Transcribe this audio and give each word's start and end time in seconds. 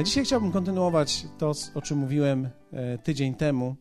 E, 0.00 0.04
dzisiaj 0.04 0.24
chciałbym 0.24 0.52
kontynuować 0.52 1.26
to, 1.38 1.52
o 1.74 1.82
czym 1.82 1.98
mówiłem 1.98 2.48
e, 2.72 2.98
tydzień 2.98 3.34
temu. 3.34 3.76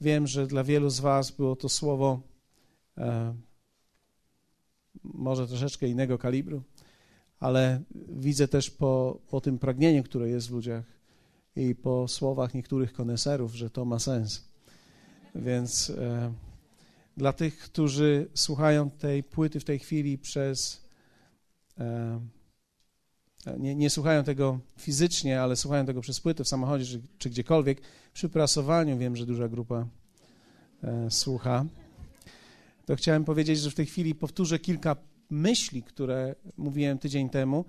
Wiem, 0.00 0.26
że 0.26 0.46
dla 0.46 0.64
wielu 0.64 0.90
z 0.90 1.00
Was 1.00 1.30
było 1.30 1.56
to 1.56 1.68
słowo 1.68 2.20
e, 2.98 3.34
może 5.02 5.48
troszeczkę 5.48 5.88
innego 5.88 6.18
kalibru, 6.18 6.62
ale 7.40 7.82
widzę 8.08 8.48
też 8.48 8.70
po, 8.70 9.20
po 9.28 9.40
tym 9.40 9.58
pragnieniu, 9.58 10.02
które 10.02 10.28
jest 10.28 10.48
w 10.48 10.52
ludziach 10.52 10.84
i 11.56 11.74
po 11.74 12.08
słowach 12.08 12.54
niektórych 12.54 12.92
koneserów, 12.92 13.54
że 13.54 13.70
to 13.70 13.84
ma 13.84 13.98
sens. 13.98 14.48
Więc 15.34 15.92
dla 17.16 17.32
tych, 17.32 17.58
którzy 17.58 18.30
słuchają 18.34 18.90
tej 18.90 19.22
płyty 19.22 19.60
w 19.60 19.64
tej 19.64 19.78
chwili 19.78 20.18
przez. 20.18 20.84
Nie, 23.58 23.74
nie, 23.74 23.90
słuchają 23.90 24.24
tego 24.24 24.58
fizycznie, 24.78 25.42
ale 25.42 25.56
słuchają 25.56 25.86
tego 25.86 26.00
przez 26.00 26.20
płytę 26.20 26.44
w 26.44 26.48
samochodzie 26.48 26.84
czy, 26.84 27.00
czy 27.18 27.30
gdziekolwiek. 27.30 27.80
Przy 28.12 28.28
prasowaniu 28.28 28.98
wiem, 28.98 29.16
że 29.16 29.26
duża 29.26 29.48
grupa 29.48 29.86
e, 30.82 31.10
słucha. 31.10 31.64
To 32.86 32.96
chciałem 32.96 33.24
powiedzieć, 33.24 33.58
że 33.58 33.70
w 33.70 33.74
tej 33.74 33.86
chwili 33.86 34.14
powtórzę 34.14 34.58
kilka 34.58 34.96
myśli, 35.30 35.82
które 35.82 36.34
mówiłem 36.56 36.98
tydzień 36.98 37.30
temu. 37.30 37.64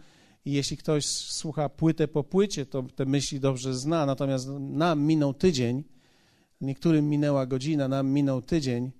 I 0.45 0.51
jeśli 0.51 0.77
ktoś 0.77 1.05
słucha 1.05 1.69
płytę 1.69 2.07
po 2.07 2.23
płycie, 2.23 2.65
to 2.65 2.83
te 2.83 3.05
myśli 3.05 3.39
dobrze 3.39 3.73
zna. 3.73 4.05
Natomiast 4.05 4.47
nam 4.59 5.01
minął 5.01 5.33
tydzień, 5.33 5.83
niektórym 6.61 7.09
minęła 7.09 7.45
godzina, 7.45 7.87
nam 7.87 8.07
minął 8.07 8.41
tydzień, 8.41 8.91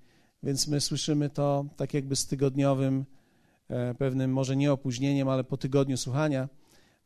więc 0.44 0.68
my 0.68 0.82
słyszymy 0.82 1.30
to 1.30 1.66
tak 1.78 1.94
jakby 1.94 2.16
z 2.16 2.28
tygodniowym, 2.28 3.06
e, 3.70 3.94
pewnym 3.94 4.32
może 4.32 4.56
nie 4.56 4.72
opóźnieniem, 4.72 5.30
ale 5.30 5.44
po 5.44 5.58
tygodniu 5.58 5.98
słuchania. 5.98 6.50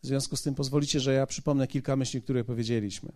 W 0.02 0.08
związku 0.08 0.36
z 0.36 0.42
tym 0.42 0.56
pozwolicie, 0.56 1.00
że 1.00 1.14
ja 1.14 1.26
przypomnę 1.26 1.68
kilka 1.68 1.96
myśli, 1.96 2.22
które 2.22 2.44
powiedzieliśmy. 2.44 3.12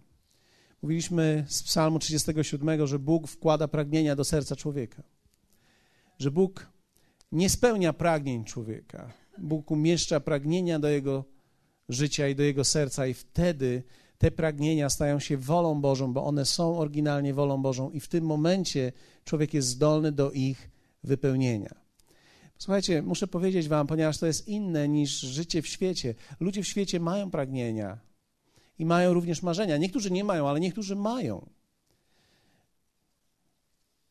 Mówiliśmy 0.81 1.45
z 1.47 1.63
Psalmu 1.63 1.99
37, 1.99 2.87
że 2.87 2.99
Bóg 2.99 3.27
wkłada 3.27 3.67
pragnienia 3.67 4.15
do 4.15 4.23
serca 4.23 4.55
człowieka. 4.55 5.03
Że 6.19 6.31
Bóg 6.31 6.67
nie 7.31 7.49
spełnia 7.49 7.93
pragnień 7.93 8.45
człowieka. 8.45 9.13
Bóg 9.37 9.71
umieszcza 9.71 10.19
pragnienia 10.19 10.79
do 10.79 10.89
jego 10.89 11.25
życia 11.89 12.27
i 12.27 12.35
do 12.35 12.43
jego 12.43 12.63
serca, 12.63 13.07
i 13.07 13.13
wtedy 13.13 13.83
te 14.17 14.31
pragnienia 14.31 14.89
stają 14.89 15.19
się 15.19 15.37
wolą 15.37 15.81
Bożą, 15.81 16.13
bo 16.13 16.25
one 16.25 16.45
są 16.45 16.77
oryginalnie 16.77 17.33
wolą 17.33 17.61
Bożą, 17.61 17.89
i 17.89 17.99
w 17.99 18.07
tym 18.07 18.25
momencie 18.25 18.91
człowiek 19.25 19.53
jest 19.53 19.67
zdolny 19.67 20.11
do 20.11 20.31
ich 20.31 20.71
wypełnienia. 21.03 21.82
Słuchajcie, 22.64 23.02
muszę 23.02 23.28
powiedzieć 23.28 23.67
Wam, 23.67 23.88
ponieważ 23.88 24.17
to 24.17 24.25
jest 24.25 24.47
inne 24.47 24.89
niż 24.89 25.19
życie 25.19 25.61
w 25.61 25.67
świecie. 25.67 26.16
Ludzie 26.39 26.64
w 26.64 26.67
świecie 26.67 27.00
mają 27.00 27.31
pragnienia 27.31 28.00
i 28.80 28.86
mają 28.86 29.14
również 29.14 29.42
marzenia. 29.42 29.78
Niektórzy 29.78 30.11
nie 30.11 30.23
mają, 30.23 30.50
ale 30.50 30.59
niektórzy 30.59 30.95
mają. 30.95 31.50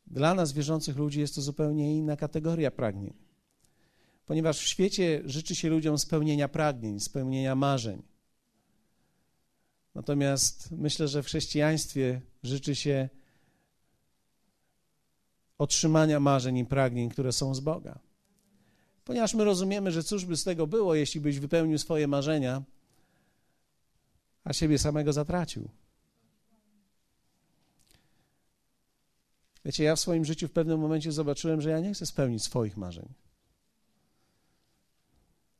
Dla 0.06 0.34
nas, 0.34 0.52
wierzących 0.52 0.96
ludzi, 0.96 1.20
jest 1.20 1.34
to 1.34 1.40
zupełnie 1.40 1.96
inna 1.96 2.16
kategoria 2.16 2.70
pragnień. 2.70 3.14
Ponieważ 4.26 4.58
w 4.58 4.66
świecie 4.66 5.22
życzy 5.24 5.54
się 5.54 5.68
ludziom 5.68 5.98
spełnienia 5.98 6.48
pragnień, 6.48 7.00
spełnienia 7.00 7.54
marzeń. 7.54 8.02
Natomiast 9.94 10.70
myślę, 10.70 11.08
że 11.08 11.22
w 11.22 11.26
chrześcijaństwie 11.26 12.20
życzy 12.42 12.74
się 12.74 13.08
otrzymania 15.58 16.20
marzeń 16.20 16.58
i 16.58 16.64
pragnień, 16.64 17.10
które 17.10 17.32
są 17.32 17.54
z 17.54 17.60
Boga. 17.60 18.11
Ponieważ 19.04 19.34
my 19.34 19.44
rozumiemy, 19.44 19.92
że 19.92 20.02
cóż 20.02 20.24
by 20.24 20.36
z 20.36 20.44
tego 20.44 20.66
było, 20.66 20.94
jeśli 20.94 21.20
byś 21.20 21.38
wypełnił 21.38 21.78
swoje 21.78 22.08
marzenia, 22.08 22.62
a 24.44 24.52
siebie 24.52 24.78
samego 24.78 25.12
zatracił. 25.12 25.68
Wiecie, 29.64 29.84
ja 29.84 29.96
w 29.96 30.00
swoim 30.00 30.24
życiu 30.24 30.48
w 30.48 30.52
pewnym 30.52 30.80
momencie 30.80 31.12
zobaczyłem, 31.12 31.60
że 31.60 31.70
ja 31.70 31.80
nie 31.80 31.94
chcę 31.94 32.06
spełnić 32.06 32.42
swoich 32.42 32.76
marzeń. 32.76 33.08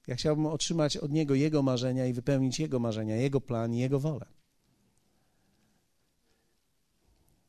Ja 0.07 0.15
chciałbym 0.15 0.47
otrzymać 0.47 0.97
od 0.97 1.13
Niego 1.13 1.35
Jego 1.35 1.63
marzenia 1.63 2.07
i 2.07 2.13
wypełnić 2.13 2.61
Jego 2.61 2.79
marzenia, 2.79 3.17
Jego 3.17 3.41
plan 3.41 3.75
i 3.75 3.79
Jego 3.79 4.01
wolę. 4.01 4.27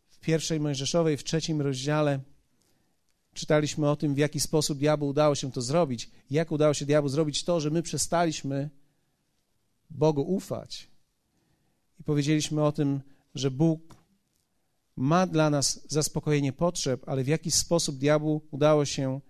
W 0.09 0.19
pierwszej 0.19 0.59
Mojżeszowej, 0.59 1.17
w 1.17 1.23
trzecim 1.23 1.61
rozdziale 1.61 2.19
czytaliśmy 3.33 3.89
o 3.89 3.95
tym, 3.95 4.15
w 4.15 4.17
jaki 4.17 4.39
sposób 4.39 4.77
diabłu 4.77 5.07
udało 5.07 5.35
się 5.35 5.51
to 5.51 5.61
zrobić. 5.61 6.11
Jak 6.29 6.51
udało 6.51 6.73
się 6.73 6.85
diabłu 6.85 7.09
zrobić 7.09 7.43
to, 7.43 7.59
że 7.59 7.69
my 7.69 7.83
przestaliśmy 7.83 8.69
Bogu 9.89 10.21
ufać. 10.21 10.87
I 11.99 12.03
powiedzieliśmy 12.03 12.63
o 12.63 12.71
tym, 12.71 13.01
że 13.35 13.51
Bóg 13.51 13.95
ma 14.95 15.27
dla 15.27 15.49
nas 15.49 15.85
zaspokojenie 15.87 16.53
potrzeb, 16.53 17.09
ale 17.09 17.23
w 17.23 17.27
jaki 17.27 17.51
sposób 17.51 17.97
diabłu 17.97 18.41
udało 18.51 18.85
się 18.85 19.21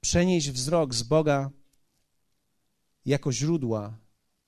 przenieść 0.00 0.50
wzrok 0.50 0.94
z 0.94 1.02
Boga 1.02 1.50
jako 3.06 3.32
źródła 3.32 3.98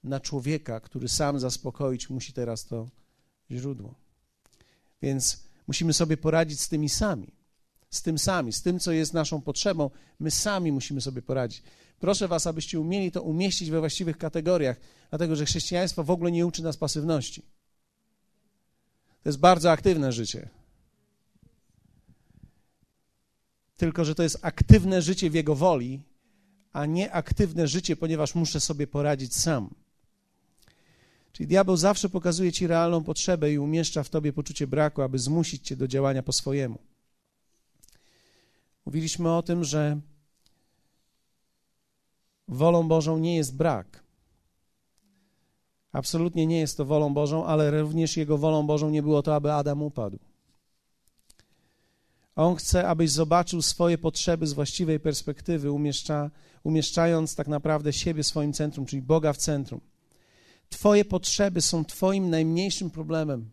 na 0.04 0.20
człowieka, 0.20 0.80
który 0.80 1.08
sam 1.08 1.40
zaspokoić 1.40 2.10
musi 2.10 2.32
teraz 2.32 2.64
to 2.64 2.88
źródło. 3.50 3.94
Więc 5.02 5.44
musimy 5.66 5.92
sobie 5.92 6.16
poradzić 6.16 6.60
z 6.60 6.68
tymi 6.68 6.88
sami, 6.88 7.32
z 7.92 8.02
tym 8.02 8.18
sami, 8.18 8.52
z 8.52 8.62
tym, 8.62 8.78
co 8.78 8.92
jest 8.92 9.12
naszą 9.14 9.40
potrzebą. 9.40 9.90
My 10.20 10.30
sami 10.30 10.72
musimy 10.72 11.00
sobie 11.00 11.22
poradzić. 11.22 11.62
Proszę 11.98 12.28
Was, 12.28 12.46
abyście 12.46 12.80
umieli 12.80 13.12
to 13.12 13.22
umieścić 13.22 13.70
we 13.70 13.80
właściwych 13.80 14.18
kategoriach, 14.18 14.76
dlatego 15.10 15.36
że 15.36 15.46
chrześcijaństwo 15.46 16.04
w 16.04 16.10
ogóle 16.10 16.32
nie 16.32 16.46
uczy 16.46 16.62
nas 16.62 16.76
pasywności. 16.76 17.42
To 19.22 19.28
jest 19.28 19.38
bardzo 19.38 19.70
aktywne 19.70 20.12
życie. 20.12 20.48
Tylko, 23.76 24.04
że 24.04 24.14
to 24.14 24.22
jest 24.22 24.38
aktywne 24.42 25.02
życie 25.02 25.30
w 25.30 25.34
Jego 25.34 25.54
woli, 25.54 26.02
a 26.72 26.86
nie 26.86 27.12
aktywne 27.12 27.68
życie, 27.68 27.96
ponieważ 27.96 28.34
muszę 28.34 28.60
sobie 28.60 28.86
poradzić 28.86 29.36
sam. 29.36 29.74
Czyli 31.32 31.46
diabeł 31.46 31.76
zawsze 31.76 32.08
pokazuje 32.08 32.52
ci 32.52 32.66
realną 32.66 33.04
potrzebę 33.04 33.52
i 33.52 33.58
umieszcza 33.58 34.02
w 34.02 34.08
tobie 34.08 34.32
poczucie 34.32 34.66
braku, 34.66 35.02
aby 35.02 35.18
zmusić 35.18 35.66
cię 35.66 35.76
do 35.76 35.88
działania 35.88 36.22
po 36.22 36.32
swojemu. 36.32 36.78
Mówiliśmy 38.86 39.32
o 39.32 39.42
tym, 39.42 39.64
że 39.64 40.00
wolą 42.48 42.88
Bożą 42.88 43.18
nie 43.18 43.36
jest 43.36 43.56
brak. 43.56 44.02
Absolutnie 45.92 46.46
nie 46.46 46.60
jest 46.60 46.76
to 46.76 46.84
wolą 46.84 47.14
Bożą, 47.14 47.46
ale 47.46 47.82
również 47.82 48.16
jego 48.16 48.38
wolą 48.38 48.66
Bożą 48.66 48.90
nie 48.90 49.02
było 49.02 49.22
to, 49.22 49.34
aby 49.34 49.52
Adam 49.52 49.82
upadł. 49.82 50.18
On 52.36 52.56
chce, 52.56 52.88
abyś 52.88 53.10
zobaczył 53.10 53.62
swoje 53.62 53.98
potrzeby 53.98 54.46
z 54.46 54.52
właściwej 54.52 55.00
perspektywy, 55.00 55.72
umieszcza, 55.72 56.30
umieszczając 56.62 57.34
tak 57.34 57.48
naprawdę 57.48 57.92
siebie 57.92 58.22
w 58.22 58.26
swoim 58.26 58.52
centrum, 58.52 58.86
czyli 58.86 59.02
Boga 59.02 59.32
w 59.32 59.36
centrum. 59.36 59.80
Twoje 60.68 61.04
potrzeby 61.04 61.60
są 61.60 61.84
Twoim 61.84 62.30
najmniejszym 62.30 62.90
problemem. 62.90 63.50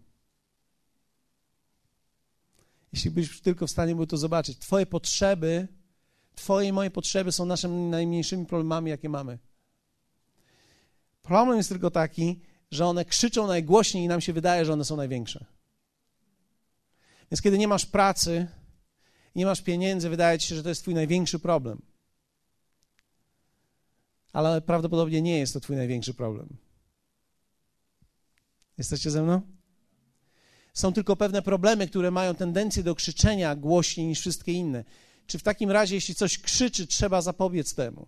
Jeśli 2.93 3.11
byś 3.11 3.41
tylko 3.41 3.67
w 3.67 3.71
stanie 3.71 3.95
był 3.95 4.07
to 4.07 4.17
zobaczyć. 4.17 4.57
Twoje 4.57 4.85
potrzeby, 4.85 5.67
Twoje 6.39 6.67
i 6.67 6.73
moje 6.73 6.91
potrzeby 6.91 7.31
są 7.31 7.45
naszymi 7.45 7.75
najmniejszymi 7.75 8.45
problemami, 8.45 8.89
jakie 8.89 9.09
mamy. 9.09 9.39
Problem 11.21 11.57
jest 11.57 11.69
tylko 11.69 11.91
taki, 11.91 12.41
że 12.71 12.85
one 12.85 13.05
krzyczą 13.05 13.47
najgłośniej 13.47 14.03
i 14.03 14.07
nam 14.07 14.21
się 14.21 14.33
wydaje, 14.33 14.65
że 14.65 14.73
one 14.73 14.85
są 14.85 14.95
największe. 14.95 15.45
Więc 17.31 17.41
kiedy 17.41 17.57
nie 17.57 17.67
masz 17.67 17.85
pracy, 17.85 18.47
nie 19.35 19.45
masz 19.45 19.61
pieniędzy, 19.61 20.09
wydaje 20.09 20.39
ci 20.39 20.47
się, 20.47 20.55
że 20.55 20.63
to 20.63 20.69
jest 20.69 20.81
twój 20.81 20.93
największy 20.93 21.39
problem. 21.39 21.81
Ale 24.33 24.61
prawdopodobnie 24.61 25.21
nie 25.21 25.39
jest 25.39 25.53
to 25.53 25.59
twój 25.59 25.75
największy 25.75 26.13
problem. 26.13 26.57
Jesteście 28.77 29.11
ze 29.11 29.23
mną? 29.23 29.58
Są 30.79 30.93
tylko 30.93 31.15
pewne 31.15 31.41
problemy, 31.41 31.87
które 31.87 32.11
mają 32.11 32.35
tendencję 32.35 32.83
do 32.83 32.95
krzyczenia 32.95 33.55
głośniej 33.55 34.07
niż 34.07 34.19
wszystkie 34.19 34.51
inne. 34.51 34.83
Czy 35.27 35.39
w 35.39 35.43
takim 35.43 35.71
razie, 35.71 35.95
jeśli 35.95 36.15
coś 36.15 36.37
krzyczy, 36.37 36.87
trzeba 36.87 37.21
zapobiec 37.21 37.75
temu? 37.75 38.07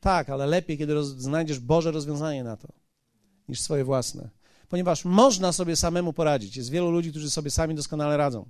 Tak, 0.00 0.30
ale 0.30 0.46
lepiej, 0.46 0.78
kiedy 0.78 0.94
roz, 0.94 1.06
znajdziesz 1.06 1.58
Boże 1.58 1.90
rozwiązanie 1.90 2.44
na 2.44 2.56
to, 2.56 2.68
niż 3.48 3.60
swoje 3.60 3.84
własne. 3.84 4.30
Ponieważ 4.68 5.04
można 5.04 5.52
sobie 5.52 5.76
samemu 5.76 6.12
poradzić. 6.12 6.56
Jest 6.56 6.70
wielu 6.70 6.90
ludzi, 6.90 7.10
którzy 7.10 7.30
sobie 7.30 7.50
sami 7.50 7.74
doskonale 7.74 8.16
radzą. 8.16 8.48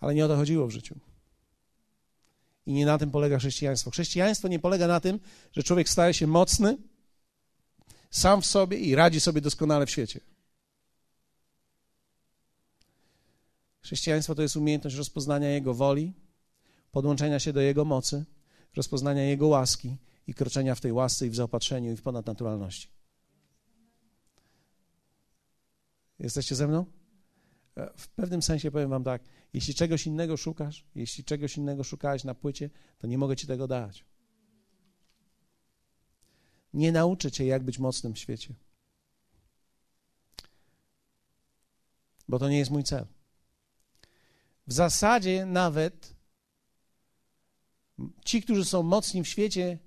Ale 0.00 0.14
nie 0.14 0.24
o 0.24 0.28
to 0.28 0.36
chodziło 0.36 0.66
w 0.66 0.70
życiu. 0.70 0.94
I 2.66 2.72
nie 2.72 2.86
na 2.86 2.98
tym 2.98 3.10
polega 3.10 3.38
chrześcijaństwo. 3.38 3.90
Chrześcijaństwo 3.90 4.48
nie 4.48 4.58
polega 4.58 4.86
na 4.86 5.00
tym, 5.00 5.20
że 5.52 5.62
człowiek 5.62 5.88
staje 5.88 6.14
się 6.14 6.26
mocny 6.26 6.76
sam 8.10 8.42
w 8.42 8.46
sobie 8.46 8.78
i 8.78 8.94
radzi 8.94 9.20
sobie 9.20 9.40
doskonale 9.40 9.86
w 9.86 9.90
świecie. 9.90 10.20
Chrześcijaństwo 13.86 14.34
to 14.34 14.42
jest 14.42 14.56
umiejętność 14.56 14.96
rozpoznania 14.96 15.48
Jego 15.48 15.74
woli, 15.74 16.12
podłączenia 16.90 17.38
się 17.38 17.52
do 17.52 17.60
Jego 17.60 17.84
mocy, 17.84 18.24
rozpoznania 18.76 19.22
Jego 19.22 19.46
łaski 19.46 19.96
i 20.26 20.34
kroczenia 20.34 20.74
w 20.74 20.80
tej 20.80 20.92
łasce 20.92 21.26
i 21.26 21.30
w 21.30 21.34
zaopatrzeniu 21.34 21.92
i 21.92 21.96
w 21.96 22.02
ponadnaturalności. 22.02 22.88
Jesteście 26.18 26.54
ze 26.54 26.68
mną? 26.68 26.86
E, 27.76 27.90
w 27.96 28.08
pewnym 28.08 28.42
sensie 28.42 28.70
powiem 28.70 28.90
wam 28.90 29.04
tak, 29.04 29.22
jeśli 29.52 29.74
czegoś 29.74 30.06
innego 30.06 30.36
szukasz, 30.36 30.84
jeśli 30.94 31.24
czegoś 31.24 31.56
innego 31.56 31.84
szukałeś 31.84 32.24
na 32.24 32.34
płycie, 32.34 32.70
to 32.98 33.06
nie 33.06 33.18
mogę 33.18 33.36
ci 33.36 33.46
tego 33.46 33.68
dać. 33.68 34.04
Nie 36.74 36.92
nauczę 36.92 37.30
cię, 37.30 37.46
jak 37.46 37.62
być 37.62 37.78
mocnym 37.78 38.14
w 38.14 38.18
świecie. 38.18 38.54
Bo 42.28 42.38
to 42.38 42.48
nie 42.48 42.58
jest 42.58 42.70
mój 42.70 42.84
cel. 42.84 43.15
W 44.66 44.72
zasadzie 44.72 45.46
nawet 45.46 46.14
ci, 48.24 48.42
którzy 48.42 48.64
są 48.64 48.82
mocni 48.82 49.22
w 49.22 49.28
świecie, 49.28 49.78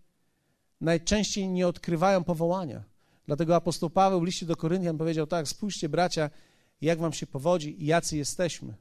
najczęściej 0.81 1.47
nie 1.47 1.67
odkrywają 1.67 2.23
powołania. 2.23 2.83
Dlatego 3.25 3.55
apostoł 3.55 3.89
Paweł 3.89 4.21
w 4.21 4.23
liście 4.23 4.45
do 4.45 4.55
Koryntian 4.55 4.97
powiedział 4.97 5.27
tak, 5.27 5.47
spójrzcie 5.47 5.89
bracia, 5.89 6.29
jak 6.81 6.99
wam 6.99 7.13
się 7.13 7.27
powodzi 7.27 7.83
i 7.83 7.85
jacy 7.85 8.17
jesteśmy. 8.17 8.73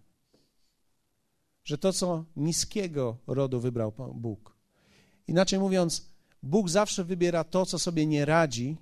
Że 1.64 1.78
to, 1.78 1.92
co 1.92 2.24
niskiego 2.36 3.16
rodu 3.26 3.60
wybrał 3.60 3.92
Bóg. 4.14 4.56
Inaczej 5.26 5.58
mówiąc, 5.58 6.06
Bóg 6.42 6.68
zawsze 6.68 7.04
wybiera 7.04 7.44
to, 7.44 7.66
co 7.66 7.78
sobie 7.78 8.06
nie 8.06 8.24
radzi 8.24 8.76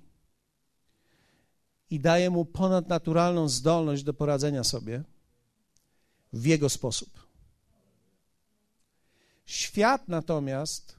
i 1.89 1.99
daje 1.99 2.29
mu 2.29 2.45
ponadnaturalną 2.45 3.49
zdolność 3.49 4.03
do 4.03 4.13
poradzenia 4.13 4.63
sobie 4.63 5.03
w 6.33 6.45
jego 6.45 6.69
sposób. 6.69 7.27
Świat 9.45 10.07
natomiast 10.07 10.97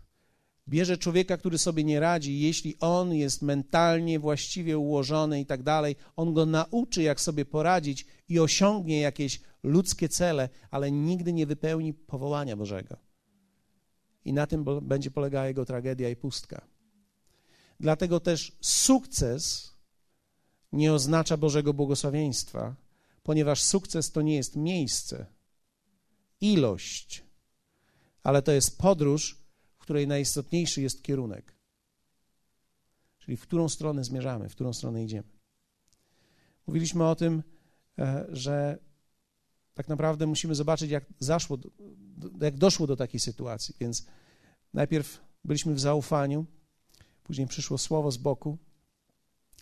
bierze 0.68 0.98
człowieka, 0.98 1.36
który 1.36 1.58
sobie 1.58 1.84
nie 1.84 2.00
radzi, 2.00 2.40
jeśli 2.40 2.76
on 2.80 3.14
jest 3.14 3.42
mentalnie 3.42 4.18
właściwie 4.18 4.78
ułożony 4.78 5.40
i 5.40 5.46
tak 5.46 5.62
dalej, 5.62 5.96
on 6.16 6.34
go 6.34 6.46
nauczy, 6.46 7.02
jak 7.02 7.20
sobie 7.20 7.44
poradzić 7.44 8.06
i 8.28 8.38
osiągnie 8.38 9.00
jakieś 9.00 9.40
ludzkie 9.62 10.08
cele, 10.08 10.48
ale 10.70 10.92
nigdy 10.92 11.32
nie 11.32 11.46
wypełni 11.46 11.94
powołania 11.94 12.56
Bożego. 12.56 12.96
I 14.24 14.32
na 14.32 14.46
tym 14.46 14.64
będzie 14.82 15.10
polegała 15.10 15.46
jego 15.46 15.64
tragedia 15.64 16.10
i 16.10 16.16
pustka. 16.16 16.66
Dlatego 17.80 18.20
też 18.20 18.56
sukces 18.60 19.72
nie 20.72 20.92
oznacza 20.92 21.36
Bożego 21.36 21.74
błogosławieństwa, 21.74 22.74
ponieważ 23.28 23.62
sukces 23.62 24.12
to 24.12 24.22
nie 24.22 24.36
jest 24.36 24.56
miejsce, 24.56 25.26
ilość, 26.40 27.24
ale 28.22 28.42
to 28.42 28.52
jest 28.52 28.78
podróż, 28.78 29.38
w 29.74 29.78
której 29.78 30.06
najistotniejszy 30.06 30.82
jest 30.82 31.02
kierunek. 31.02 31.54
Czyli 33.18 33.36
w 33.36 33.42
którą 33.42 33.68
stronę 33.68 34.04
zmierzamy, 34.04 34.48
w 34.48 34.54
którą 34.54 34.72
stronę 34.72 35.04
idziemy. 35.04 35.28
Mówiliśmy 36.66 37.08
o 37.08 37.16
tym, 37.16 37.42
e, 37.98 38.26
że 38.28 38.78
tak 39.74 39.88
naprawdę 39.88 40.26
musimy 40.26 40.54
zobaczyć, 40.54 40.90
jak, 40.90 41.04
zaszło, 41.18 41.58
jak 42.40 42.56
doszło 42.56 42.86
do 42.86 42.96
takiej 42.96 43.20
sytuacji. 43.20 43.74
Więc 43.80 44.06
najpierw 44.74 45.20
byliśmy 45.44 45.74
w 45.74 45.80
zaufaniu, 45.80 46.46
później 47.24 47.46
przyszło 47.46 47.78
słowo 47.78 48.10
z 48.10 48.16
boku, 48.16 48.58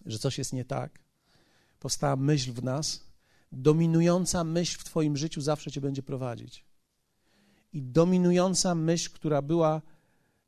że 0.06 0.18
coś 0.18 0.38
jest 0.38 0.52
nie 0.52 0.64
tak. 0.64 0.98
Powstała 1.78 2.16
myśl 2.16 2.52
w 2.52 2.62
nas. 2.62 3.05
Dominująca 3.52 4.44
myśl 4.44 4.78
w 4.78 4.84
Twoim 4.84 5.16
życiu 5.16 5.40
zawsze 5.40 5.70
Cię 5.70 5.80
będzie 5.80 6.02
prowadzić. 6.02 6.64
I 7.72 7.82
dominująca 7.82 8.74
myśl, 8.74 9.10
która 9.12 9.42
była 9.42 9.82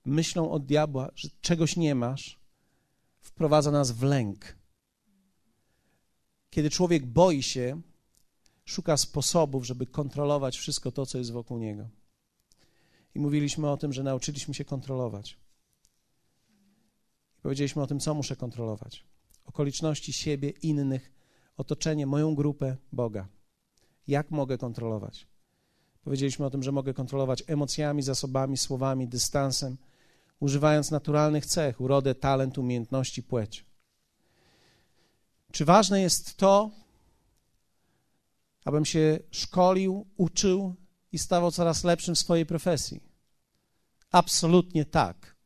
myślą 0.04 0.50
od 0.50 0.66
diabła, 0.66 1.10
że 1.14 1.28
czegoś 1.40 1.76
nie 1.76 1.94
masz, 1.94 2.38
wprowadza 3.20 3.70
nas 3.70 3.90
w 3.90 4.02
lęk. 4.02 4.56
Kiedy 6.50 6.70
człowiek 6.70 7.06
boi 7.06 7.42
się, 7.42 7.80
szuka 8.64 8.96
sposobów, 8.96 9.66
żeby 9.66 9.86
kontrolować 9.86 10.58
wszystko 10.58 10.92
to, 10.92 11.06
co 11.06 11.18
jest 11.18 11.32
wokół 11.32 11.58
niego. 11.58 11.88
I 13.14 13.18
mówiliśmy 13.18 13.70
o 13.70 13.76
tym, 13.76 13.92
że 13.92 14.02
nauczyliśmy 14.02 14.54
się 14.54 14.64
kontrolować. 14.64 15.38
I 17.38 17.40
powiedzieliśmy 17.42 17.82
o 17.82 17.86
tym, 17.86 18.00
co 18.00 18.14
muszę 18.14 18.36
kontrolować. 18.36 19.04
Okoliczności 19.44 20.12
siebie, 20.12 20.50
innych, 20.50 21.12
otoczenie, 21.58 22.06
moją 22.06 22.34
grupę, 22.34 22.76
Boga. 22.92 23.28
Jak 24.08 24.30
mogę 24.30 24.58
kontrolować? 24.58 25.26
Powiedzieliśmy 26.04 26.46
o 26.46 26.50
tym, 26.50 26.62
że 26.62 26.72
mogę 26.72 26.94
kontrolować 26.94 27.42
emocjami, 27.46 28.02
zasobami, 28.02 28.56
słowami, 28.56 29.08
dystansem, 29.08 29.76
używając 30.40 30.90
naturalnych 30.90 31.46
cech, 31.46 31.80
urodę, 31.80 32.14
talent, 32.14 32.58
umiejętności, 32.58 33.22
płeć. 33.22 33.64
Czy 35.52 35.64
ważne 35.64 36.00
jest 36.00 36.36
to, 36.36 36.70
abym 38.64 38.84
się 38.84 39.18
szkolił, 39.30 40.06
uczył 40.16 40.74
i 41.12 41.18
stawał 41.18 41.50
coraz 41.50 41.84
lepszym 41.84 42.14
w 42.14 42.18
swojej 42.18 42.46
profesji? 42.46 43.00
Absolutnie 44.10 44.84
tak. 44.84 45.36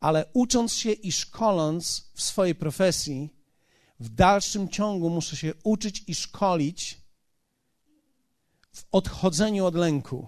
Ale 0.00 0.26
ucząc 0.32 0.72
się 0.72 0.92
i 0.92 1.12
szkoląc 1.12 2.10
w 2.14 2.22
swojej 2.22 2.54
profesji, 2.54 3.41
w 4.02 4.08
dalszym 4.08 4.68
ciągu 4.68 5.10
muszę 5.10 5.36
się 5.36 5.52
uczyć 5.64 6.04
i 6.06 6.14
szkolić 6.14 7.00
w 8.72 8.84
odchodzeniu 8.92 9.66
od 9.66 9.74
lęku 9.74 10.26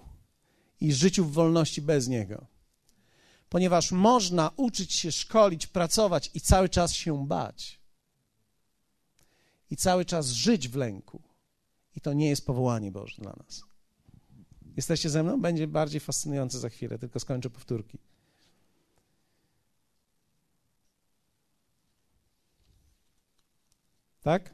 i 0.81 0.93
życiu 0.93 1.25
w 1.25 1.33
wolności 1.33 1.81
bez 1.81 2.07
niego. 2.07 2.45
Ponieważ 3.49 3.91
można 3.91 4.51
uczyć 4.55 4.93
się, 4.93 5.11
szkolić, 5.11 5.67
pracować 5.67 6.31
i 6.33 6.41
cały 6.41 6.69
czas 6.69 6.93
się 6.93 7.27
bać. 7.27 7.79
I 9.69 9.75
cały 9.77 10.05
czas 10.05 10.27
żyć 10.27 10.69
w 10.69 10.75
lęku. 10.75 11.21
I 11.95 12.01
to 12.01 12.13
nie 12.13 12.29
jest 12.29 12.45
powołanie 12.45 12.91
Boże 12.91 13.15
dla 13.21 13.33
nas. 13.33 13.63
Jesteście 14.75 15.09
ze 15.09 15.23
mną? 15.23 15.41
Będzie 15.41 15.67
bardziej 15.67 15.99
fascynujące 15.99 16.59
za 16.59 16.69
chwilę, 16.69 16.99
tylko 16.99 17.19
skończę 17.19 17.49
powtórki. 17.49 17.97
Tak? 24.25 24.53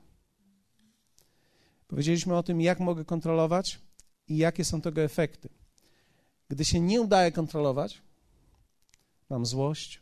Powiedzieliśmy 1.88 2.38
o 2.38 2.44
tym, 2.44 2.62
jak 2.62 2.80
mogę 2.80 3.06
kontrolować 3.06 3.80
i 4.28 4.38
jakie 4.38 4.66
są 4.66 4.82
tego 4.82 5.02
efekty. 5.02 5.50
Gdy 6.50 6.66
się 6.66 6.80
nie 6.80 7.02
udaje 7.02 7.32
kontrolować, 7.32 8.02
mam 9.30 9.46
złość, 9.46 10.02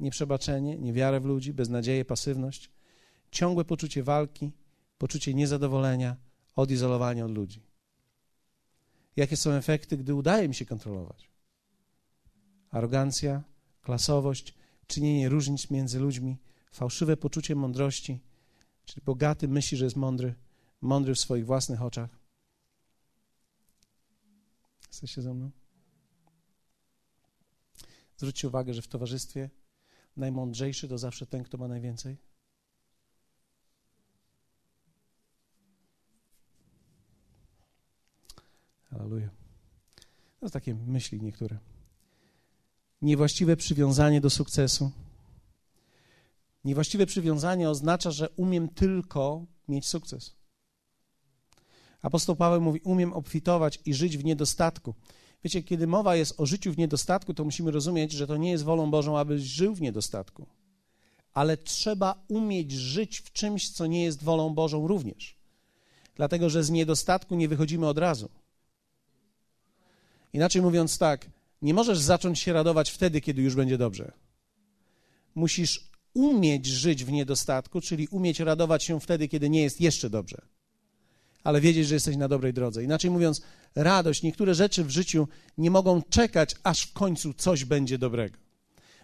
nieprzebaczenie, 0.00 0.78
niewiarę 0.78 1.20
w 1.20 1.24
ludzi, 1.24 1.52
beznadzieję, 1.52 2.04
pasywność, 2.04 2.70
ciągłe 3.30 3.64
poczucie 3.64 4.02
walki, 4.02 4.52
poczucie 4.98 5.34
niezadowolenia, 5.34 6.16
odizolowania 6.54 7.24
od 7.24 7.32
ludzi. 7.32 7.62
Jakie 9.16 9.36
są 9.36 9.50
efekty, 9.50 9.96
gdy 9.96 10.14
udaje 10.14 10.48
mi 10.48 10.54
się 10.54 10.66
kontrolować? 10.66 11.30
Arogancja, 12.70 13.42
klasowość, 13.82 14.54
czynienie 14.86 15.28
różnic 15.28 15.70
między 15.70 16.00
ludźmi, 16.00 16.36
fałszywe 16.72 17.16
poczucie 17.16 17.54
mądrości, 17.54 18.20
czyli 18.86 19.04
bogaty 19.04 19.48
myśli, 19.48 19.78
że 19.78 19.84
jest 19.84 19.96
mądry, 19.96 20.34
mądry 20.80 21.14
w 21.14 21.20
swoich 21.20 21.46
własnych 21.46 21.82
oczach. 21.82 22.10
Jesteście 24.88 25.22
ze 25.22 25.34
mną? 25.34 25.50
Zwróćcie 28.16 28.48
uwagę, 28.48 28.74
że 28.74 28.82
w 28.82 28.88
towarzystwie 28.88 29.50
najmądrzejszy 30.16 30.88
to 30.88 30.98
zawsze 30.98 31.26
ten, 31.26 31.44
kto 31.44 31.58
ma 31.58 31.68
najwięcej. 31.68 32.16
Aleluja. 38.90 39.30
To 40.40 40.50
takie 40.50 40.74
myśli 40.74 41.20
niektóre. 41.20 41.58
Niewłaściwe 43.02 43.56
przywiązanie 43.56 44.20
do 44.20 44.30
sukcesu. 44.30 44.92
Niewłaściwe 46.66 47.06
przywiązanie 47.06 47.70
oznacza, 47.70 48.10
że 48.10 48.28
umiem 48.28 48.68
tylko 48.68 49.46
mieć 49.68 49.86
sukces. 49.86 50.36
Apostoł 52.02 52.36
Paweł 52.36 52.60
mówi: 52.60 52.80
Umiem 52.84 53.12
obfitować 53.12 53.78
i 53.84 53.94
żyć 53.94 54.18
w 54.18 54.24
niedostatku. 54.24 54.94
Wiecie, 55.44 55.62
kiedy 55.62 55.86
mowa 55.86 56.16
jest 56.16 56.40
o 56.40 56.46
życiu 56.46 56.72
w 56.72 56.78
niedostatku, 56.78 57.34
to 57.34 57.44
musimy 57.44 57.70
rozumieć, 57.70 58.12
że 58.12 58.26
to 58.26 58.36
nie 58.36 58.50
jest 58.50 58.64
wolą 58.64 58.90
Bożą, 58.90 59.18
abyś 59.18 59.42
żył 59.42 59.74
w 59.74 59.80
niedostatku. 59.80 60.46
Ale 61.34 61.56
trzeba 61.56 62.24
umieć 62.28 62.72
żyć 62.72 63.20
w 63.20 63.32
czymś, 63.32 63.70
co 63.70 63.86
nie 63.86 64.04
jest 64.04 64.22
wolą 64.22 64.54
Bożą 64.54 64.86
również. 64.86 65.36
Dlatego, 66.14 66.50
że 66.50 66.64
z 66.64 66.70
niedostatku 66.70 67.34
nie 67.34 67.48
wychodzimy 67.48 67.88
od 67.88 67.98
razu. 67.98 68.28
Inaczej 70.32 70.62
mówiąc, 70.62 70.98
tak, 70.98 71.30
nie 71.62 71.74
możesz 71.74 71.98
zacząć 71.98 72.38
się 72.38 72.52
radować 72.52 72.90
wtedy, 72.90 73.20
kiedy 73.20 73.42
już 73.42 73.54
będzie 73.54 73.78
dobrze. 73.78 74.12
Musisz 75.34 75.95
umieć 76.16 76.66
żyć 76.66 77.04
w 77.04 77.12
niedostatku, 77.12 77.80
czyli 77.80 78.08
umieć 78.08 78.40
radować 78.40 78.84
się 78.84 79.00
wtedy, 79.00 79.28
kiedy 79.28 79.50
nie 79.50 79.62
jest 79.62 79.80
jeszcze 79.80 80.10
dobrze 80.10 80.42
ale 81.46 81.60
wiedzieć, 81.60 81.88
że 81.88 81.94
jesteś 81.94 82.16
na 82.16 82.28
dobrej 82.28 82.52
drodze. 82.52 82.84
Inaczej 82.84 83.10
mówiąc, 83.10 83.42
radość, 83.74 84.22
niektóre 84.22 84.54
rzeczy 84.54 84.84
w 84.84 84.90
życiu 84.90 85.28
nie 85.58 85.70
mogą 85.70 86.02
czekać, 86.02 86.54
aż 86.62 86.82
w 86.82 86.92
końcu 86.92 87.34
coś 87.34 87.64
będzie 87.64 87.98
dobrego. 87.98 88.36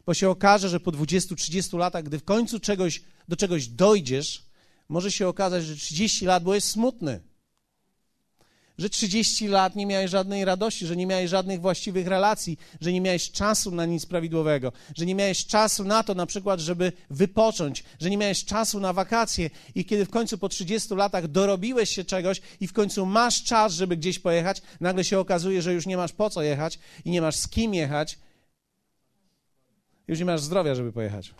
Bo 0.06 0.14
się 0.14 0.30
okaże, 0.30 0.68
że 0.68 0.80
po 0.80 0.92
20-30 0.92 1.78
latach, 1.78 2.04
gdy 2.04 2.18
w 2.18 2.24
końcu 2.24 2.60
czegoś, 2.60 3.02
do 3.28 3.36
czegoś 3.36 3.68
dojdziesz, 3.68 4.46
może 4.88 5.12
się 5.12 5.28
okazać, 5.28 5.64
że 5.64 5.76
30 5.76 6.26
lat 6.26 6.42
byłeś 6.42 6.64
smutny 6.64 7.20
że 8.82 8.90
30 8.90 9.48
lat 9.48 9.76
nie 9.76 9.86
miałeś 9.86 10.10
żadnej 10.10 10.44
radości, 10.44 10.86
że 10.86 10.96
nie 10.96 11.06
miałeś 11.06 11.30
żadnych 11.30 11.60
właściwych 11.60 12.06
relacji, 12.06 12.58
że 12.80 12.92
nie 12.92 13.00
miałeś 13.00 13.30
czasu 13.30 13.70
na 13.70 13.86
nic 13.86 14.06
prawidłowego, 14.06 14.72
że 14.96 15.06
nie 15.06 15.14
miałeś 15.14 15.46
czasu 15.46 15.84
na 15.84 16.02
to 16.02 16.14
na 16.14 16.26
przykład, 16.26 16.60
żeby 16.60 16.92
wypocząć, 17.10 17.84
że 18.00 18.10
nie 18.10 18.16
miałeś 18.18 18.44
czasu 18.44 18.80
na 18.80 18.92
wakacje 18.92 19.50
i 19.74 19.84
kiedy 19.84 20.04
w 20.04 20.10
końcu 20.10 20.38
po 20.38 20.48
30 20.48 20.94
latach 20.94 21.28
dorobiłeś 21.28 21.90
się 21.90 22.04
czegoś 22.04 22.40
i 22.60 22.66
w 22.66 22.72
końcu 22.72 23.06
masz 23.06 23.42
czas, 23.44 23.72
żeby 23.72 23.96
gdzieś 23.96 24.18
pojechać, 24.18 24.62
nagle 24.80 25.04
się 25.04 25.18
okazuje, 25.18 25.62
że 25.62 25.72
już 25.72 25.86
nie 25.86 25.96
masz 25.96 26.12
po 26.12 26.30
co 26.30 26.42
jechać 26.42 26.78
i 27.04 27.10
nie 27.10 27.20
masz 27.20 27.36
z 27.36 27.48
kim 27.48 27.74
jechać, 27.74 28.18
już 30.08 30.18
nie 30.18 30.24
masz 30.24 30.40
zdrowia, 30.40 30.74
żeby 30.74 30.92
pojechać. 30.92 31.34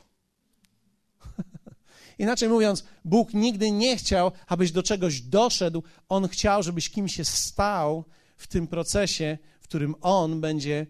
Inaczej 2.23 2.49
mówiąc, 2.49 2.85
Bóg 3.05 3.35
nigdy 3.35 3.71
nie 3.71 3.97
chciał, 3.97 4.33
abyś 4.47 4.73
do 4.73 4.83
czegoś 4.83 5.21
doszedł. 5.21 5.83
On 6.09 6.29
chciał, 6.29 6.63
żebyś 6.63 6.91
kim 6.91 7.09
się 7.09 7.25
stał 7.25 8.05
w 8.37 8.47
tym 8.47 8.67
procesie, 8.67 9.39
w 9.61 9.65
którym 9.65 9.95
On 10.01 10.41
będzie, 10.41 10.87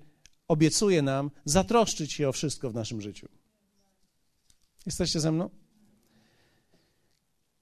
obiecuje 0.48 1.02
nam, 1.02 1.30
zatroszczyć 1.44 2.12
się 2.12 2.28
o 2.28 2.32
wszystko 2.32 2.70
w 2.70 2.74
naszym 2.74 3.00
życiu. 3.00 3.28
Jesteście 4.86 5.20
ze 5.20 5.32
mną? 5.32 5.50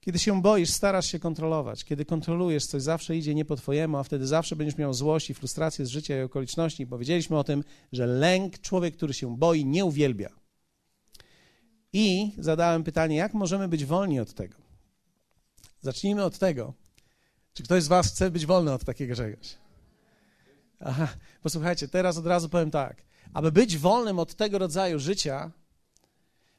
Kiedy 0.01 0.19
się 0.19 0.43
boisz, 0.43 0.71
starasz 0.71 1.07
się 1.07 1.19
kontrolować. 1.19 1.85
Kiedy 1.85 2.05
kontrolujesz 2.05 2.67
coś, 2.67 2.83
zawsze 2.83 3.17
idzie 3.17 3.35
nie 3.35 3.45
po 3.45 3.57
twojemu, 3.57 3.97
a 3.97 4.03
wtedy 4.03 4.27
zawsze 4.27 4.57
będziesz 4.57 4.79
miał 4.79 4.95
złość 4.95 5.31
i 5.31 5.35
frustrację 5.35 5.87
z 5.87 5.89
życia 5.89 6.19
i 6.19 6.23
okoliczności. 6.23 6.87
Powiedzieliśmy 6.87 7.39
o 7.39 7.45
tym, 7.45 7.65
że 7.93 8.07
lęk, 8.07 8.59
człowiek, 8.59 8.97
który 8.97 9.15
się 9.15 9.37
boi, 9.37 9.65
nie 9.65 9.85
uwielbia. 9.85 10.40
I 11.93 12.33
zadałem 12.39 12.85
pytanie, 12.85 13.17
jak 13.17 13.35
możemy 13.35 13.69
być 13.69 13.85
wolni 13.85 14.21
od 14.21 14.35
tego? 14.35 14.55
Zacznijmy 15.81 16.25
od 16.25 16.39
tego, 16.39 16.75
czy 17.55 17.63
ktoś 17.63 17.83
z 17.83 17.89
Was 17.89 18.09
chce 18.09 18.31
być 18.31 18.47
wolny 18.47 18.73
od 18.73 18.85
takiego 18.85 19.17
czegoś? 19.17 19.55
Aha, 20.81 21.09
posłuchajcie, 21.43 21.89
teraz 21.89 22.17
od 22.17 22.27
razu 22.27 22.49
powiem 22.49 22.71
tak. 22.71 23.03
Aby 23.33 23.53
być 23.53 23.79
wolnym 23.79 24.19
od 24.19 24.35
tego 24.35 24.59
rodzaju 24.59 24.99
życia, 24.99 25.51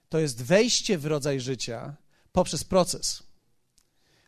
to 0.09 0.19
jest 0.19 0.43
wejście 0.43 0.97
w 0.97 1.05
rodzaj 1.05 1.39
życia 1.39 1.95
poprzez 2.31 2.63
proces. 2.63 3.23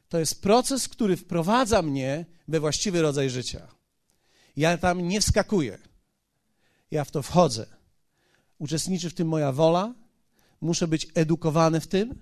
To 0.09 0.19
jest 0.19 0.41
proces, 0.41 0.87
który 0.87 1.17
wprowadza 1.17 1.81
mnie 1.81 2.25
we 2.47 2.59
właściwy 2.59 3.01
rodzaj 3.01 3.29
życia. 3.29 3.67
Ja 4.55 4.77
tam 4.77 5.07
nie 5.07 5.21
wskakuję. 5.21 5.77
Ja 6.91 7.03
w 7.03 7.11
to 7.11 7.21
wchodzę. 7.21 7.65
Uczestniczy 8.59 9.09
w 9.09 9.13
tym 9.13 9.27
moja 9.27 9.51
wola, 9.51 9.93
muszę 10.63 10.87
być 10.87 11.07
edukowany 11.15 11.79
w 11.79 11.87
tym. 11.87 12.15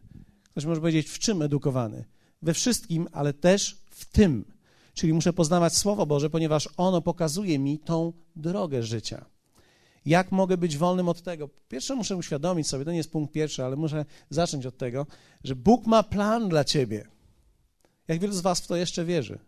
Ktoś 0.52 0.66
może 0.66 0.82
powiedzieć, 0.82 1.10
w 1.10 1.20
czym 1.20 1.42
edukowany? 1.42 2.06
We 2.42 2.54
wszystkim, 2.54 3.08
ale 3.12 3.34
też 3.34 3.78
w 3.90 4.06
tym. 4.06 4.46
Czyli 4.94 5.14
muszę 5.14 5.34
poznawać 5.34 5.78
Słowo 5.78 6.06
Boże, 6.06 6.30
ponieważ 6.30 6.70
ono 6.78 7.02
pokazuje 7.02 7.60
mi 7.60 7.80
tą 7.80 8.14
drogę 8.36 8.84
życia. 8.84 9.26
Jak 10.06 10.32
mogę 10.32 10.58
być 10.58 10.78
wolnym 10.78 11.10
od 11.10 11.22
tego? 11.22 11.50
Pierwsze 11.68 11.96
muszę 11.96 12.16
uświadomić 12.16 12.68
sobie, 12.68 12.86
to 12.86 12.92
nie 12.92 12.98
jest 12.98 13.12
punkt 13.12 13.34
pierwszy, 13.34 13.64
ale 13.64 13.76
muszę 13.76 14.06
zacząć 14.30 14.66
od 14.66 14.78
tego, 14.78 15.08
że 15.44 15.56
Bóg 15.56 15.88
ma 15.88 16.04
plan 16.04 16.50
dla 16.50 16.64
ciebie. 16.64 17.08
Jak 18.08 18.20
wielu 18.20 18.34
z 18.34 18.42
Was 18.42 18.62
w 18.62 18.68
to 18.68 18.76
jeszcze 18.76 19.06
wierzy? 19.06 19.40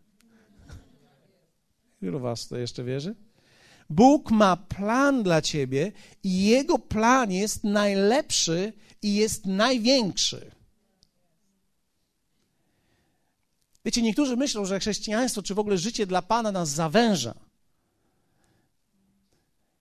Wielu 2.01 2.19
Was 2.19 2.45
w 2.45 2.47
to 2.47 2.57
jeszcze 2.57 2.83
wierzy? 2.83 3.15
Bóg 3.89 4.31
ma 4.31 4.57
plan 4.57 5.23
dla 5.23 5.41
ciebie 5.41 5.91
i 6.23 6.43
jego 6.43 6.79
plan 6.79 7.31
jest 7.31 7.63
najlepszy 7.63 8.73
i 9.01 9.15
jest 9.15 9.45
największy. 9.45 10.51
Wiecie, 13.85 14.01
niektórzy 14.01 14.37
myślą, 14.37 14.65
że 14.65 14.79
chrześcijaństwo, 14.79 15.43
czy 15.43 15.55
w 15.55 15.59
ogóle 15.59 15.77
życie 15.77 16.05
dla 16.05 16.21
Pana 16.21 16.51
nas 16.51 16.69
zawęża. 16.69 17.35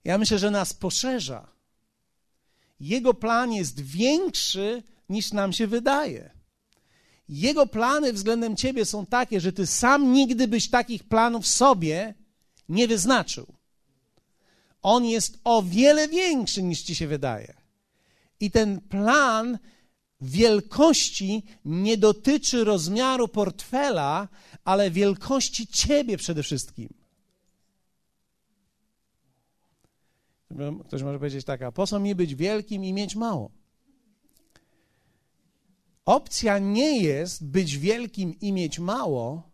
Ja 0.04 0.18
myślę, 0.18 0.38
że 0.38 0.50
nas 0.50 0.74
poszerza. 0.74 1.48
Jego 2.80 3.14
plan 3.14 3.52
jest 3.52 3.80
większy 3.80 4.82
niż 5.08 5.32
nam 5.32 5.52
się 5.52 5.66
wydaje. 5.66 6.30
Jego 7.28 7.66
plany 7.66 8.12
względem 8.12 8.56
ciebie 8.56 8.84
są 8.84 9.06
takie, 9.06 9.40
że 9.40 9.52
ty 9.52 9.66
sam 9.66 10.12
nigdy 10.12 10.48
byś 10.48 10.70
takich 10.70 11.04
planów 11.04 11.46
sobie 11.46 12.14
nie 12.68 12.88
wyznaczył. 12.88 13.54
On 14.82 15.04
jest 15.04 15.38
o 15.44 15.62
wiele 15.62 16.08
większy 16.08 16.62
niż 16.62 16.82
ci 16.82 16.94
się 16.94 17.06
wydaje. 17.06 17.54
I 18.40 18.50
ten 18.50 18.80
plan 18.80 19.58
wielkości 20.20 21.42
nie 21.64 21.96
dotyczy 21.96 22.64
rozmiaru 22.64 23.28
portfela, 23.28 24.28
ale 24.64 24.90
wielkości 24.90 25.66
ciebie 25.66 26.16
przede 26.16 26.42
wszystkim. 26.42 26.88
Ktoś 30.86 31.02
może 31.02 31.18
powiedzieć 31.18 31.44
tak, 31.44 31.62
a 31.62 31.72
po 31.72 31.86
co 31.86 32.00
mi 32.00 32.14
być 32.14 32.34
wielkim 32.34 32.84
i 32.84 32.92
mieć 32.92 33.16
mało? 33.16 33.50
Opcja 36.04 36.58
nie 36.58 37.02
jest 37.02 37.44
być 37.46 37.78
wielkim 37.78 38.40
i 38.40 38.52
mieć 38.52 38.78
mało. 38.78 39.50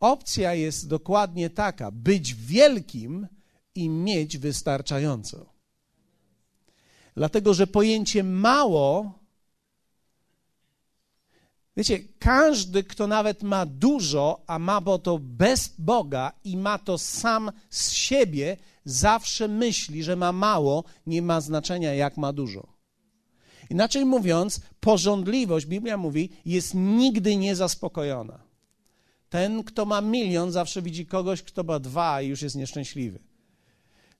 Opcja 0.00 0.54
jest 0.54 0.88
dokładnie 0.88 1.50
taka: 1.50 1.90
być 1.90 2.34
wielkim 2.34 3.26
i 3.74 3.88
mieć 3.88 4.38
wystarczająco. 4.38 5.46
Dlatego, 7.16 7.54
że 7.54 7.66
pojęcie 7.66 8.24
mało, 8.24 9.18
wiecie, 11.76 11.98
każdy, 12.18 12.84
kto 12.84 13.06
nawet 13.06 13.42
ma 13.42 13.66
dużo, 13.66 14.42
a 14.46 14.58
ma 14.58 14.80
to 15.02 15.18
bez 15.22 15.74
Boga 15.78 16.32
i 16.44 16.56
ma 16.56 16.78
to 16.78 16.98
sam 16.98 17.52
z 17.70 17.90
siebie, 17.90 18.56
zawsze 18.84 19.48
myśli, 19.48 20.02
że 20.02 20.16
ma 20.16 20.32
mało, 20.32 20.84
nie 21.06 21.22
ma 21.22 21.40
znaczenia, 21.40 21.94
jak 21.94 22.16
ma 22.16 22.32
dużo. 22.32 22.66
Inaczej 23.70 24.04
mówiąc, 24.04 24.60
porządliwość, 24.80 25.66
Biblia 25.66 25.96
mówi, 25.96 26.30
jest 26.44 26.74
nigdy 26.74 27.36
niezaspokojona. 27.36 28.38
Ten, 29.28 29.64
kto 29.64 29.86
ma 29.86 30.00
milion, 30.00 30.52
zawsze 30.52 30.82
widzi 30.82 31.06
kogoś, 31.06 31.42
kto 31.42 31.64
ma 31.64 31.78
dwa 31.78 32.22
i 32.22 32.28
już 32.28 32.42
jest 32.42 32.56
nieszczęśliwy. 32.56 33.31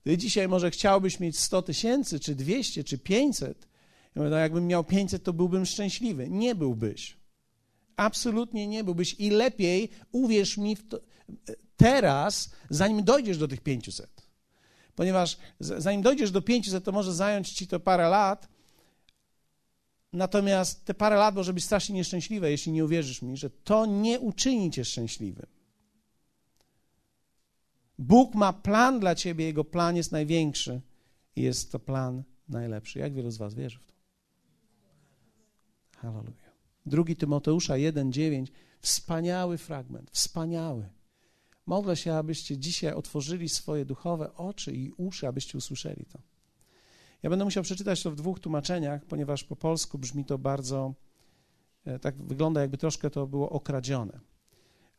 Ty 0.04 0.18
dzisiaj 0.18 0.48
może 0.48 0.70
chciałbyś 0.70 1.20
mieć 1.20 1.38
100 1.38 1.62
tysięcy, 1.62 2.20
czy 2.20 2.34
200, 2.34 2.84
czy 2.84 2.98
500. 2.98 3.68
Ja 4.14 4.22
mówię, 4.22 4.30
no 4.30 4.36
jakbym 4.36 4.66
miał 4.66 4.84
500, 4.84 5.22
to 5.22 5.32
byłbym 5.32 5.66
szczęśliwy. 5.66 6.30
Nie 6.30 6.54
byłbyś. 6.54 7.16
Absolutnie 7.96 8.66
nie 8.66 8.84
byłbyś. 8.84 9.14
I 9.18 9.30
lepiej, 9.30 9.88
uwierz 10.12 10.58
mi, 10.58 10.76
to, 10.76 11.00
teraz, 11.76 12.50
zanim 12.70 13.04
dojdziesz 13.04 13.38
do 13.38 13.48
tych 13.48 13.60
500. 13.60 14.22
Ponieważ 14.94 15.36
zanim 15.60 16.02
dojdziesz 16.02 16.30
do 16.30 16.42
500, 16.42 16.84
to 16.84 16.92
może 16.92 17.14
zająć 17.14 17.50
ci 17.52 17.66
to 17.66 17.80
parę 17.80 18.08
lat. 18.08 18.48
Natomiast 20.12 20.84
te 20.84 20.94
parę 20.94 21.16
lat 21.16 21.34
może 21.34 21.52
być 21.52 21.64
strasznie 21.64 21.94
nieszczęśliwe, 21.94 22.50
jeśli 22.50 22.72
nie 22.72 22.84
uwierzysz 22.84 23.22
mi, 23.22 23.36
że 23.36 23.50
to 23.50 23.86
nie 23.86 24.20
uczyni 24.20 24.70
cię 24.70 24.84
szczęśliwym. 24.84 25.46
Bóg 27.98 28.34
ma 28.34 28.52
plan 28.52 29.00
dla 29.00 29.14
ciebie, 29.14 29.44
jego 29.44 29.64
plan 29.64 29.96
jest 29.96 30.12
największy 30.12 30.80
i 31.36 31.42
jest 31.42 31.72
to 31.72 31.78
plan 31.78 32.22
najlepszy. 32.48 32.98
Jak 32.98 33.14
wielu 33.14 33.30
z 33.30 33.36
was 33.36 33.54
wierzy 33.54 33.78
w 33.78 33.84
to? 33.84 33.92
Hallelujah. 35.96 36.52
Drugi 36.86 37.16
Tymoteusza 37.16 37.74
1:9. 37.74 38.46
Wspaniały 38.80 39.58
fragment, 39.58 40.10
wspaniały. 40.10 40.88
Modlę 41.66 41.96
się, 41.96 42.14
abyście 42.14 42.58
dzisiaj 42.58 42.94
otworzyli 42.94 43.48
swoje 43.48 43.84
duchowe 43.84 44.34
oczy 44.34 44.72
i 44.72 44.92
uszy, 44.96 45.28
abyście 45.28 45.58
usłyszeli 45.58 46.04
to. 46.06 46.18
Ja 47.22 47.30
będę 47.30 47.44
musiał 47.44 47.62
przeczytać 47.62 48.02
to 48.02 48.10
w 48.10 48.14
dwóch 48.14 48.40
tłumaczeniach, 48.40 49.04
ponieważ 49.04 49.44
po 49.44 49.56
polsku 49.56 49.98
brzmi 49.98 50.24
to 50.24 50.38
bardzo, 50.38 50.94
e, 51.84 51.98
tak 51.98 52.22
wygląda, 52.22 52.60
jakby 52.60 52.78
troszkę 52.78 53.10
to 53.10 53.26
było 53.26 53.50
okradzione. 53.50 54.20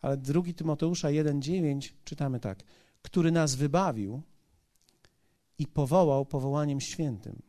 Ale 0.02 0.18
drugi 0.18 0.54
Tymoteusza 0.54 1.08
1:9 1.08 1.94
czytamy 2.04 2.40
tak 2.40 2.64
który 3.04 3.32
nas 3.32 3.56
wybawił 3.56 4.22
i 5.58 5.68
powołał 5.68 6.26
powołaniem 6.26 6.82
świętym. 6.82 7.42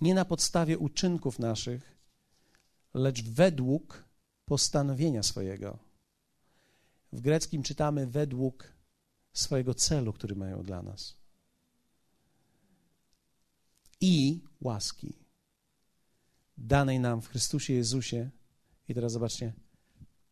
Nie 0.00 0.14
na 0.14 0.24
podstawie 0.24 0.78
uczynków 0.78 1.38
naszych, 1.38 1.98
lecz 2.94 3.22
według 3.22 4.04
postanowienia 4.44 5.22
swojego. 5.22 5.78
W 7.12 7.20
greckim 7.20 7.62
czytamy 7.62 8.06
według 8.06 8.72
swojego 9.32 9.74
celu, 9.74 10.12
który 10.12 10.36
mają 10.36 10.62
dla 10.62 10.82
nas. 10.82 11.16
I 14.00 14.40
łaski 14.60 15.14
danej 16.58 17.00
nam 17.00 17.20
w 17.20 17.28
Chrystusie 17.28 17.72
Jezusie. 17.72 18.30
I 18.88 18.94
teraz 18.94 19.12
zobaczcie, 19.12 19.52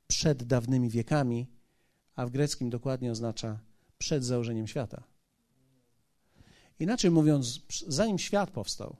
przed 0.06 0.44
dawnymi 0.44 0.90
wiekami 0.90 1.46
a 2.16 2.26
w 2.26 2.30
greckim 2.30 2.70
dokładnie 2.70 3.12
oznacza 3.12 3.58
przed 3.98 4.24
założeniem 4.24 4.66
świata. 4.66 5.02
Inaczej 6.78 7.10
mówiąc, 7.10 7.60
zanim 7.88 8.18
świat 8.18 8.50
powstał, 8.50 8.96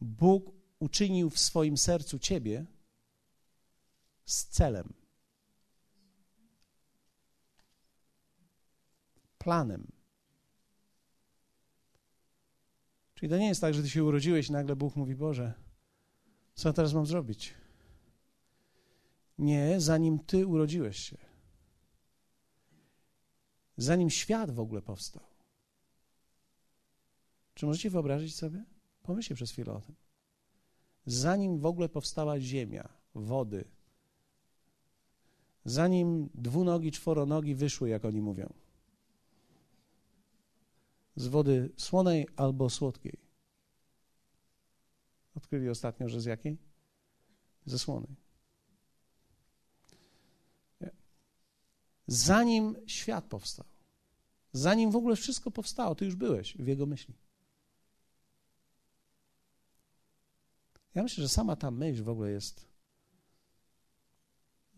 Bóg 0.00 0.50
uczynił 0.78 1.30
w 1.30 1.38
swoim 1.38 1.76
sercu 1.76 2.18
ciebie 2.18 2.66
z 4.24 4.46
celem. 4.46 4.92
Planem. 9.38 9.92
Czyli 13.14 13.30
to 13.30 13.38
nie 13.38 13.48
jest 13.48 13.60
tak, 13.60 13.74
że 13.74 13.82
ty 13.82 13.90
się 13.90 14.04
urodziłeś 14.04 14.48
i 14.48 14.52
nagle 14.52 14.76
Bóg 14.76 14.96
mówi: 14.96 15.14
Boże, 15.14 15.54
co 16.54 16.72
teraz 16.72 16.92
mam 16.92 17.06
zrobić? 17.06 17.54
Nie, 19.38 19.80
zanim 19.80 20.18
ty 20.18 20.46
urodziłeś 20.46 20.98
się. 20.98 21.31
Zanim 23.76 24.10
świat 24.10 24.50
w 24.50 24.60
ogóle 24.60 24.82
powstał. 24.82 25.22
Czy 27.54 27.66
możecie 27.66 27.90
wyobrazić 27.90 28.36
sobie? 28.36 28.64
Pomyślcie 29.02 29.34
przez 29.34 29.50
chwilę 29.50 29.72
o 29.72 29.80
tym. 29.80 29.94
Zanim 31.06 31.58
w 31.58 31.66
ogóle 31.66 31.88
powstała 31.88 32.40
ziemia, 32.40 32.88
wody, 33.14 33.64
zanim 35.64 36.28
dwunogi, 36.34 36.92
czworonogi 36.92 37.54
wyszły, 37.54 37.88
jak 37.88 38.04
oni 38.04 38.20
mówią, 38.20 38.52
z 41.16 41.26
wody 41.26 41.70
słonej 41.76 42.28
albo 42.36 42.70
słodkiej. 42.70 43.18
Odkryli 45.34 45.68
ostatnio, 45.68 46.08
że 46.08 46.20
z 46.20 46.24
jakiej? 46.24 46.58
Ze 47.66 47.78
słonej. 47.78 48.21
Zanim 52.12 52.76
świat 52.86 53.24
powstał, 53.24 53.66
zanim 54.52 54.90
w 54.90 54.96
ogóle 54.96 55.16
wszystko 55.16 55.50
powstało, 55.50 55.94
ty 55.94 56.04
już 56.04 56.14
byłeś 56.14 56.56
w 56.56 56.66
jego 56.66 56.86
myśli. 56.86 57.14
Ja 60.94 61.02
myślę, 61.02 61.22
że 61.22 61.28
sama 61.28 61.56
ta 61.56 61.70
myśl 61.70 62.02
w 62.02 62.08
ogóle 62.08 62.30
jest, 62.30 62.66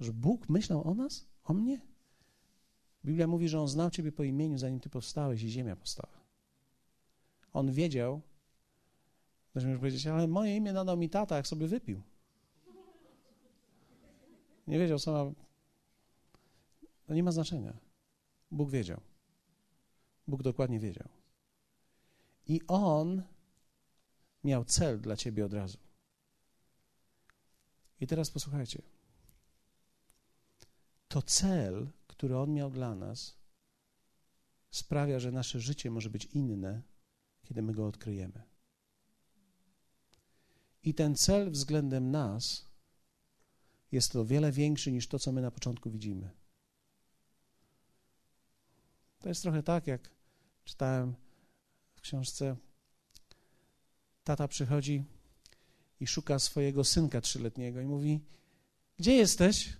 że 0.00 0.12
Bóg 0.12 0.48
myślał 0.48 0.88
o 0.88 0.94
nas, 0.94 1.26
o 1.44 1.52
mnie. 1.54 1.80
Biblia 3.04 3.26
mówi, 3.26 3.48
że 3.48 3.60
On 3.60 3.68
znał 3.68 3.90
Ciebie 3.90 4.12
po 4.12 4.24
imieniu, 4.24 4.58
zanim 4.58 4.80
Ty 4.80 4.90
powstałeś 4.90 5.42
i 5.42 5.50
ziemia 5.50 5.76
powstała. 5.76 6.20
On 7.52 7.72
wiedział, 7.72 8.20
ktoś 9.50 9.64
może 9.64 9.78
powiedzieć, 9.78 10.06
ale 10.06 10.28
moje 10.28 10.56
imię 10.56 10.72
nadał 10.72 10.96
mi 10.96 11.10
tata, 11.10 11.36
jak 11.36 11.46
sobie 11.46 11.66
wypił. 11.66 12.02
Nie 14.66 14.78
wiedział 14.78 14.98
sama. 14.98 15.43
To 17.06 17.14
nie 17.14 17.22
ma 17.22 17.32
znaczenia. 17.32 17.76
Bóg 18.50 18.70
wiedział. 18.70 19.00
Bóg 20.28 20.42
dokładnie 20.42 20.80
wiedział. 20.80 21.08
I 22.46 22.60
On 22.66 23.22
miał 24.44 24.64
cel 24.64 25.00
dla 25.00 25.16
Ciebie 25.16 25.44
od 25.46 25.52
razu. 25.52 25.78
I 28.00 28.06
teraz 28.06 28.30
posłuchajcie. 28.30 28.82
To 31.08 31.22
cel, 31.22 31.90
który 32.06 32.38
On 32.38 32.52
miał 32.52 32.70
dla 32.70 32.94
nas, 32.94 33.36
sprawia, 34.70 35.20
że 35.20 35.32
nasze 35.32 35.60
życie 35.60 35.90
może 35.90 36.10
być 36.10 36.24
inne, 36.24 36.82
kiedy 37.42 37.62
my 37.62 37.72
go 37.72 37.86
odkryjemy. 37.86 38.42
I 40.82 40.94
ten 40.94 41.16
cel 41.16 41.50
względem 41.50 42.10
nas 42.10 42.68
jest 43.92 44.16
o 44.16 44.24
wiele 44.24 44.52
większy 44.52 44.92
niż 44.92 45.08
to, 45.08 45.18
co 45.18 45.32
my 45.32 45.42
na 45.42 45.50
początku 45.50 45.90
widzimy. 45.90 46.30
To 49.24 49.28
jest 49.28 49.42
trochę 49.42 49.62
tak, 49.62 49.86
jak 49.86 50.10
czytałem 50.64 51.14
w 51.94 52.00
książce. 52.00 52.56
Tata 54.24 54.48
przychodzi 54.48 55.04
i 56.00 56.06
szuka 56.06 56.38
swojego 56.38 56.84
synka 56.84 57.20
trzyletniego 57.20 57.80
i 57.80 57.86
mówi: 57.86 58.20
Gdzie 58.96 59.14
jesteś? 59.14 59.76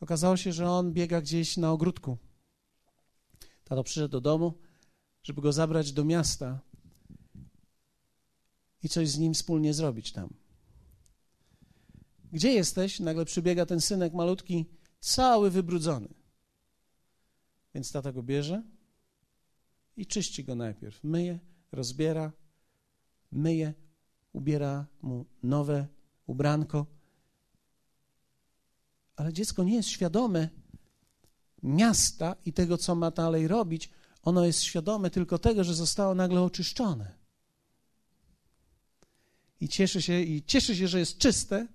Okazało 0.00 0.36
się, 0.36 0.52
że 0.52 0.70
on 0.70 0.92
biega 0.92 1.20
gdzieś 1.20 1.56
na 1.56 1.72
ogródku. 1.72 2.18
Tato 3.64 3.84
przyszedł 3.84 4.08
do 4.08 4.20
domu, 4.20 4.58
żeby 5.22 5.40
go 5.40 5.52
zabrać 5.52 5.92
do 5.92 6.04
miasta 6.04 6.60
i 8.82 8.88
coś 8.88 9.08
z 9.08 9.18
nim 9.18 9.34
wspólnie 9.34 9.74
zrobić 9.74 10.12
tam. 10.12 10.34
Gdzie 12.32 12.52
jesteś? 12.52 13.00
Nagle 13.00 13.24
przybiega 13.24 13.66
ten 13.66 13.80
synek 13.80 14.12
malutki, 14.12 14.66
cały 15.00 15.50
wybrudzony. 15.50 16.15
Więc 17.76 17.92
tata 17.92 18.12
go 18.12 18.22
bierze 18.22 18.62
i 19.96 20.06
czyści 20.06 20.44
go 20.44 20.54
najpierw. 20.54 21.04
Myje, 21.04 21.38
rozbiera, 21.72 22.32
myje, 23.32 23.74
ubiera 24.32 24.86
mu 25.02 25.24
nowe 25.42 25.86
ubranko. 26.26 26.86
Ale 29.16 29.32
dziecko 29.32 29.64
nie 29.64 29.74
jest 29.74 29.88
świadome 29.88 30.48
miasta 31.62 32.36
i 32.44 32.52
tego, 32.52 32.78
co 32.78 32.94
ma 32.94 33.10
dalej 33.10 33.48
robić. 33.48 33.90
Ono 34.22 34.46
jest 34.46 34.62
świadome 34.62 35.10
tylko 35.10 35.38
tego, 35.38 35.64
że 35.64 35.74
zostało 35.74 36.14
nagle 36.14 36.42
oczyszczone. 36.42 37.14
I 39.60 39.68
cieszy 39.68 40.02
się, 40.02 40.20
i 40.20 40.42
cieszy 40.42 40.76
się, 40.76 40.88
że 40.88 40.98
jest 40.98 41.18
czyste, 41.18 41.66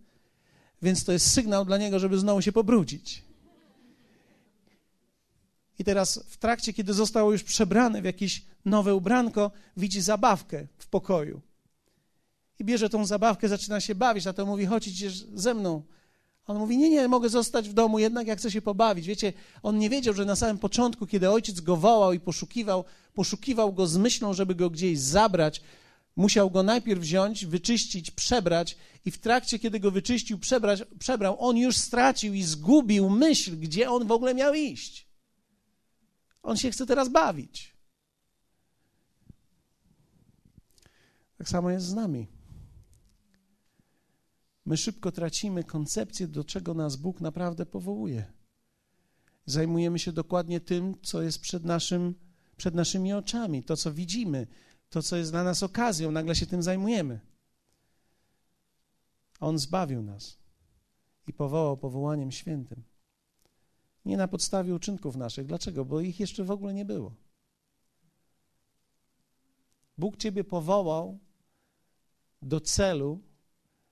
więc 0.81 1.05
to 1.05 1.11
jest 1.11 1.31
sygnał 1.31 1.65
dla 1.65 1.77
niego, 1.77 1.99
żeby 1.99 2.19
znowu 2.19 2.41
się 2.41 2.51
pobrudzić. 2.51 3.30
I 5.81 5.83
teraz 5.83 6.23
w 6.27 6.37
trakcie, 6.37 6.73
kiedy 6.73 6.93
zostało 6.93 7.31
już 7.31 7.43
przebrane 7.43 8.01
w 8.01 8.05
jakieś 8.05 8.45
nowe 8.65 8.95
ubranko, 8.95 9.51
widzi 9.77 10.01
zabawkę 10.01 10.67
w 10.77 10.87
pokoju 10.87 11.41
i 12.59 12.63
bierze 12.63 12.89
tą 12.89 13.05
zabawkę, 13.05 13.49
zaczyna 13.49 13.81
się 13.81 13.95
bawić, 13.95 14.27
a 14.27 14.33
to 14.33 14.45
mówi, 14.45 14.65
chodź 14.65 14.87
idziesz 14.87 15.25
ze 15.33 15.53
mną. 15.53 15.81
On 16.47 16.57
mówi, 16.57 16.77
nie, 16.77 16.89
nie, 16.89 17.07
mogę 17.07 17.29
zostać 17.29 17.69
w 17.69 17.73
domu, 17.73 17.99
jednak 17.99 18.27
ja 18.27 18.35
chcę 18.35 18.51
się 18.51 18.61
pobawić. 18.61 19.07
Wiecie, 19.07 19.33
on 19.63 19.79
nie 19.79 19.89
wiedział, 19.89 20.13
że 20.13 20.25
na 20.25 20.35
samym 20.35 20.57
początku, 20.57 21.07
kiedy 21.07 21.29
ojciec 21.29 21.59
go 21.59 21.77
wołał 21.77 22.13
i 22.13 22.19
poszukiwał, 22.19 22.83
poszukiwał 23.13 23.73
go 23.73 23.87
z 23.87 23.97
myślą, 23.97 24.33
żeby 24.33 24.55
go 24.55 24.69
gdzieś 24.69 24.99
zabrać, 24.99 25.61
musiał 26.15 26.51
go 26.51 26.63
najpierw 26.63 27.01
wziąć, 27.01 27.45
wyczyścić, 27.45 28.11
przebrać 28.11 28.77
i 29.05 29.11
w 29.11 29.17
trakcie, 29.17 29.59
kiedy 29.59 29.79
go 29.79 29.91
wyczyścił, 29.91 30.39
przebrać, 30.39 30.83
przebrał, 30.99 31.35
on 31.39 31.57
już 31.57 31.77
stracił 31.77 32.33
i 32.33 32.43
zgubił 32.43 33.09
myśl, 33.09 33.57
gdzie 33.57 33.89
on 33.89 34.07
w 34.07 34.11
ogóle 34.11 34.35
miał 34.35 34.53
iść. 34.53 35.10
On 36.43 36.57
się 36.57 36.71
chce 36.71 36.85
teraz 36.85 37.09
bawić. 37.09 37.75
Tak 41.37 41.49
samo 41.49 41.69
jest 41.69 41.85
z 41.85 41.93
nami. 41.93 42.27
My 44.65 44.77
szybko 44.77 45.11
tracimy 45.11 45.63
koncepcję, 45.63 46.27
do 46.27 46.43
czego 46.43 46.73
nas 46.73 46.95
Bóg 46.95 47.21
naprawdę 47.21 47.65
powołuje. 47.65 48.33
Zajmujemy 49.45 49.99
się 49.99 50.11
dokładnie 50.11 50.59
tym, 50.59 51.01
co 51.01 51.21
jest 51.21 51.39
przed, 51.39 51.65
naszym, 51.65 52.15
przed 52.57 52.75
naszymi 52.75 53.13
oczami, 53.13 53.63
to, 53.63 53.77
co 53.77 53.93
widzimy, 53.93 54.47
to, 54.89 55.01
co 55.01 55.17
jest 55.17 55.31
dla 55.31 55.43
nas 55.43 55.63
okazją, 55.63 56.11
nagle 56.11 56.35
się 56.35 56.45
tym 56.45 56.63
zajmujemy. 56.63 57.19
On 59.39 59.59
zbawił 59.59 60.01
nas 60.01 60.37
i 61.27 61.33
powołał 61.33 61.77
powołaniem 61.77 62.31
świętym. 62.31 62.83
Nie 64.05 64.17
na 64.17 64.27
podstawie 64.27 64.75
uczynków 64.75 65.15
naszych. 65.15 65.45
Dlaczego? 65.45 65.85
Bo 65.85 66.01
ich 66.01 66.19
jeszcze 66.19 66.43
w 66.43 66.51
ogóle 66.51 66.73
nie 66.73 66.85
było. 66.85 67.15
Bóg 69.97 70.17
Ciebie 70.17 70.43
powołał 70.43 71.19
do 72.41 72.61
celu, 72.61 73.21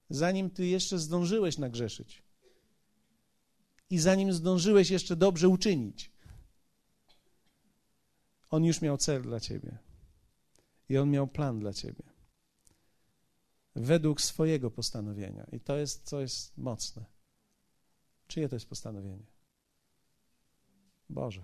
zanim 0.10 0.50
ty 0.50 0.66
jeszcze 0.68 1.00
zdążyłeś 1.00 1.58
nagrzeszyć. 1.58 2.24
I 3.90 4.00
zanim 4.00 4.34
zdążyłeś 4.34 4.90
jeszcze 4.90 5.16
dobrze 5.16 5.50
uczynić. 5.50 6.12
On 8.50 8.66
już 8.66 8.82
miał 8.82 8.98
cel 8.98 9.22
dla 9.22 9.40
ciebie. 9.40 9.78
I 10.90 10.98
on 10.98 11.12
miał 11.12 11.28
plan 11.28 11.60
dla 11.60 11.74
ciebie. 11.74 12.04
Według 13.76 14.22
swojego 14.22 14.72
postanowienia. 14.72 15.46
I 15.52 15.60
to 15.60 15.78
jest, 15.78 16.04
co 16.04 16.22
jest 16.22 16.58
mocne. 16.58 17.06
Czyje 18.28 18.50
to 18.50 18.56
jest 18.56 18.70
postanowienie? 18.70 19.39
Boże. 21.10 21.44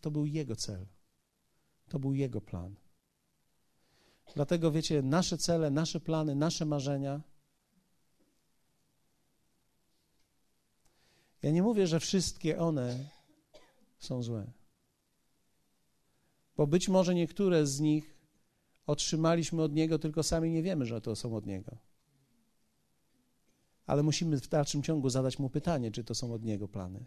To 0.00 0.10
był 0.10 0.26
Jego 0.26 0.56
cel. 0.56 0.86
To 1.88 1.98
był 1.98 2.14
Jego 2.14 2.40
plan. 2.40 2.76
Dlatego 4.34 4.70
wiecie, 4.70 5.02
nasze 5.02 5.38
cele, 5.38 5.70
nasze 5.70 6.00
plany, 6.00 6.34
nasze 6.34 6.64
marzenia. 6.64 7.20
Ja 11.42 11.50
nie 11.50 11.62
mówię, 11.62 11.86
że 11.86 12.00
wszystkie 12.00 12.58
one 12.58 13.10
są 13.98 14.22
złe. 14.22 14.52
Bo 16.56 16.66
być 16.66 16.88
może 16.88 17.14
niektóre 17.14 17.66
z 17.66 17.80
nich 17.80 18.18
otrzymaliśmy 18.86 19.62
od 19.62 19.72
Niego, 19.72 19.98
tylko 19.98 20.22
sami 20.22 20.50
nie 20.50 20.62
wiemy, 20.62 20.86
że 20.86 21.00
to 21.00 21.16
są 21.16 21.36
od 21.36 21.46
Niego. 21.46 21.76
Ale 23.86 24.02
musimy 24.02 24.40
w 24.40 24.48
dalszym 24.48 24.82
ciągu 24.82 25.10
zadać 25.10 25.38
Mu 25.38 25.50
pytanie, 25.50 25.90
czy 25.90 26.04
to 26.04 26.14
są 26.14 26.32
od 26.32 26.44
Niego 26.44 26.68
plany, 26.68 27.06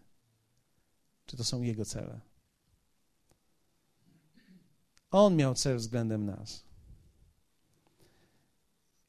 czy 1.25 1.38
to 1.38 1.43
są 1.43 1.62
Jego 1.62 1.86
cele. 1.86 2.19
On 5.12 5.36
miał 5.36 5.55
cel 5.55 5.77
względem 5.77 6.25
nas. 6.25 6.63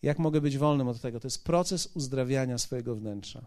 Jak 0.03 0.19
mogę 0.19 0.41
być 0.41 0.59
wolnym 0.59 0.89
od 0.89 1.01
tego? 1.01 1.21
To 1.21 1.27
jest 1.27 1.45
proces 1.45 1.87
uzdrawiania 1.95 2.59
swojego 2.59 2.97
wnętrza. 2.97 3.47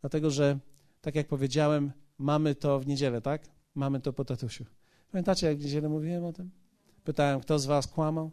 Dlatego, 0.00 0.30
że 0.30 0.58
tak 1.00 1.14
jak 1.14 1.28
powiedziałem, 1.28 1.92
mamy 2.18 2.54
to 2.54 2.80
w 2.80 2.86
niedzielę, 2.86 3.20
tak? 3.20 3.48
Mamy 3.74 4.00
to 4.00 4.12
po 4.12 4.24
tatusiu. 4.24 4.64
Pamiętacie, 5.12 5.46
jak 5.46 5.58
w 5.58 5.64
niedzielę 5.64 5.88
mówiłem 5.88 6.24
o 6.24 6.32
tym? 6.32 6.50
Pytałem, 7.04 7.40
kto 7.40 7.58
z 7.58 7.66
was 7.66 7.86
kłamał? 7.86 8.30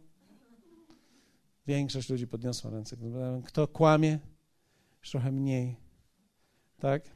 Większość 1.68 2.10
ludzi 2.10 2.28
podniosła 2.28 2.72
ręce. 2.72 2.98
Kto 3.46 3.68
kłamie? 3.68 4.20
Już 5.00 5.12
trochę 5.12 5.32
mniej. 5.32 5.76
Tak? 6.80 7.15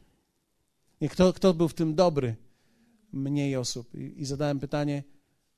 Nie, 1.01 1.09
kto, 1.09 1.33
kto 1.33 1.53
był 1.53 1.67
w 1.67 1.73
tym 1.73 1.95
dobry? 1.95 2.35
Mniej 3.11 3.55
osób. 3.55 3.95
I, 3.95 4.21
I 4.21 4.25
zadałem 4.25 4.59
pytanie, 4.59 5.03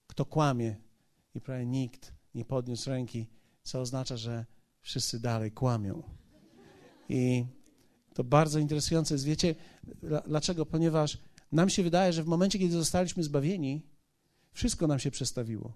kto 0.08 0.25
kłamie? 0.25 0.75
I 1.36 1.41
prawie 1.41 1.65
nikt 1.65 2.13
nie 2.36 2.45
podniósł 2.45 2.89
ręki, 2.89 3.27
co 3.63 3.82
oznacza, 3.82 4.17
że 4.17 4.45
wszyscy 4.82 5.19
dalej 5.19 5.51
kłamią. 5.51 6.04
I 7.10 7.45
to 8.13 8.23
bardzo 8.23 8.60
interesujące 8.60 9.13
jest. 9.13 9.25
Wiecie, 9.25 9.56
dlaczego? 10.27 10.65
Ponieważ 10.65 11.17
nam 11.51 11.69
się 11.69 11.84
wydaje, 11.84 12.13
że 12.13 12.23
w 12.23 12.27
momencie, 12.27 12.60
kiedy 12.60 12.73
zostaliśmy 12.73 13.23
zbawieni, 13.23 13.86
wszystko 14.54 14.88
nam 14.88 14.99
się 14.99 15.12
przestawiło. 15.12 15.73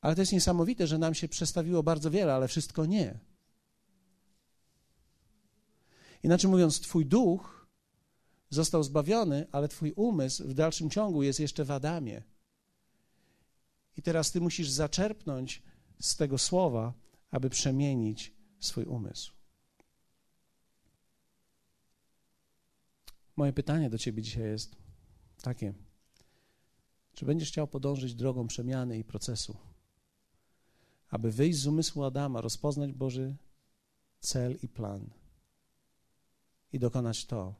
Ale 0.00 0.14
to 0.14 0.22
jest 0.22 0.32
niesamowite, 0.32 0.86
że 0.86 0.98
nam 0.98 1.14
się 1.14 1.28
przestawiło 1.28 1.82
bardzo 1.82 2.10
wiele, 2.10 2.34
ale 2.34 2.48
wszystko 2.48 2.86
nie. 2.86 3.18
Inaczej 6.22 6.50
mówiąc, 6.50 6.80
Twój 6.80 7.06
duch 7.06 7.57
został 8.50 8.82
zbawiony, 8.82 9.46
ale 9.52 9.68
Twój 9.68 9.92
umysł 9.92 10.48
w 10.48 10.54
dalszym 10.54 10.90
ciągu 10.90 11.22
jest 11.22 11.40
jeszcze 11.40 11.64
w 11.64 11.70
Adamie. 11.70 12.22
I 13.96 14.02
teraz 14.02 14.32
Ty 14.32 14.40
musisz 14.40 14.70
zaczerpnąć 14.70 15.62
z 16.00 16.16
tego 16.16 16.38
słowa, 16.38 16.92
aby 17.30 17.50
przemienić 17.50 18.34
swój 18.60 18.84
umysł. 18.84 19.32
Moje 23.36 23.52
pytanie 23.52 23.90
do 23.90 23.98
Ciebie 23.98 24.22
dzisiaj 24.22 24.44
jest 24.44 24.76
takie: 25.42 25.74
czy 27.14 27.26
będziesz 27.26 27.48
chciał 27.48 27.68
podążyć 27.68 28.14
drogą 28.14 28.46
przemiany 28.46 28.98
i 28.98 29.04
procesu, 29.04 29.56
aby 31.10 31.32
wyjść 31.32 31.58
z 31.58 31.66
umysłu 31.66 32.04
Adama, 32.04 32.40
rozpoznać 32.40 32.92
Boży 32.92 33.36
cel 34.20 34.58
i 34.62 34.68
plan 34.68 35.10
i 36.72 36.78
dokonać 36.78 37.26
to, 37.26 37.54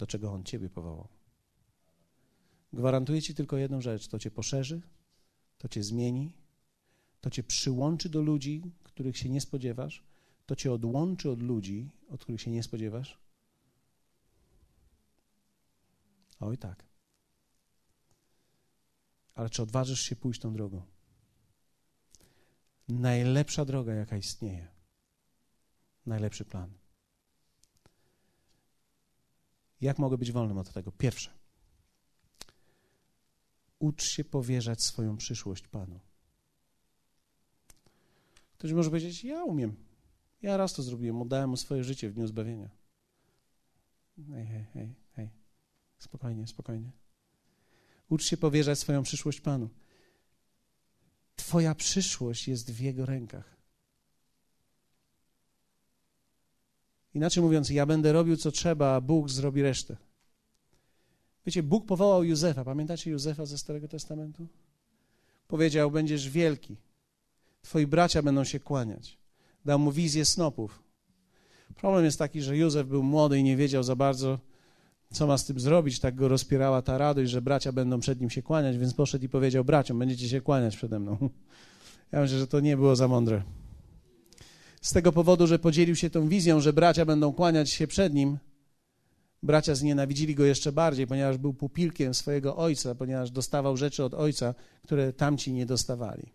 do 0.00 0.06
czego 0.06 0.32
On 0.32 0.44
Ciebie 0.44 0.70
powołał? 0.70 1.08
Gwarantuję 2.72 3.22
Ci 3.22 3.34
tylko 3.34 3.56
jedną 3.56 3.80
rzecz: 3.80 4.08
to 4.08 4.18
Cię 4.18 4.30
poszerzy, 4.30 4.80
to 5.58 5.68
Cię 5.68 5.82
zmieni, 5.82 6.32
to 7.20 7.30
Cię 7.30 7.42
przyłączy 7.42 8.08
do 8.08 8.22
ludzi, 8.22 8.62
których 8.82 9.18
się 9.18 9.28
nie 9.28 9.40
spodziewasz, 9.40 10.04
to 10.46 10.56
Cię 10.56 10.72
odłączy 10.72 11.30
od 11.30 11.42
ludzi, 11.42 11.90
od 12.08 12.22
których 12.22 12.40
się 12.40 12.50
nie 12.50 12.62
spodziewasz. 12.62 13.18
Oj 16.40 16.58
tak. 16.58 16.84
Ale 19.34 19.50
czy 19.50 19.62
odważysz 19.62 20.00
się 20.00 20.16
pójść 20.16 20.40
tą 20.40 20.52
drogą? 20.52 20.82
Najlepsza 22.88 23.64
droga, 23.64 23.94
jaka 23.94 24.16
istnieje. 24.16 24.68
Najlepszy 26.06 26.44
plan. 26.44 26.79
Jak 29.80 29.98
mogę 29.98 30.18
być 30.18 30.32
wolnym 30.32 30.58
od 30.58 30.72
tego? 30.72 30.92
Pierwsze. 30.92 31.30
Ucz 33.78 34.04
się 34.04 34.24
powierzać 34.24 34.82
swoją 34.82 35.16
przyszłość 35.16 35.68
Panu. 35.68 36.00
Ktoś 38.58 38.72
może 38.72 38.90
powiedzieć, 38.90 39.24
ja 39.24 39.44
umiem. 39.44 39.76
Ja 40.42 40.56
raz 40.56 40.72
to 40.72 40.82
zrobiłem, 40.82 41.22
oddałem 41.22 41.50
mu 41.50 41.56
swoje 41.56 41.84
życie 41.84 42.10
w 42.10 42.12
dniu 42.12 42.26
zbawienia. 42.26 42.70
Hej, 44.16 44.46
hej, 44.46 44.64
hej, 44.72 44.94
hej. 45.12 45.30
Spokojnie, 45.98 46.46
spokojnie. 46.46 46.92
Ucz 48.08 48.24
się 48.24 48.36
powierzać 48.36 48.78
swoją 48.78 49.02
przyszłość 49.02 49.40
Panu. 49.40 49.68
Twoja 51.36 51.74
przyszłość 51.74 52.48
jest 52.48 52.72
w 52.72 52.80
Jego 52.80 53.06
rękach. 53.06 53.59
Inaczej 57.14 57.42
mówiąc, 57.42 57.70
ja 57.70 57.86
będę 57.86 58.12
robił 58.12 58.36
co 58.36 58.52
trzeba, 58.52 58.94
a 58.94 59.00
Bóg 59.00 59.30
zrobi 59.30 59.62
resztę. 59.62 59.96
Wiecie, 61.46 61.62
Bóg 61.62 61.86
powołał 61.86 62.24
Józefa. 62.24 62.64
Pamiętacie 62.64 63.10
Józefa 63.10 63.46
ze 63.46 63.58
Starego 63.58 63.88
Testamentu? 63.88 64.46
Powiedział: 65.48 65.90
Będziesz 65.90 66.28
wielki. 66.28 66.76
Twoi 67.62 67.86
bracia 67.86 68.22
będą 68.22 68.44
się 68.44 68.60
kłaniać. 68.60 69.18
Dał 69.64 69.78
mu 69.78 69.92
wizję 69.92 70.24
snopów. 70.24 70.82
Problem 71.76 72.04
jest 72.04 72.18
taki, 72.18 72.42
że 72.42 72.56
Józef 72.56 72.86
był 72.86 73.02
młody 73.02 73.38
i 73.38 73.42
nie 73.42 73.56
wiedział 73.56 73.82
za 73.82 73.96
bardzo, 73.96 74.38
co 75.12 75.26
ma 75.26 75.38
z 75.38 75.44
tym 75.44 75.60
zrobić. 75.60 76.00
Tak 76.00 76.14
go 76.14 76.28
rozpierała 76.28 76.82
ta 76.82 76.98
radość, 76.98 77.30
że 77.30 77.42
bracia 77.42 77.72
będą 77.72 78.00
przed 78.00 78.20
nim 78.20 78.30
się 78.30 78.42
kłaniać, 78.42 78.78
więc 78.78 78.94
poszedł 78.94 79.24
i 79.24 79.28
powiedział: 79.28 79.64
Braciom, 79.64 79.98
będziecie 79.98 80.28
się 80.28 80.40
kłaniać 80.40 80.76
przede 80.76 80.98
mną. 80.98 81.30
Ja 82.12 82.20
myślę, 82.20 82.38
że 82.38 82.46
to 82.46 82.60
nie 82.60 82.76
było 82.76 82.96
za 82.96 83.08
mądre. 83.08 83.42
Z 84.80 84.92
tego 84.92 85.12
powodu, 85.12 85.46
że 85.46 85.58
podzielił 85.58 85.96
się 85.96 86.10
tą 86.10 86.28
wizją, 86.28 86.60
że 86.60 86.72
bracia 86.72 87.04
będą 87.04 87.32
kłaniać 87.32 87.70
się 87.70 87.86
przed 87.86 88.14
nim, 88.14 88.38
bracia 89.42 89.74
znienawidzili 89.74 90.34
go 90.34 90.44
jeszcze 90.44 90.72
bardziej, 90.72 91.06
ponieważ 91.06 91.38
był 91.38 91.54
pupilkiem 91.54 92.14
swojego 92.14 92.56
ojca, 92.56 92.94
ponieważ 92.94 93.30
dostawał 93.30 93.76
rzeczy 93.76 94.04
od 94.04 94.14
ojca, 94.14 94.54
które 94.82 95.12
tamci 95.12 95.52
nie 95.52 95.66
dostawali. 95.66 96.32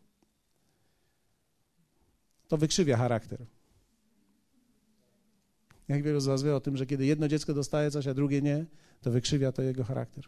To 2.48 2.58
wykrzywia 2.58 2.98
charakter. 2.98 3.46
Jak 5.88 6.04
wielu 6.04 6.20
z 6.20 6.26
Was 6.26 6.44
wie 6.44 6.56
o 6.56 6.60
tym, 6.60 6.78
że 6.78 6.86
kiedy 6.86 7.06
jedno 7.06 7.28
dziecko 7.28 7.54
dostaje 7.54 7.92
coś, 7.92 8.08
a 8.08 8.14
drugie 8.14 8.42
nie, 8.42 8.66
to 9.02 9.12
wykrzywia 9.12 9.52
to 9.52 9.62
jego 9.62 9.84
charakter. 9.84 10.24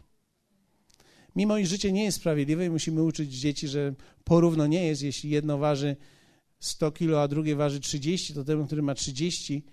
Mimo 1.36 1.58
iż 1.58 1.68
życie 1.68 1.92
nie 1.92 2.04
jest 2.04 2.18
sprawiedliwe 2.18 2.70
musimy 2.70 3.02
uczyć 3.02 3.40
dzieci, 3.40 3.68
że 3.68 3.94
porówno 4.24 4.66
nie 4.66 4.86
jest, 4.86 5.02
jeśli 5.02 5.30
jedno 5.30 5.58
waży 5.58 5.96
100 6.60 6.92
kilo, 6.92 7.22
a 7.22 7.28
drugie 7.28 7.56
waży 7.56 7.80
30, 7.80 8.34
to 8.34 8.44
temu, 8.44 8.66
który 8.66 8.82
ma 8.82 8.94
30, 8.94 9.64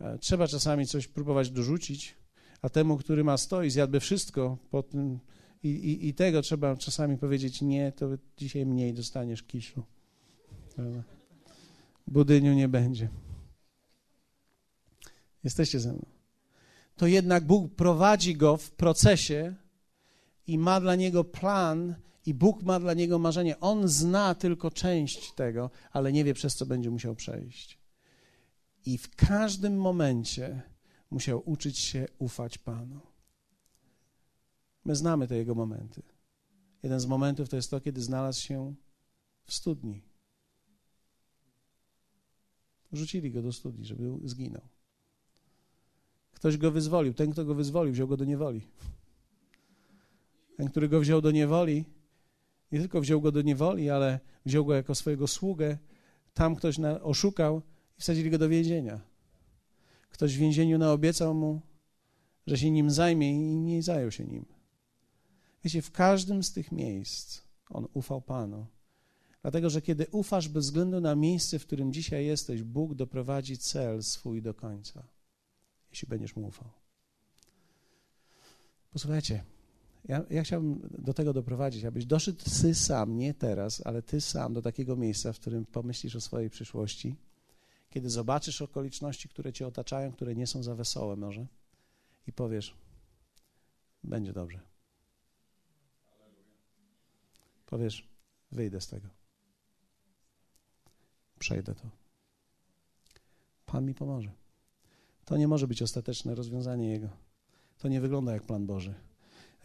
e, 0.00 0.18
trzeba 0.18 0.48
czasami 0.48 0.86
coś 0.86 1.06
próbować 1.06 1.50
dorzucić, 1.50 2.14
a 2.62 2.68
temu, 2.68 2.96
który 2.96 3.24
ma 3.24 3.36
100 3.36 3.62
i 3.62 3.70
zjadłby 3.70 4.00
wszystko 4.00 4.58
po 4.70 4.82
tym, 4.82 5.18
i, 5.62 5.68
i, 5.68 6.08
i 6.08 6.14
tego 6.14 6.42
trzeba 6.42 6.76
czasami 6.76 7.18
powiedzieć 7.18 7.62
nie, 7.62 7.92
to 7.92 8.08
dzisiaj 8.36 8.66
mniej 8.66 8.94
dostaniesz 8.94 9.42
kiszu. 9.42 9.82
Budyniu 12.06 12.54
nie 12.54 12.68
będzie. 12.68 13.08
Jesteście 15.44 15.80
ze 15.80 15.92
mną. 15.92 16.06
To 16.96 17.06
jednak 17.06 17.44
Bóg 17.44 17.74
prowadzi 17.74 18.36
go 18.36 18.56
w 18.56 18.70
procesie 18.70 19.54
i 20.46 20.58
ma 20.58 20.80
dla 20.80 20.94
niego 20.94 21.24
plan, 21.24 21.94
i 22.26 22.34
Bóg 22.34 22.62
ma 22.62 22.80
dla 22.80 22.94
niego 22.94 23.18
marzenie. 23.18 23.60
On 23.60 23.88
zna 23.88 24.34
tylko 24.34 24.70
część 24.70 25.32
tego, 25.32 25.70
ale 25.92 26.12
nie 26.12 26.24
wie, 26.24 26.34
przez 26.34 26.56
co 26.56 26.66
będzie 26.66 26.90
musiał 26.90 27.14
przejść. 27.14 27.78
I 28.86 28.98
w 28.98 29.16
każdym 29.16 29.76
momencie 29.76 30.62
musiał 31.10 31.42
uczyć 31.44 31.78
się 31.78 32.06
ufać 32.18 32.58
Panu. 32.58 33.00
My 34.84 34.96
znamy 34.96 35.28
te 35.28 35.36
jego 35.36 35.54
momenty. 35.54 36.02
Jeden 36.82 37.00
z 37.00 37.06
momentów 37.06 37.48
to 37.48 37.56
jest 37.56 37.70
to, 37.70 37.80
kiedy 37.80 38.02
znalazł 38.02 38.42
się 38.42 38.74
w 39.44 39.52
studni. 39.52 40.02
Rzucili 42.92 43.30
go 43.30 43.42
do 43.42 43.52
studni, 43.52 43.84
żeby 43.84 44.28
zginął. 44.28 44.62
Ktoś 46.32 46.56
go 46.56 46.70
wyzwolił. 46.70 47.14
Ten, 47.14 47.32
kto 47.32 47.44
go 47.44 47.54
wyzwolił, 47.54 47.92
wziął 47.92 48.08
go 48.08 48.16
do 48.16 48.24
niewoli. 48.24 48.66
Ten, 50.56 50.68
który 50.68 50.88
go 50.88 51.00
wziął 51.00 51.20
do 51.20 51.30
niewoli, 51.30 51.84
nie 52.72 52.80
tylko 52.80 53.00
wziął 53.00 53.20
go 53.20 53.32
do 53.32 53.42
niewoli, 53.42 53.90
ale 53.90 54.20
wziął 54.46 54.64
go 54.64 54.74
jako 54.74 54.94
swojego 54.94 55.26
sługę. 55.26 55.78
Tam 56.34 56.56
ktoś 56.56 56.78
na, 56.78 57.02
oszukał 57.02 57.62
i 57.98 58.00
wsadzili 58.00 58.30
go 58.30 58.38
do 58.38 58.48
więzienia. 58.48 59.00
Ktoś 60.10 60.36
w 60.36 60.40
więzieniu 60.40 60.78
naobiecał 60.78 61.34
mu, 61.34 61.60
że 62.46 62.58
się 62.58 62.70
nim 62.70 62.90
zajmie 62.90 63.32
i 63.32 63.56
nie 63.56 63.82
zajął 63.82 64.10
się 64.10 64.24
nim. 64.24 64.44
Wiecie, 65.64 65.82
w 65.82 65.90
każdym 65.90 66.42
z 66.42 66.52
tych 66.52 66.72
miejsc 66.72 67.40
on 67.70 67.86
ufał 67.94 68.22
Panu. 68.22 68.66
Dlatego, 69.42 69.70
że 69.70 69.82
kiedy 69.82 70.06
ufasz 70.10 70.48
bez 70.48 70.64
względu 70.64 71.00
na 71.00 71.14
miejsce, 71.14 71.58
w 71.58 71.66
którym 71.66 71.92
dzisiaj 71.92 72.26
jesteś, 72.26 72.62
Bóg 72.62 72.94
doprowadzi 72.94 73.58
cel 73.58 74.02
swój 74.02 74.42
do 74.42 74.54
końca, 74.54 75.06
jeśli 75.90 76.08
będziesz 76.08 76.36
mu 76.36 76.46
ufał. 76.46 76.70
Posłuchajcie, 78.90 79.44
ja, 80.08 80.24
ja 80.30 80.42
chciałbym 80.42 80.88
do 80.98 81.14
tego 81.14 81.32
doprowadzić, 81.32 81.84
abyś 81.84 82.06
doszedł 82.06 82.44
ty 82.62 82.74
sam, 82.74 83.16
nie 83.16 83.34
teraz, 83.34 83.82
ale 83.86 84.02
ty 84.02 84.20
sam 84.20 84.54
do 84.54 84.62
takiego 84.62 84.96
miejsca, 84.96 85.32
w 85.32 85.40
którym 85.40 85.66
pomyślisz 85.66 86.16
o 86.16 86.20
swojej 86.20 86.50
przyszłości, 86.50 87.16
kiedy 87.90 88.10
zobaczysz 88.10 88.62
okoliczności, 88.62 89.28
które 89.28 89.52
cię 89.52 89.66
otaczają, 89.66 90.12
które 90.12 90.34
nie 90.34 90.46
są 90.46 90.62
za 90.62 90.74
wesołe 90.74 91.16
może 91.16 91.46
i 92.26 92.32
powiesz, 92.32 92.74
będzie 94.04 94.32
dobrze. 94.32 94.60
Powiesz, 97.66 98.08
wyjdę 98.52 98.80
z 98.80 98.86
tego. 98.86 99.08
przejdę 101.38 101.74
to. 101.74 101.90
Pan 103.66 103.84
mi 103.84 103.94
pomoże. 103.94 104.32
To 105.24 105.36
nie 105.36 105.48
może 105.48 105.66
być 105.66 105.82
ostateczne 105.82 106.34
rozwiązanie 106.34 106.90
Jego. 106.90 107.08
To 107.78 107.88
nie 107.88 108.00
wygląda 108.00 108.32
jak 108.32 108.42
plan 108.42 108.66
Boży. 108.66 108.94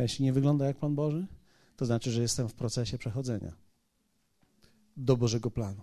A 0.02 0.04
jeśli 0.04 0.26
nie 0.26 0.34
wygląda 0.34 0.66
jak 0.66 0.78
plan 0.78 0.96
Boży, 0.96 1.28
to 1.78 1.86
znaczy, 1.86 2.12
że 2.12 2.22
jestem 2.22 2.50
w 2.50 2.54
procesie 2.54 2.98
przechodzenia 2.98 3.54
do 4.98 5.18
Bożego 5.18 5.52
planu. 5.52 5.82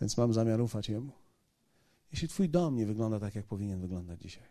Więc 0.00 0.16
mam 0.16 0.34
zamiar 0.34 0.60
ufać 0.60 0.88
Jemu. 0.88 1.12
Jeśli 2.12 2.28
Twój 2.28 2.48
dom 2.48 2.76
nie 2.76 2.86
wygląda 2.86 3.20
tak, 3.20 3.34
jak 3.34 3.46
powinien 3.46 3.80
wyglądać 3.80 4.20
dzisiaj, 4.20 4.48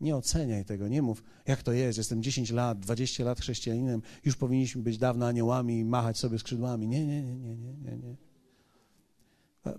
nie 0.00 0.16
oceniaj 0.16 0.64
tego, 0.64 0.88
nie 0.88 1.02
mów, 1.02 1.22
jak 1.46 1.62
to 1.62 1.72
jest, 1.72 1.98
jestem 1.98 2.22
10 2.22 2.50
lat, 2.50 2.80
20 2.80 3.24
lat 3.24 3.40
chrześcijaninem, 3.40 4.02
już 4.24 4.36
powinniśmy 4.36 4.82
być 4.82 4.98
dawno 4.98 5.26
aniołami 5.26 5.78
i 5.78 5.84
machać 5.84 6.18
sobie 6.18 6.38
skrzydłami. 6.38 6.88
Nie, 6.88 7.06
nie, 7.06 7.22
nie, 7.22 7.36
nie, 7.36 7.56
nie, 7.56 7.74
nie. 7.74 7.96
nie. 7.96 8.16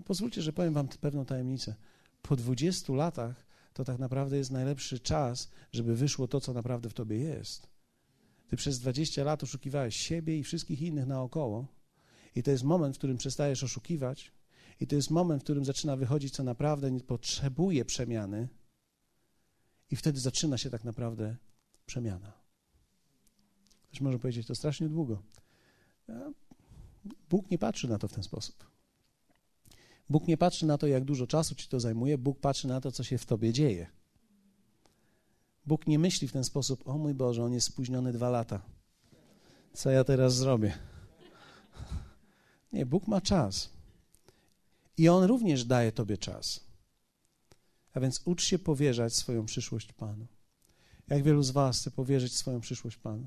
Pozwólcie, 0.04 0.42
że 0.42 0.52
powiem 0.52 0.74
wam 0.74 0.88
pewną 0.88 1.24
tajemnicę. 1.24 1.74
Po 2.22 2.36
20 2.36 2.92
latach 2.92 3.53
to 3.74 3.84
tak 3.84 3.98
naprawdę 3.98 4.36
jest 4.36 4.50
najlepszy 4.50 5.00
czas, 5.00 5.50
żeby 5.72 5.96
wyszło 5.96 6.28
to, 6.28 6.40
co 6.40 6.52
naprawdę 6.52 6.88
w 6.90 6.94
tobie 6.94 7.18
jest. 7.18 7.68
Ty 8.48 8.56
przez 8.56 8.80
20 8.80 9.24
lat 9.24 9.42
oszukiwałeś 9.42 9.96
siebie 9.96 10.38
i 10.38 10.44
wszystkich 10.44 10.82
innych 10.82 11.06
naokoło 11.06 11.66
i 12.34 12.42
to 12.42 12.50
jest 12.50 12.64
moment, 12.64 12.94
w 12.94 12.98
którym 12.98 13.16
przestajesz 13.16 13.64
oszukiwać 13.64 14.32
i 14.80 14.86
to 14.86 14.96
jest 14.96 15.10
moment, 15.10 15.42
w 15.42 15.44
którym 15.44 15.64
zaczyna 15.64 15.96
wychodzić, 15.96 16.34
co 16.34 16.42
naprawdę 16.42 16.90
nie 16.90 17.00
potrzebuje 17.00 17.84
przemiany 17.84 18.48
i 19.90 19.96
wtedy 19.96 20.20
zaczyna 20.20 20.58
się 20.58 20.70
tak 20.70 20.84
naprawdę 20.84 21.36
przemiana. 21.86 22.32
Ktoś 23.88 24.00
może 24.00 24.18
powiedzieć, 24.18 24.46
to 24.46 24.54
strasznie 24.54 24.88
długo. 24.88 25.22
Bóg 27.30 27.50
nie 27.50 27.58
patrzy 27.58 27.88
na 27.88 27.98
to 27.98 28.08
w 28.08 28.12
ten 28.12 28.24
sposób. 28.24 28.73
Bóg 30.10 30.28
nie 30.28 30.36
patrzy 30.36 30.66
na 30.66 30.78
to, 30.78 30.86
jak 30.86 31.04
dużo 31.04 31.26
czasu 31.26 31.54
ci 31.54 31.68
to 31.68 31.80
zajmuje, 31.80 32.18
Bóg 32.18 32.40
patrzy 32.40 32.68
na 32.68 32.80
to, 32.80 32.92
co 32.92 33.04
się 33.04 33.18
w 33.18 33.26
tobie 33.26 33.52
dzieje. 33.52 33.86
Bóg 35.66 35.86
nie 35.86 35.98
myśli 35.98 36.28
w 36.28 36.32
ten 36.32 36.44
sposób, 36.44 36.88
o 36.88 36.98
mój 36.98 37.14
Boże, 37.14 37.44
on 37.44 37.52
jest 37.52 37.66
spóźniony 37.66 38.12
dwa 38.12 38.30
lata. 38.30 38.62
Co 39.72 39.90
ja 39.90 40.04
teraz 40.04 40.36
zrobię? 40.36 40.78
Nie, 42.72 42.86
Bóg 42.86 43.06
ma 43.06 43.20
czas. 43.20 43.70
I 44.96 45.08
On 45.08 45.24
również 45.24 45.64
daje 45.64 45.92
Tobie 45.92 46.18
czas. 46.18 46.60
A 47.94 48.00
więc 48.00 48.20
ucz 48.24 48.44
się 48.44 48.58
powierzać 48.58 49.16
swoją 49.16 49.46
przyszłość 49.46 49.92
Panu. 49.92 50.26
Jak 51.08 51.22
wielu 51.22 51.42
z 51.42 51.50
Was 51.50 51.80
chce 51.80 51.90
powierzyć 51.90 52.36
swoją 52.36 52.60
przyszłość 52.60 52.96
Panu? 52.96 53.26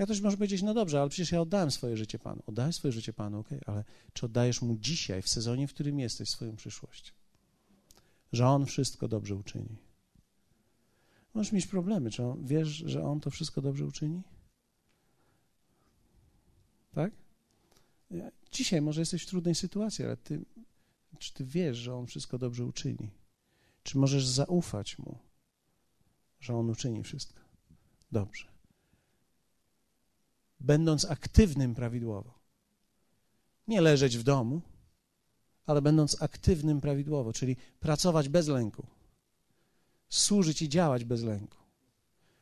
Ja 0.00 0.06
też 0.06 0.20
może 0.20 0.36
powiedzieć, 0.36 0.62
no 0.62 0.74
dobrze, 0.74 1.00
ale 1.00 1.10
przecież 1.10 1.32
ja 1.32 1.40
oddałem 1.40 1.70
swoje 1.70 1.96
życie 1.96 2.18
Panu. 2.18 2.42
Oddałeś 2.46 2.76
swoje 2.76 2.92
życie 2.92 3.12
Panu, 3.12 3.38
ok, 3.38 3.48
ale 3.66 3.84
czy 4.12 4.26
oddajesz 4.26 4.62
Mu 4.62 4.76
dzisiaj, 4.76 5.22
w 5.22 5.28
sezonie, 5.28 5.68
w 5.68 5.74
którym 5.74 5.98
jesteś, 5.98 6.28
swoją 6.28 6.56
przyszłość? 6.56 7.14
Że 8.32 8.46
On 8.46 8.66
wszystko 8.66 9.08
dobrze 9.08 9.34
uczyni. 9.36 9.76
Możesz 11.34 11.52
mieć 11.52 11.66
problemy. 11.66 12.10
Czy 12.10 12.22
on, 12.22 12.46
wiesz, 12.46 12.68
że 12.68 13.04
On 13.04 13.20
to 13.20 13.30
wszystko 13.30 13.60
dobrze 13.60 13.86
uczyni? 13.86 14.22
Tak? 16.92 17.12
Dzisiaj 18.52 18.80
może 18.80 19.00
jesteś 19.00 19.22
w 19.22 19.26
trudnej 19.26 19.54
sytuacji, 19.54 20.04
ale 20.04 20.16
ty, 20.16 20.44
czy 21.18 21.32
ty 21.32 21.44
wiesz, 21.44 21.76
że 21.76 21.94
On 21.94 22.06
wszystko 22.06 22.38
dobrze 22.38 22.64
uczyni? 22.64 23.10
Czy 23.82 23.98
możesz 23.98 24.26
zaufać 24.26 24.98
Mu, 24.98 25.18
że 26.40 26.54
On 26.54 26.70
uczyni 26.70 27.02
wszystko 27.02 27.40
dobrze? 28.12 28.49
Będąc 30.60 31.04
aktywnym 31.04 31.74
prawidłowo. 31.74 32.34
Nie 33.68 33.80
leżeć 33.80 34.18
w 34.18 34.22
domu, 34.22 34.62
ale 35.66 35.82
będąc 35.82 36.22
aktywnym 36.22 36.80
prawidłowo, 36.80 37.32
czyli 37.32 37.56
pracować 37.80 38.28
bez 38.28 38.48
lęku, 38.48 38.86
służyć 40.08 40.62
i 40.62 40.68
działać 40.68 41.04
bez 41.04 41.22
lęku, 41.22 41.58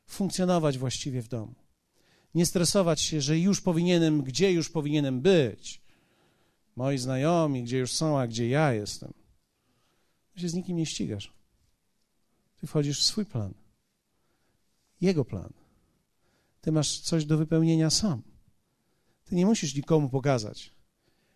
funkcjonować 0.07 0.79
właściwie 0.79 1.23
w 1.23 1.29
domu. 1.29 1.55
Nie 2.35 2.47
stresować 2.47 3.01
się, 3.01 3.21
że 3.21 3.39
już 3.39 3.61
powinienem, 3.61 4.23
gdzie 4.23 4.53
już 4.53 4.71
powinienem 4.71 5.21
być. 5.21 5.81
Moi 6.77 6.99
znajomi, 6.99 7.65
gdzie 7.65 7.79
już 7.79 7.93
są, 7.93 8.19
a 8.19 8.27
gdzie 8.27 8.49
ja 8.49 8.73
jestem. 8.73 9.13
Ty 10.35 10.41
się 10.41 10.49
z 10.49 10.55
nikim 10.55 10.77
nie 10.77 10.87
ścigasz. 10.87 11.33
Ty 12.61 12.67
wchodzisz 12.67 13.01
w 13.01 13.05
swój 13.05 13.27
plan. 13.27 13.55
Jego 15.01 15.25
plan. 15.25 15.53
Ty 16.61 16.73
masz 16.73 17.01
coś 17.01 17.25
do 17.25 17.39
wypełnienia 17.39 17.91
sam. 17.91 18.23
Ty 19.25 19.35
nie 19.35 19.47
musisz 19.47 19.75
nikomu 19.75 20.09
pokazać. 20.09 20.75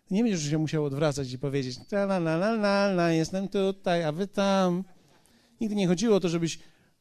Ty 0.06 0.14
nie 0.14 0.22
będziesz 0.22 0.50
się 0.50 0.58
musiał 0.58 0.84
odwracać 0.84 1.32
i 1.32 1.38
powiedzieć, 1.38 1.78
la, 1.92 2.02
la, 2.02 2.34
la, 2.34 2.50
la, 2.50 2.84
la, 2.84 3.10
jestem 3.10 3.48
tutaj, 3.48 4.04
a 4.04 4.12
wy 4.12 4.26
tam. 4.26 4.84
Nigdy 5.60 5.74
nie 5.74 5.88
chodziło 5.88 6.16
o 6.16 6.20
to, 6.20 6.28
żebyś 6.28 6.58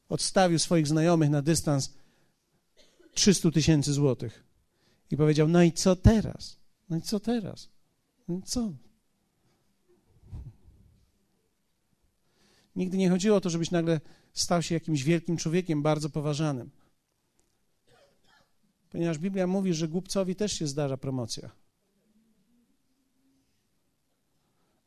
odstawił 0.10 0.60
swoich 0.60 0.88
znajomych 0.88 1.30
na 1.30 1.42
dystans 1.42 1.94
300 3.14 3.52
tysięcy 3.52 3.94
złotych 3.94 4.44
i 5.12 5.18
powiedział, 5.18 5.48
no 5.48 5.64
i 5.64 5.72
co 5.72 5.96
teraz? 5.96 6.58
No 6.90 6.98
i 6.98 7.02
co 7.02 7.20
teraz? 7.20 7.70
No 8.28 8.42
co? 8.46 8.74
Nigdy 12.76 12.98
nie 12.98 13.10
chodziło 13.10 13.38
o 13.38 13.42
to, 13.42 13.50
żebyś 13.50 13.72
nagle 13.72 14.00
stał 14.34 14.62
się 14.62 14.76
jakimś 14.76 15.04
wielkim 15.04 15.38
człowiekiem, 15.38 15.82
bardzo 15.82 16.10
poważanym. 16.10 16.72
Ponieważ 18.92 19.20
Biblia 19.20 19.48
mówi, 19.48 19.74
że 19.74 19.88
głupcowi 19.88 20.36
też 20.36 20.54
się 20.54 20.68
zdarza 20.68 20.98
promocja. 20.98 21.52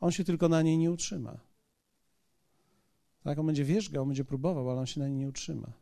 On 0.01 0.13
się 0.13 0.25
tylko 0.25 0.49
na 0.49 0.63
niej 0.63 0.79
nie 0.79 0.91
utrzyma. 0.91 1.41
Tak, 3.23 3.39
on 3.39 3.47
będzie 3.47 3.65
wierzgał, 3.65 4.03
on 4.03 4.09
będzie 4.09 4.25
próbował, 4.25 4.71
ale 4.71 4.81
on 4.81 4.87
się 4.87 5.01
na 5.01 5.09
niej 5.09 5.17
nie 5.17 5.29
utrzyma. 5.29 5.73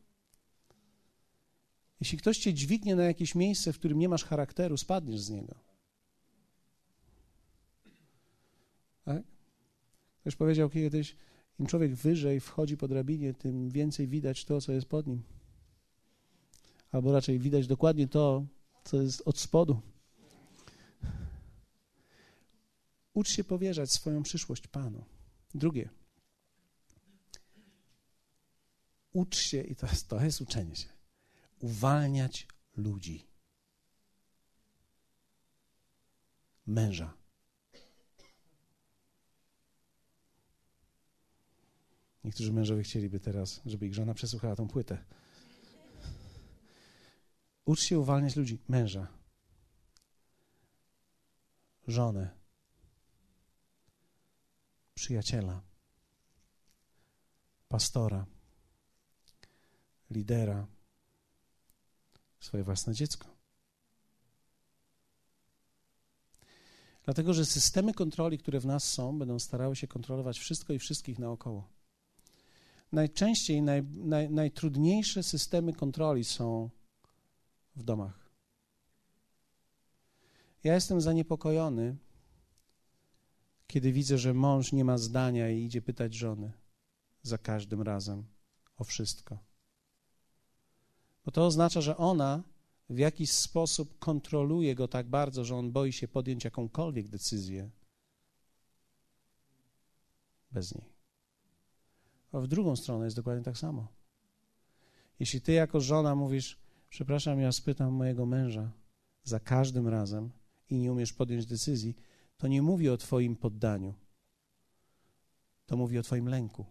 Jeśli 2.00 2.18
ktoś 2.18 2.38
cię 2.38 2.54
dźwignie 2.54 2.96
na 2.96 3.04
jakieś 3.04 3.34
miejsce, 3.34 3.72
w 3.72 3.78
którym 3.78 3.98
nie 3.98 4.08
masz 4.08 4.24
charakteru, 4.24 4.76
spadniesz 4.76 5.20
z 5.20 5.30
niego. 5.30 5.54
Tak? 9.04 9.22
Ktoś 10.20 10.36
powiedział 10.36 10.70
kiedyś, 10.70 11.16
im 11.58 11.66
człowiek 11.66 11.94
wyżej 11.94 12.40
wchodzi 12.40 12.76
po 12.76 12.88
drabinie, 12.88 13.34
tym 13.34 13.70
więcej 13.70 14.08
widać 14.08 14.44
to, 14.44 14.60
co 14.60 14.72
jest 14.72 14.86
pod 14.86 15.06
nim. 15.06 15.22
Albo 16.92 17.12
raczej 17.12 17.38
widać 17.38 17.66
dokładnie 17.66 18.08
to, 18.08 18.46
co 18.84 19.02
jest 19.02 19.22
od 19.24 19.38
spodu. 19.38 19.80
Ucz 23.14 23.28
się 23.28 23.44
powierzać 23.44 23.92
swoją 23.92 24.22
przyszłość 24.22 24.66
Panu. 24.66 25.04
Drugie. 25.54 25.90
Ucz 29.12 29.36
się, 29.36 29.62
i 29.62 29.76
to 29.76 29.86
jest, 29.86 30.08
to 30.08 30.24
jest 30.24 30.40
uczenie 30.40 30.76
się, 30.76 30.88
uwalniać 31.60 32.46
ludzi. 32.76 33.26
Męża. 36.66 37.14
Niektórzy 42.24 42.52
mężowie 42.52 42.82
chcieliby 42.82 43.20
teraz, 43.20 43.60
żeby 43.66 43.86
ich 43.86 43.94
żona 43.94 44.14
przesłuchała 44.14 44.56
tą 44.56 44.68
płytę. 44.68 45.04
Ucz 47.64 47.80
się 47.82 47.98
uwalniać 47.98 48.36
ludzi. 48.36 48.58
Męża. 48.68 49.06
Żonę. 51.86 52.30
Przyjaciela. 54.94 55.62
Pastora 57.68 58.26
lidera, 60.12 60.66
swoje 62.40 62.64
własne 62.64 62.94
dziecko. 62.94 63.28
Dlatego, 67.04 67.34
że 67.34 67.46
systemy 67.46 67.94
kontroli, 67.94 68.38
które 68.38 68.60
w 68.60 68.66
nas 68.66 68.84
są, 68.84 69.18
będą 69.18 69.38
starały 69.38 69.76
się 69.76 69.86
kontrolować 69.88 70.38
wszystko 70.38 70.72
i 70.72 70.78
wszystkich 70.78 71.18
naokoło. 71.18 71.68
Najczęściej 72.92 73.62
naj, 73.62 73.82
naj, 73.82 74.30
najtrudniejsze 74.30 75.22
systemy 75.22 75.72
kontroli 75.72 76.24
są 76.24 76.70
w 77.76 77.82
domach. 77.82 78.30
Ja 80.64 80.74
jestem 80.74 81.00
zaniepokojony, 81.00 81.96
kiedy 83.66 83.92
widzę, 83.92 84.18
że 84.18 84.34
mąż 84.34 84.72
nie 84.72 84.84
ma 84.84 84.98
zdania 84.98 85.50
i 85.50 85.64
idzie 85.64 85.82
pytać 85.82 86.14
żony 86.14 86.52
za 87.22 87.38
każdym 87.38 87.82
razem 87.82 88.24
o 88.76 88.84
wszystko. 88.84 89.38
Bo 91.24 91.30
to 91.32 91.46
oznacza, 91.46 91.80
że 91.80 91.96
ona 91.96 92.42
w 92.90 92.98
jakiś 92.98 93.30
sposób 93.30 93.98
kontroluje 93.98 94.74
go 94.74 94.88
tak 94.88 95.08
bardzo, 95.08 95.44
że 95.44 95.56
on 95.56 95.72
boi 95.72 95.92
się 95.92 96.08
podjąć 96.08 96.44
jakąkolwiek 96.44 97.08
decyzję 97.08 97.70
bez 100.50 100.74
niej. 100.74 100.92
A 102.32 102.40
w 102.40 102.46
drugą 102.46 102.76
stronę 102.76 103.04
jest 103.04 103.16
dokładnie 103.16 103.44
tak 103.44 103.58
samo. 103.58 103.86
Jeśli 105.20 105.40
ty 105.40 105.52
jako 105.52 105.80
żona 105.80 106.14
mówisz, 106.14 106.61
przepraszam, 106.92 107.40
ja 107.40 107.52
spytam 107.52 107.92
mojego 107.92 108.26
męża 108.26 108.72
za 109.22 109.40
każdym 109.40 109.88
razem 109.88 110.30
i 110.68 110.78
nie 110.78 110.92
umiesz 110.92 111.12
podjąć 111.12 111.46
decyzji, 111.46 111.96
to 112.36 112.48
nie 112.48 112.62
mówi 112.62 112.88
o 112.88 112.96
Twoim 112.96 113.36
poddaniu. 113.36 113.94
To 115.66 115.76
mówi 115.76 115.98
o 115.98 116.02
Twoim 116.02 116.28
lęku 116.28 116.66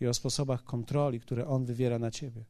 i 0.00 0.06
o 0.06 0.14
sposobach 0.14 0.64
kontroli, 0.64 1.20
które 1.20 1.46
on 1.46 1.64
wywiera 1.64 1.98
na 1.98 2.10
Ciebie. 2.10 2.44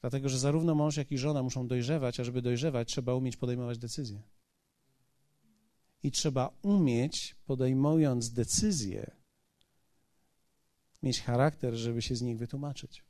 Dlatego, 0.00 0.28
że 0.28 0.38
zarówno 0.38 0.74
mąż, 0.74 0.96
jak 0.96 1.12
i 1.12 1.18
żona 1.18 1.42
muszą 1.42 1.66
dojrzewać, 1.66 2.20
a 2.20 2.24
żeby 2.24 2.42
dojrzewać, 2.42 2.88
trzeba 2.88 3.14
umieć 3.14 3.36
podejmować 3.36 3.78
decyzje. 3.78 4.22
I 6.02 6.10
trzeba 6.10 6.50
umieć, 6.62 7.36
podejmując 7.46 8.32
decyzje, 8.32 9.10
mieć 11.02 11.22
charakter, 11.22 11.74
żeby 11.74 12.02
się 12.02 12.16
z 12.16 12.22
nich 12.22 12.38
wytłumaczyć. 12.38 13.03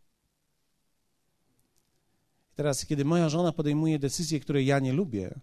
Teraz, 2.55 2.87
kiedy 2.87 3.05
moja 3.05 3.29
żona 3.29 3.53
podejmuje 3.53 3.99
decyzje, 3.99 4.41
które 4.41 4.63
ja 4.63 4.79
nie 4.79 4.93
lubię, 4.93 5.41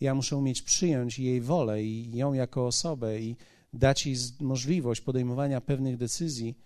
ja 0.00 0.14
muszę 0.14 0.36
umieć 0.36 0.62
przyjąć 0.62 1.18
jej 1.18 1.40
wolę 1.40 1.82
i 1.82 2.16
ją 2.16 2.32
jako 2.32 2.66
osobę 2.66 3.20
i 3.20 3.36
dać 3.72 4.06
jej 4.06 4.16
możliwość 4.40 5.00
podejmowania 5.00 5.60
pewnych 5.60 5.96
decyzji, 5.96 6.58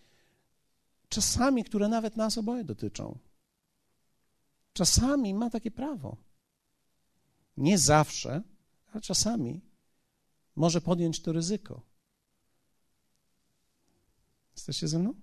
czasami, 1.09 1.65
które 1.65 1.89
nawet 1.89 2.17
nas 2.17 2.39
oboje 2.39 2.65
dotyczą. 2.65 3.19
Czasami 4.73 5.35
ma 5.35 5.51
takie 5.51 5.71
prawo. 5.71 6.17
Nie 7.57 7.79
zawsze, 7.79 8.43
ale 8.93 9.01
czasami 9.01 9.61
może 10.57 10.81
podjąć 10.81 11.23
to 11.23 11.33
ryzyko. 11.33 11.81
Jesteście 14.55 14.89
ze 14.89 14.99
mną? 14.99 15.15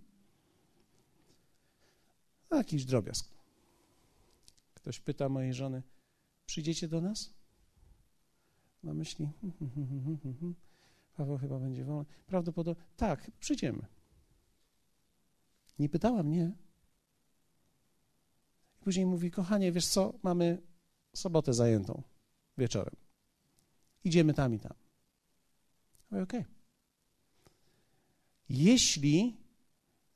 Jakiś 2.52 2.86
drobiazg. 2.86 3.39
Ktoś 4.82 5.00
pyta 5.00 5.30
mojej 5.30 5.54
żony, 5.54 5.84
przyjdziecie 6.46 6.88
do 6.88 7.02
nas? 7.02 7.34
Na 8.84 8.94
myśli, 8.94 9.30
Paweł 11.14 11.38
chyba 11.38 11.60
będzie 11.60 11.86
wolny. 11.86 12.06
Prawdopodobnie, 12.28 12.84
tak, 12.98 13.32
przyjdziemy. 13.40 13.86
Nie 15.80 15.90
pytała 15.90 16.24
mnie. 16.24 16.52
I 18.76 18.84
później 18.84 19.06
mówi, 19.06 19.32
kochanie, 19.32 19.72
wiesz 19.72 19.88
co, 19.88 20.14
mamy 20.24 20.62
sobotę 21.16 21.54
zajętą 21.54 22.04
wieczorem. 22.58 22.96
Idziemy 24.04 24.34
tam 24.34 24.54
i 24.54 24.60
tam. 24.60 24.74
Okej. 26.08 26.24
Okay. 26.24 26.46
Jeśli 28.50 29.38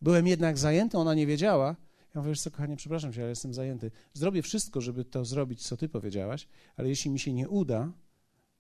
byłem 0.02 0.28
jednak 0.28 0.58
zajęty, 0.58 0.98
ona 0.98 1.14
nie 1.14 1.28
wiedziała, 1.28 1.76
ja 2.14 2.22
mówię, 2.22 2.32
wiesz 2.32 2.42
co, 2.42 2.52
kochanie, 2.52 2.76
przepraszam 2.76 3.14
cię, 3.14 3.22
ale 3.22 3.30
jestem 3.30 3.54
zajęty. 3.54 3.92
Zrobię 4.14 4.42
wszystko, 4.42 4.82
żeby 4.82 5.06
to 5.06 5.26
zrobić, 5.26 5.68
co 5.68 5.78
ty 5.78 5.90
powiedziałaś, 5.90 6.48
ale 6.78 6.90
jeśli 6.90 7.12
mi 7.12 7.20
się 7.20 7.34
nie 7.34 7.50
uda, 7.50 7.92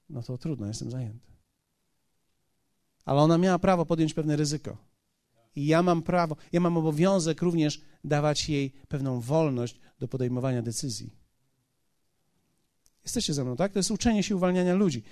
no 0.09 0.23
to 0.23 0.37
trudno, 0.37 0.67
jestem 0.67 0.91
zajęty. 0.91 1.31
Ale 3.05 3.21
ona 3.21 3.37
miała 3.37 3.59
prawo 3.59 3.85
podjąć 3.85 4.13
pewne 4.13 4.35
ryzyko. 4.35 4.77
I 5.55 5.65
ja 5.65 5.83
mam 5.83 6.01
prawo, 6.01 6.35
ja 6.51 6.59
mam 6.59 6.77
obowiązek 6.77 7.41
również 7.41 7.81
dawać 8.03 8.49
jej 8.49 8.71
pewną 8.87 9.21
wolność 9.21 9.79
do 9.99 10.07
podejmowania 10.07 10.61
decyzji. 10.61 11.13
Jesteście 13.03 13.33
ze 13.33 13.43
mną, 13.43 13.55
tak? 13.55 13.73
To 13.73 13.79
jest 13.79 13.91
uczenie 13.91 14.23
się 14.23 14.35
uwalniania 14.35 14.73
ludzi. 14.75 15.03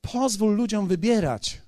Pozwól 0.00 0.56
ludziom 0.56 0.88
wybierać. 0.88 1.62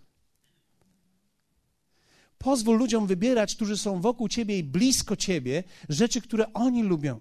Pozwól 2.39 2.79
ludziom 2.79 3.07
wybierać, 3.07 3.55
którzy 3.55 3.77
są 3.77 4.01
wokół 4.01 4.29
ciebie 4.29 4.59
i 4.59 4.65
blisko 4.65 5.17
ciebie, 5.17 5.65
rzeczy, 5.89 6.21
które 6.21 6.53
oni 6.53 6.83
lubią. 6.83 7.21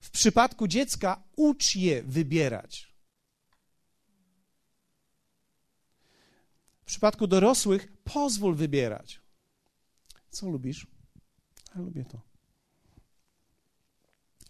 W 0.00 0.10
przypadku 0.10 0.68
dziecka 0.68 1.22
ucz 1.36 1.76
je 1.76 2.02
wybierać. 2.02 2.92
W 6.82 6.84
przypadku 6.84 7.26
dorosłych 7.26 7.92
pozwól 8.04 8.54
wybierać. 8.54 9.20
Co 10.30 10.50
lubisz? 10.50 10.86
Ja 11.74 11.80
lubię 11.80 12.04
to. 12.04 12.20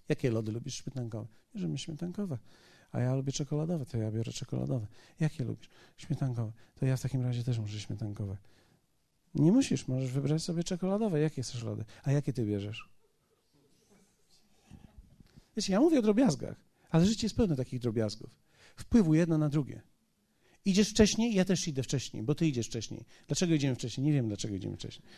Jakie 0.08 0.30
lody 0.30 0.52
lubisz 0.52 0.74
śmietankowe? 0.74 1.26
Bierzemy 1.54 1.78
śmietankowe. 1.78 2.38
A 2.92 3.00
ja 3.00 3.14
lubię 3.14 3.32
czekoladowe, 3.32 3.86
to 3.86 3.98
ja 3.98 4.10
biorę 4.10 4.32
czekoladowe. 4.32 4.86
Jakie 5.20 5.44
lubisz? 5.44 5.68
Śmietankowe. 5.96 6.52
To 6.74 6.86
ja 6.86 6.96
w 6.96 7.00
takim 7.00 7.22
razie 7.22 7.44
też 7.44 7.58
muszę 7.58 7.80
śmietankowe. 7.80 8.36
Nie 9.34 9.52
musisz, 9.52 9.88
możesz 9.88 10.10
wybrać 10.10 10.42
sobie 10.42 10.64
czekoladowe. 10.64 11.20
Jakie 11.20 11.42
chcesz 11.42 11.62
lody? 11.62 11.84
A 12.02 12.12
jakie 12.12 12.32
ty 12.32 12.44
bierzesz? 12.44 12.88
Wiecie, 15.56 15.72
ja 15.72 15.80
mówię 15.80 15.98
o 15.98 16.02
drobiazgach, 16.02 16.56
ale 16.90 17.06
życie 17.06 17.26
jest 17.26 17.36
pełne 17.36 17.56
takich 17.56 17.80
drobiazgów. 17.80 18.30
Wpływu 18.76 19.14
jedno 19.14 19.38
na 19.38 19.48
drugie. 19.48 19.82
Idziesz 20.64 20.90
wcześniej, 20.90 21.34
ja 21.34 21.44
też 21.44 21.68
idę 21.68 21.82
wcześniej, 21.82 22.22
bo 22.22 22.34
ty 22.34 22.46
idziesz 22.46 22.66
wcześniej. 22.66 23.04
Dlaczego 23.26 23.54
idziemy 23.54 23.74
wcześniej? 23.74 24.06
Nie 24.06 24.12
wiem, 24.12 24.28
dlaczego 24.28 24.54
idziemy 24.54 24.76
wcześniej. 24.76 25.08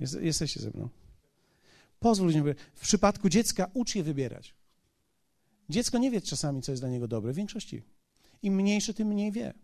Jest, 0.00 0.20
jesteście 0.20 0.60
ze 0.60 0.70
mną. 0.70 0.88
Pozwól 2.00 2.26
ludziom. 2.26 2.44
W 2.74 2.80
przypadku 2.80 3.28
dziecka 3.28 3.70
ucz 3.74 3.94
je 3.94 4.02
wybierać. 4.02 4.54
Dziecko 5.68 5.98
nie 5.98 6.10
wie 6.10 6.20
czasami, 6.20 6.62
co 6.62 6.72
jest 6.72 6.82
dla 6.82 6.88
niego 6.88 7.08
dobre. 7.08 7.32
W 7.32 7.36
większości. 7.36 7.82
Im 8.42 8.54
mniejsze, 8.54 8.94
tym 8.94 9.08
mniej 9.08 9.32
wie. 9.32 9.54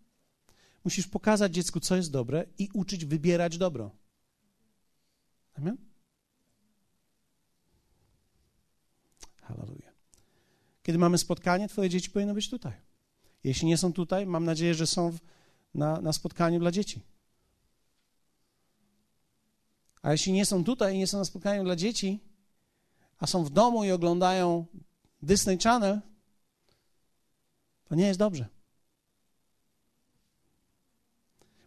Musisz 0.86 1.06
pokazać 1.06 1.54
dziecku, 1.54 1.80
co 1.80 1.96
jest 1.96 2.10
dobre 2.10 2.46
i 2.58 2.68
uczyć 2.72 3.04
wybierać 3.04 3.58
dobro. 3.58 3.90
Amen? 5.54 5.76
Hallelujah. 9.42 9.94
Kiedy 10.82 10.98
mamy 10.98 11.18
spotkanie, 11.18 11.68
twoje 11.68 11.90
dzieci 11.90 12.10
powinny 12.10 12.34
być 12.34 12.50
tutaj. 12.50 12.72
Jeśli 13.44 13.68
nie 13.68 13.78
są 13.78 13.92
tutaj, 13.92 14.26
mam 14.26 14.44
nadzieję, 14.44 14.74
że 14.74 14.86
są 14.86 15.10
w, 15.10 15.18
na, 15.74 16.00
na 16.00 16.12
spotkaniu 16.12 16.60
dla 16.60 16.70
dzieci. 16.70 17.02
A 20.02 20.12
jeśli 20.12 20.32
nie 20.32 20.46
są 20.46 20.64
tutaj 20.64 20.94
i 20.94 20.98
nie 20.98 21.06
są 21.06 21.18
na 21.18 21.24
spotkaniu 21.24 21.64
dla 21.64 21.76
dzieci, 21.76 22.20
a 23.18 23.26
są 23.26 23.44
w 23.44 23.50
domu 23.50 23.84
i 23.84 23.90
oglądają 23.90 24.66
Disney 25.22 25.58
Channel, 25.58 26.00
to 27.84 27.94
nie 27.94 28.06
jest 28.06 28.18
dobrze. 28.18 28.55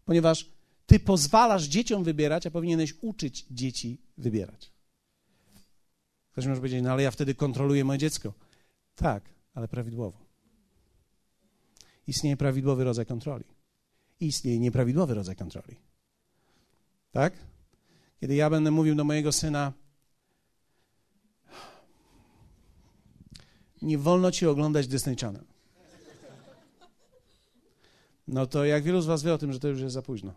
Ponieważ 0.09 0.49
ty 0.85 0.99
pozwalasz 0.99 1.63
dzieciom 1.63 2.03
wybierać, 2.03 2.47
a 2.47 2.51
powinieneś 2.51 2.93
uczyć 3.01 3.45
dzieci 3.51 3.97
wybierać. 4.17 4.71
Ktoś 6.31 6.45
może 6.45 6.61
powiedzieć, 6.61 6.83
no 6.83 6.91
ale 6.91 7.03
ja 7.03 7.11
wtedy 7.11 7.35
kontroluję 7.35 7.85
moje 7.85 7.99
dziecko. 7.99 8.33
Tak, 8.95 9.23
ale 9.53 9.67
prawidłowo. 9.67 10.17
Istnieje 12.07 12.37
prawidłowy 12.37 12.83
rodzaj 12.83 13.05
kontroli. 13.05 13.43
Istnieje 14.19 14.59
nieprawidłowy 14.59 15.13
rodzaj 15.13 15.35
kontroli. 15.35 15.75
Tak? 17.11 17.33
Kiedy 18.19 18.35
ja 18.35 18.49
będę 18.49 18.71
mówił 18.71 18.95
do 18.95 19.03
mojego 19.03 19.31
syna, 19.31 19.73
nie 23.81 23.97
wolno 23.97 24.31
ci 24.31 24.47
oglądać 24.47 24.87
Disney 24.87 25.15
Channel. 25.15 25.48
No 28.29 28.45
to 28.45 28.65
jak 28.65 28.83
wielu 28.83 29.01
z 29.01 29.05
was 29.05 29.23
wie 29.23 29.33
o 29.33 29.37
tym, 29.37 29.53
że 29.53 29.59
to 29.59 29.67
już 29.67 29.81
jest 29.81 29.93
za 29.93 30.01
późno. 30.01 30.33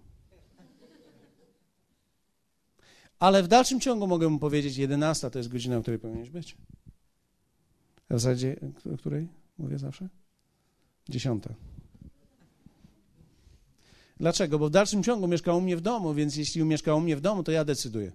Ale 3.19 3.43
w 3.43 3.49
dalszym 3.49 3.81
ciągu 3.81 4.07
mogę 4.07 4.29
mu 4.29 4.39
powiedzieć, 4.39 4.77
11 4.77 5.31
to 5.31 5.39
jest 5.39 5.49
godzina, 5.49 5.77
o 5.77 5.83
której 5.83 6.01
powinieneś 6.01 6.31
być. 6.31 6.57
W 8.11 8.13
zasadzie, 8.13 8.57
o 8.95 8.97
której 8.97 9.29
mówię 9.59 9.79
zawsze? 9.79 10.09
Dziesiąta. 11.09 11.55
Dlaczego? 14.17 14.59
Bo 14.59 14.69
w 14.69 14.71
dalszym 14.71 15.03
ciągu 15.03 15.29
mieszka 15.29 15.55
u 15.55 15.61
mnie 15.61 15.77
w 15.77 15.81
domu, 15.81 16.15
więc 16.15 16.37
jeśli 16.37 16.65
mieszka 16.65 16.95
u 16.95 17.01
mnie 17.01 17.17
w 17.17 17.21
domu, 17.21 17.43
to 17.43 17.53
ja 17.53 17.65
decyduję. 17.65 18.13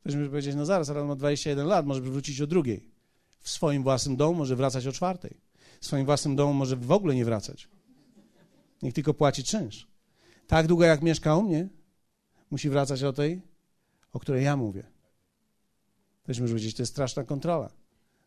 Ktoś 0.00 0.14
może 0.14 0.28
powiedzieć, 0.28 0.54
no 0.54 0.66
zaraz, 0.66 0.90
ale 0.90 1.04
ma 1.04 1.16
21 1.16 1.66
lat, 1.66 1.86
może 1.86 2.00
wrócić 2.00 2.40
o 2.40 2.46
drugiej. 2.46 2.88
W 3.40 3.50
swoim 3.50 3.82
własnym 3.82 4.16
domu 4.16 4.38
może 4.38 4.56
wracać 4.56 4.86
o 4.86 4.92
czwartej. 4.92 5.36
W 5.80 5.86
swoim 5.86 6.04
własnym 6.04 6.36
domu 6.36 6.54
może 6.54 6.76
w 6.76 6.92
ogóle 6.92 7.14
nie 7.14 7.24
wracać. 7.24 7.68
Niech 8.82 8.94
tylko 8.94 9.14
płaci 9.14 9.44
czynsz. 9.44 9.86
Tak 10.46 10.66
długo 10.66 10.84
jak 10.84 11.02
mieszka 11.02 11.36
u 11.36 11.42
mnie, 11.42 11.68
musi 12.50 12.70
wracać 12.70 13.02
o 13.02 13.12
tej, 13.12 13.42
o 14.12 14.20
której 14.20 14.44
ja 14.44 14.56
mówię. 14.56 14.84
Ktoś 16.22 16.40
może 16.40 16.52
powiedzieć, 16.52 16.76
to 16.76 16.82
jest 16.82 16.92
straszna 16.92 17.24
kontrola. 17.24 17.70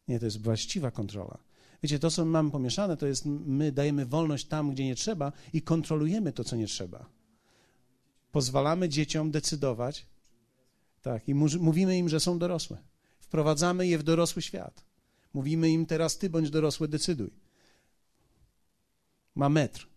Nie, 0.08 0.20
to 0.20 0.26
jest 0.26 0.42
właściwa 0.42 0.92
kontrola. 0.92 1.38
Wiecie, 1.84 2.00
to, 2.00 2.12
co 2.12 2.26
mamy 2.26 2.52
pomieszane, 2.52 2.98
to 2.98 3.08
jest 3.08 3.26
my 3.26 3.72
dajemy 3.72 4.06
wolność 4.06 4.46
tam, 4.46 4.72
gdzie 4.72 4.86
nie 4.86 4.96
trzeba 4.96 5.32
i 5.54 5.62
kontrolujemy 5.62 6.34
to, 6.34 6.44
co 6.44 6.56
nie 6.56 6.68
trzeba. 6.68 7.10
Pozwalamy 8.32 8.90
dzieciom 8.90 9.32
decydować, 9.32 10.06
tak, 11.02 11.30
i 11.30 11.36
mówimy 11.60 11.98
im, 11.98 12.10
że 12.10 12.20
są 12.20 12.40
dorosłe. 12.40 12.78
Wprowadzamy 13.20 13.88
je 13.88 13.98
w 13.98 14.04
dorosły 14.04 14.42
świat. 14.42 14.86
Mówimy 15.34 15.70
im 15.70 15.86
teraz, 15.86 16.18
ty 16.18 16.30
bądź 16.30 16.50
dorosły, 16.50 16.88
decyduj. 16.88 17.32
Ma 19.36 19.50
metr. 19.50 19.95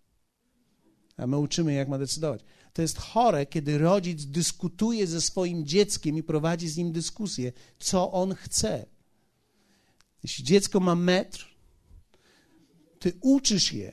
A 1.19 1.27
my 1.27 1.39
uczymy, 1.39 1.75
jak 1.75 1.89
ma 1.89 1.99
decydować. 1.99 2.45
To 2.73 2.83
jest 2.83 2.99
chore, 2.99 3.47
kiedy 3.47 3.79
rodzic 3.79 4.25
dyskutuje 4.25 5.07
ze 5.07 5.21
swoim 5.21 5.67
dzieckiem 5.67 6.17
i 6.17 6.23
prowadzi 6.23 6.69
z 6.69 6.77
nim 6.77 6.93
dyskusję, 6.93 7.53
co 7.79 8.13
on 8.13 8.35
chce. 8.35 8.87
Jeśli 10.23 10.45
dziecko 10.45 10.81
ma 10.81 10.95
metr, 10.95 11.49
ty 12.99 13.13
uczysz 13.21 13.73
je. 13.73 13.93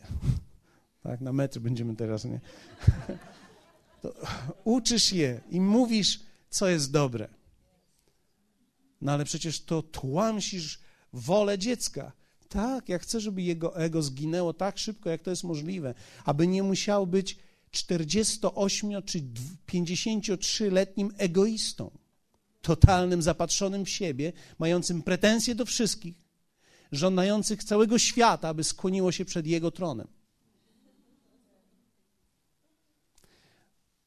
Tak, 1.04 1.22
na 1.22 1.34
metry 1.34 1.62
będziemy 1.62 1.96
teraz, 1.96 2.26
nie? 2.26 2.40
To 4.02 4.14
uczysz 4.64 5.12
je 5.12 5.42
i 5.50 5.62
mówisz, 5.62 6.20
co 6.50 6.68
jest 6.68 6.92
dobre. 6.92 7.30
No 9.02 9.12
ale 9.12 9.26
przecież 9.26 9.62
to 9.62 9.82
tłamsisz 9.82 10.80
wolę 11.14 11.58
dziecka. 11.58 12.12
Tak, 12.56 12.90
ja 12.90 13.00
chcę, 13.00 13.20
żeby 13.20 13.42
jego 13.42 13.78
ego 13.78 14.02
zginęło 14.02 14.54
tak 14.54 14.78
szybko, 14.78 15.10
jak 15.10 15.22
to 15.22 15.30
jest 15.30 15.44
możliwe, 15.44 15.94
aby 16.26 16.48
nie 16.48 16.64
musiał 16.64 17.08
być 17.08 17.38
48 17.72 19.04
czy 19.04 19.24
53-letnim 19.68 21.10
egoistą, 21.18 21.92
totalnym, 22.62 23.22
zapatrzonym 23.22 23.86
w 23.86 23.90
siebie, 23.90 24.34
mającym 24.60 25.04
pretensje 25.04 25.56
do 25.56 25.66
wszystkich, 25.66 26.16
żądających 26.92 27.64
całego 27.64 28.00
świata, 28.00 28.48
aby 28.48 28.64
skłoniło 28.64 29.12
się 29.12 29.26
przed 29.26 29.48
jego 29.48 29.72
tronem. 29.72 30.08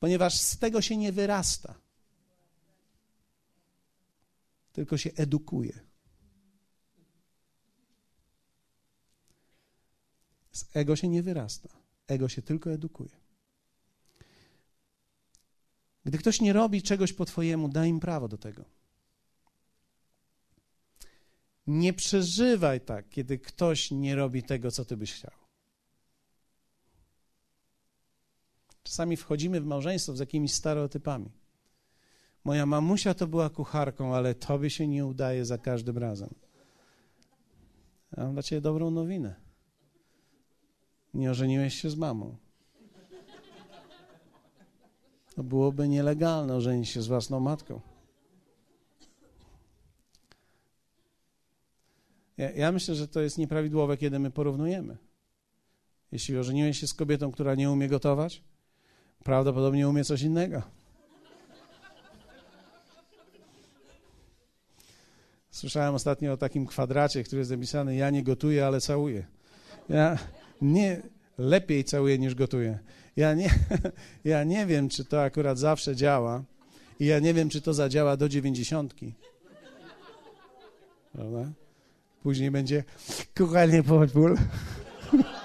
Ponieważ 0.00 0.40
z 0.40 0.58
tego 0.58 0.82
się 0.82 0.96
nie 0.96 1.12
wyrasta, 1.12 1.74
tylko 4.72 4.98
się 4.98 5.10
edukuje. 5.16 5.87
Ego 10.74 10.96
się 10.96 11.08
nie 11.08 11.22
wyrasta, 11.22 11.68
ego 12.06 12.28
się 12.28 12.42
tylko 12.42 12.70
edukuje. 12.70 13.16
Gdy 16.04 16.18
ktoś 16.18 16.40
nie 16.40 16.52
robi 16.52 16.82
czegoś 16.82 17.12
po 17.12 17.24
Twojemu, 17.24 17.68
daj 17.68 17.88
im 17.88 18.00
prawo 18.00 18.28
do 18.28 18.38
tego. 18.38 18.64
Nie 21.66 21.92
przeżywaj 21.92 22.80
tak, 22.80 23.08
kiedy 23.08 23.38
ktoś 23.38 23.90
nie 23.90 24.14
robi 24.14 24.42
tego, 24.42 24.70
co 24.70 24.84
Ty 24.84 24.96
byś 24.96 25.14
chciał. 25.14 25.30
Czasami 28.82 29.16
wchodzimy 29.16 29.60
w 29.60 29.66
małżeństwo 29.66 30.16
z 30.16 30.20
jakimiś 30.20 30.54
stereotypami. 30.54 31.30
Moja 32.44 32.66
mamusia 32.66 33.14
to 33.14 33.26
była 33.26 33.50
kucharką, 33.50 34.14
ale 34.14 34.34
tobie 34.34 34.70
się 34.70 34.86
nie 34.86 35.06
udaje 35.06 35.44
za 35.44 35.58
każdym 35.58 35.98
razem. 35.98 36.34
Ja 38.16 38.24
mam 38.24 38.32
dla 38.32 38.42
ciebie 38.42 38.60
dobrą 38.60 38.90
nowinę. 38.90 39.47
Nie 41.14 41.30
ożeniłeś 41.30 41.74
się 41.74 41.90
z 41.90 41.96
mamą. 41.96 42.36
To 45.34 45.42
byłoby 45.42 45.88
nielegalne 45.88 46.54
ożenić 46.54 46.88
się 46.88 47.02
z 47.02 47.06
własną 47.06 47.40
matką. 47.40 47.80
Ja, 52.36 52.50
ja, 52.50 52.72
myślę, 52.72 52.94
że 52.94 53.08
to 53.08 53.20
jest 53.20 53.38
nieprawidłowe, 53.38 53.96
kiedy 53.96 54.18
my 54.18 54.30
porównujemy. 54.30 54.96
Jeśli 56.12 56.38
ożeniłeś 56.38 56.80
się 56.80 56.86
z 56.86 56.94
kobietą, 56.94 57.32
która 57.32 57.54
nie 57.54 57.70
umie 57.70 57.88
gotować, 57.88 58.42
prawdopodobnie 59.24 59.88
umie 59.88 60.04
coś 60.04 60.22
innego. 60.22 60.62
Słyszałem 65.50 65.94
ostatnio 65.94 66.32
o 66.32 66.36
takim 66.36 66.66
kwadracie, 66.66 67.24
który 67.24 67.38
jest 67.38 67.50
napisany: 67.50 67.96
Ja 67.96 68.10
nie 68.10 68.22
gotuję, 68.22 68.66
ale 68.66 68.80
całuję. 68.80 69.26
Ja 69.88 70.18
nie 70.62 71.02
lepiej 71.38 71.84
całuję 71.84 72.18
niż 72.18 72.34
gotuję. 72.34 72.78
Ja 73.16 73.34
nie, 73.34 73.50
ja 74.24 74.44
nie 74.44 74.66
wiem, 74.66 74.88
czy 74.88 75.04
to 75.04 75.22
akurat 75.22 75.58
zawsze 75.58 75.96
działa 75.96 76.42
i 77.00 77.06
ja 77.06 77.18
nie 77.18 77.34
wiem, 77.34 77.48
czy 77.48 77.60
to 77.60 77.74
zadziała 77.74 78.16
do 78.16 78.28
dziewięćdziesiątki. 78.28 79.14
Prawda? 81.12 81.50
Później 82.22 82.50
będzie 82.50 82.84
kochanie 83.34 83.82
pozwól. 83.82 84.36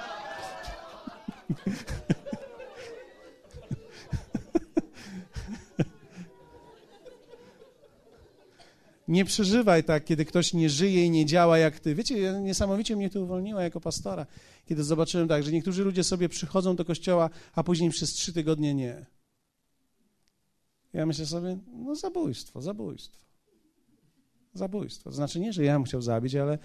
Nie 9.07 9.25
przeżywaj 9.25 9.83
tak, 9.83 10.05
kiedy 10.05 10.25
ktoś 10.25 10.53
nie 10.53 10.69
żyje 10.69 11.05
i 11.05 11.09
nie 11.09 11.25
działa 11.25 11.57
jak 11.57 11.79
ty. 11.79 11.95
Wiecie, 11.95 12.33
niesamowicie 12.41 12.95
mnie 12.95 13.09
to 13.09 13.21
uwolniło 13.21 13.59
jako 13.59 13.81
pastora, 13.81 14.25
kiedy 14.65 14.83
zobaczyłem 14.83 15.27
tak, 15.27 15.43
że 15.43 15.51
niektórzy 15.51 15.83
ludzie 15.83 16.03
sobie 16.03 16.29
przychodzą 16.29 16.75
do 16.75 16.85
kościoła, 16.85 17.29
a 17.53 17.63
później 17.63 17.89
przez 17.89 18.13
trzy 18.13 18.33
tygodnie 18.33 18.73
nie. 18.73 19.05
Ja 20.93 21.05
myślę 21.05 21.25
sobie, 21.25 21.57
no 21.67 21.95
zabójstwo, 21.95 22.61
zabójstwo. 22.61 23.23
Zabójstwo. 24.53 25.11
Znaczy 25.11 25.39
nie, 25.39 25.53
że 25.53 25.63
ja 25.63 25.73
bym 25.73 25.83
chciał 25.83 26.01
zabić, 26.01 26.35
ale 26.35 26.57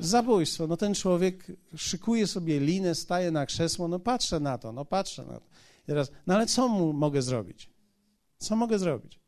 zabójstwo. 0.00 0.66
No 0.66 0.76
ten 0.76 0.94
człowiek 0.94 1.46
szykuje 1.76 2.26
sobie 2.26 2.60
linę, 2.60 2.94
staje 2.94 3.30
na 3.30 3.46
krzesło, 3.46 3.88
no 3.88 3.98
patrzę 4.00 4.40
na 4.40 4.58
to, 4.58 4.72
no 4.72 4.84
patrzę 4.84 5.24
na 5.24 5.40
to. 5.40 5.46
I 5.84 5.86
teraz, 5.86 6.10
no 6.26 6.34
ale 6.34 6.46
co 6.46 6.68
mu 6.68 6.92
mogę 6.92 7.22
zrobić? 7.22 7.70
Co 8.38 8.56
mogę 8.56 8.78
zrobić? 8.78 9.20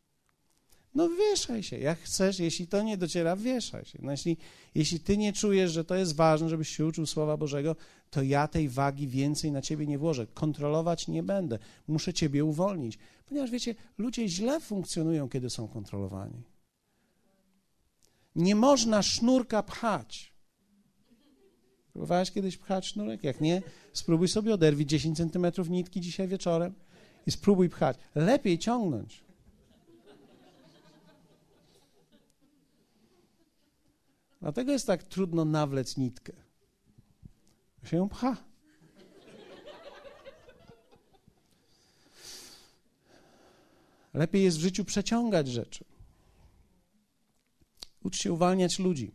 No 0.94 1.08
wieszaj 1.08 1.62
się, 1.62 1.78
jak 1.78 1.98
chcesz, 1.98 2.38
jeśli 2.38 2.66
to 2.66 2.82
nie 2.82 2.96
dociera, 2.96 3.36
wieszaj 3.36 3.84
się. 3.84 3.98
No 4.02 4.10
jeśli, 4.10 4.36
jeśli 4.74 5.00
ty 5.00 5.16
nie 5.16 5.32
czujesz, 5.32 5.72
że 5.72 5.84
to 5.84 5.94
jest 5.94 6.16
ważne, 6.16 6.48
żebyś 6.48 6.76
się 6.76 6.86
uczył 6.86 7.06
Słowa 7.06 7.36
Bożego, 7.36 7.76
to 8.10 8.22
ja 8.22 8.48
tej 8.48 8.68
wagi 8.68 9.08
więcej 9.08 9.52
na 9.52 9.62
ciebie 9.62 9.86
nie 9.86 9.98
włożę. 9.98 10.26
Kontrolować 10.26 11.08
nie 11.08 11.22
będę. 11.22 11.58
Muszę 11.88 12.12
ciebie 12.12 12.44
uwolnić. 12.44 12.98
Ponieważ 13.26 13.50
wiecie, 13.50 13.74
ludzie 13.98 14.28
źle 14.28 14.60
funkcjonują, 14.60 15.28
kiedy 15.28 15.50
są 15.50 15.68
kontrolowani. 15.68 16.42
Nie 18.36 18.54
można 18.54 19.02
sznurka 19.02 19.62
pchać. 19.62 20.32
Próbowałeś 21.92 22.30
kiedyś 22.30 22.56
pchać 22.56 22.86
sznurek? 22.86 23.24
Jak 23.24 23.40
nie, 23.40 23.62
spróbuj 23.92 24.28
sobie 24.28 24.54
oderwić 24.54 24.88
10 24.88 25.16
centymetrów 25.16 25.70
nitki 25.70 26.00
dzisiaj 26.00 26.28
wieczorem 26.28 26.74
i 27.26 27.30
spróbuj 27.30 27.68
pchać. 27.68 27.96
Lepiej 28.14 28.58
ciągnąć. 28.58 29.29
Dlatego 34.40 34.72
jest 34.72 34.86
tak 34.86 35.02
trudno 35.02 35.44
nawlec 35.44 35.96
nitkę. 35.96 36.32
Się 37.84 37.96
ją 37.96 38.08
pcha. 38.08 38.36
Lepiej 44.14 44.42
jest 44.42 44.56
w 44.56 44.60
życiu 44.60 44.84
przeciągać 44.84 45.48
rzeczy. 45.48 45.84
Ucz 48.02 48.16
się 48.16 48.32
uwalniać 48.32 48.78
ludzi. 48.78 49.14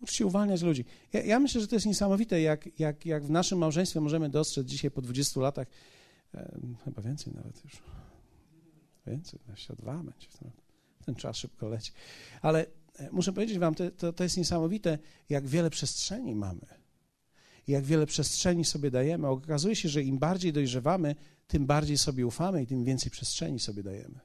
Ucz 0.00 0.12
się 0.12 0.26
uwalniać 0.26 0.62
ludzi. 0.62 0.84
Ja, 1.12 1.22
ja, 1.22 1.40
myślę, 1.40 1.60
że 1.60 1.68
to 1.68 1.76
jest 1.76 1.86
niesamowite, 1.86 2.40
jak, 2.40 2.80
jak, 2.80 3.06
jak 3.06 3.24
w 3.24 3.30
naszym 3.30 3.58
małżeństwie 3.58 4.00
możemy 4.00 4.28
dostrzec 4.28 4.66
dzisiaj 4.66 4.90
po 4.90 5.02
20 5.02 5.40
latach, 5.40 5.66
e, 6.34 6.58
chyba 6.84 7.02
więcej 7.02 7.32
nawet 7.32 7.64
już, 7.64 7.82
więcej, 9.06 9.40
22 9.44 9.94
będzie, 9.94 10.28
ten 11.04 11.14
czas 11.14 11.36
szybko 11.36 11.68
leci, 11.68 11.92
ale 12.42 12.66
muszę 13.12 13.32
powiedzieć 13.32 13.58
wam, 13.58 13.74
to, 13.74 13.90
to, 13.90 14.12
to 14.12 14.24
jest 14.24 14.36
niesamowite, 14.36 14.98
jak 15.28 15.46
wiele 15.46 15.70
przestrzeni 15.70 16.34
mamy. 16.34 16.66
Jak 17.68 17.84
wiele 17.84 18.06
przestrzeni 18.06 18.64
sobie 18.64 18.90
dajemy. 18.90 19.28
Okazuje 19.28 19.76
się, 19.76 19.88
że 19.88 20.02
im 20.02 20.18
bardziej 20.18 20.52
dojrzewamy, 20.52 21.14
tym 21.46 21.66
bardziej 21.66 21.98
sobie 21.98 22.26
ufamy 22.26 22.62
i 22.62 22.66
tym 22.66 22.84
więcej 22.84 23.10
przestrzeni 23.10 23.60
sobie 23.60 23.82
dajemy. 23.82 24.20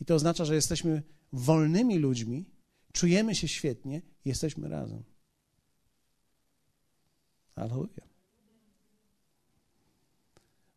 I 0.00 0.04
to 0.04 0.14
oznacza, 0.14 0.44
że 0.44 0.54
jesteśmy 0.54 1.02
wolnymi 1.32 1.98
ludźmi, 1.98 2.44
czujemy 2.92 3.34
się 3.34 3.48
świetnie 3.48 4.02
jesteśmy 4.24 4.68
razem. 4.68 5.02
Halleluja. 7.54 8.08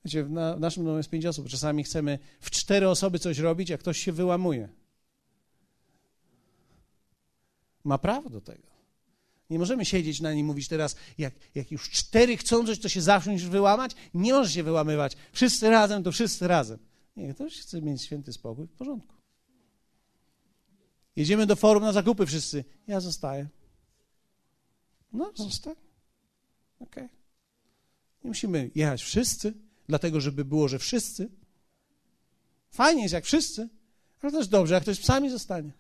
Wiecie, 0.06 0.24
w, 0.24 0.30
na, 0.30 0.56
w 0.56 0.60
naszym 0.60 0.86
domu 0.86 0.98
jest 0.98 1.10
pięć 1.10 1.26
osób. 1.26 1.48
Czasami 1.50 1.84
chcemy 1.84 2.20
w 2.40 2.52
cztery 2.52 2.90
osoby 2.90 3.20
coś 3.20 3.38
robić, 3.38 3.72
a 3.72 3.78
ktoś 3.78 3.98
się 3.98 4.12
wyłamuje 4.12 4.70
ma 7.84 7.98
prawo 7.98 8.30
do 8.30 8.42
tego. 8.42 8.72
Nie 9.50 9.60
możemy 9.60 9.86
siedzieć 9.86 10.22
na 10.22 10.34
nim 10.34 10.40
i 10.40 10.44
mówić 10.44 10.68
teraz, 10.68 10.96
jak, 11.18 11.34
jak 11.56 11.72
już 11.72 11.90
cztery 11.90 12.38
chcą 12.38 12.66
coś, 12.66 12.80
to 12.80 12.90
się 12.90 13.02
zawsze 13.02 13.32
musisz 13.32 13.48
wyłamać. 13.50 13.92
Nie 14.14 14.34
możesz 14.34 14.54
się 14.54 14.64
wyłamywać. 14.64 15.18
Wszyscy 15.32 15.70
razem, 15.70 16.04
to 16.04 16.12
wszyscy 16.12 16.48
razem. 16.48 16.80
Nie, 17.18 17.34
ktoś 17.34 17.60
chce 17.60 17.82
mieć 17.82 18.02
święty 18.02 18.34
spokój, 18.34 18.68
w 18.68 18.72
porządku. 18.72 19.16
Jedziemy 21.16 21.46
do 21.46 21.56
forum 21.56 21.84
na 21.84 21.92
zakupy 21.92 22.26
wszyscy. 22.26 22.64
Ja 22.88 23.00
zostaję. 23.00 23.48
No, 25.14 25.32
zostań. 25.36 25.76
Okej. 26.80 27.06
Okay. 27.06 27.18
Nie 28.24 28.28
musimy 28.28 28.72
jechać 28.76 29.04
wszyscy, 29.04 29.54
dlatego 29.88 30.22
żeby 30.22 30.46
było, 30.46 30.68
że 30.68 30.80
wszyscy. 30.80 31.30
Fajnie 32.72 33.02
jest 33.02 33.14
jak 33.14 33.26
wszyscy, 33.26 33.70
ale 34.22 34.32
też 34.32 34.48
dobrze, 34.48 34.74
jak 34.74 34.84
ktoś 34.84 35.00
psami 35.00 35.30
zostanie. 35.30 35.72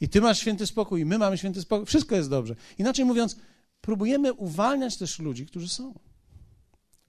I 0.00 0.08
ty 0.08 0.20
masz 0.20 0.38
święty 0.38 0.66
spokój, 0.66 1.00
i 1.00 1.04
my 1.04 1.18
mamy 1.18 1.38
święty 1.38 1.60
spokój. 1.60 1.86
Wszystko 1.86 2.14
jest 2.14 2.30
dobrze. 2.30 2.56
Inaczej 2.78 3.04
mówiąc, 3.04 3.36
próbujemy 3.80 4.32
uwalniać 4.32 4.96
też 4.96 5.18
ludzi, 5.18 5.46
którzy 5.46 5.68
są 5.68 5.94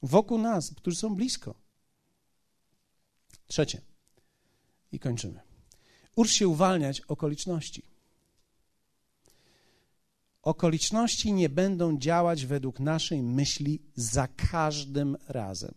wokół 0.02 0.38
nas, 0.38 0.72
którzy 0.78 0.98
są 0.98 1.16
blisko. 1.16 1.56
Trzecie. 3.48 3.82
I 4.92 5.00
kończymy. 5.00 5.40
Ucz 6.16 6.32
się 6.32 6.48
uwalniać 6.48 7.02
okoliczności. 7.02 7.84
Okoliczności 10.42 11.34
nie 11.34 11.50
będą 11.50 11.98
działać 11.98 12.46
według 12.46 12.80
naszej 12.80 13.24
myśli 13.24 13.82
za 13.96 14.28
każdym 14.28 15.18
razem. 15.28 15.74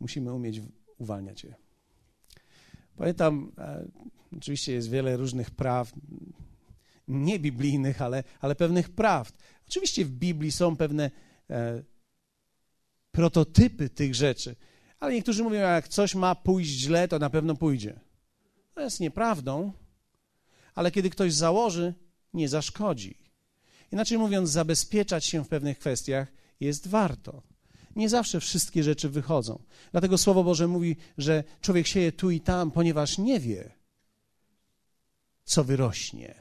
Musimy 0.00 0.32
umieć 0.32 0.60
uwalniać 0.98 1.44
je. 1.44 1.54
Pamiętam, 2.96 3.52
e, 3.58 3.88
oczywiście 4.36 4.72
jest 4.72 4.90
wiele 4.90 5.16
różnych 5.16 5.50
praw, 5.50 5.92
niebiblijnych, 7.08 8.02
ale, 8.02 8.24
ale 8.40 8.54
pewnych 8.54 8.90
prawd. 8.90 9.38
Oczywiście 9.68 10.04
w 10.04 10.10
Biblii 10.10 10.52
są 10.52 10.76
pewne 10.76 11.10
e, 11.50 11.82
prototypy 13.12 13.90
tych 13.90 14.14
rzeczy, 14.14 14.56
ale 15.00 15.14
niektórzy 15.14 15.42
mówią, 15.42 15.58
jak 15.58 15.88
coś 15.88 16.14
ma 16.14 16.34
pójść 16.34 16.70
źle, 16.70 17.08
to 17.08 17.18
na 17.18 17.30
pewno 17.30 17.54
pójdzie. 17.54 18.00
To 18.74 18.80
jest 18.80 19.00
nieprawdą, 19.00 19.72
ale 20.74 20.90
kiedy 20.90 21.10
ktoś 21.10 21.34
założy, 21.34 21.94
nie 22.34 22.48
zaszkodzi. 22.48 23.18
Inaczej 23.92 24.18
mówiąc, 24.18 24.50
zabezpieczać 24.50 25.26
się 25.26 25.44
w 25.44 25.48
pewnych 25.48 25.78
kwestiach 25.78 26.28
jest 26.60 26.88
warto. 26.88 27.42
Nie 27.96 28.08
zawsze 28.08 28.40
wszystkie 28.40 28.82
rzeczy 28.82 29.08
wychodzą. 29.08 29.62
Dlatego 29.92 30.18
Słowo 30.18 30.44
Boże 30.44 30.68
mówi, 30.68 30.96
że 31.18 31.44
człowiek 31.60 31.86
sieje 31.86 32.12
tu 32.12 32.30
i 32.30 32.40
tam, 32.40 32.70
ponieważ 32.70 33.18
nie 33.18 33.40
wie, 33.40 33.70
co 35.44 35.64
wyrośnie 35.64 36.34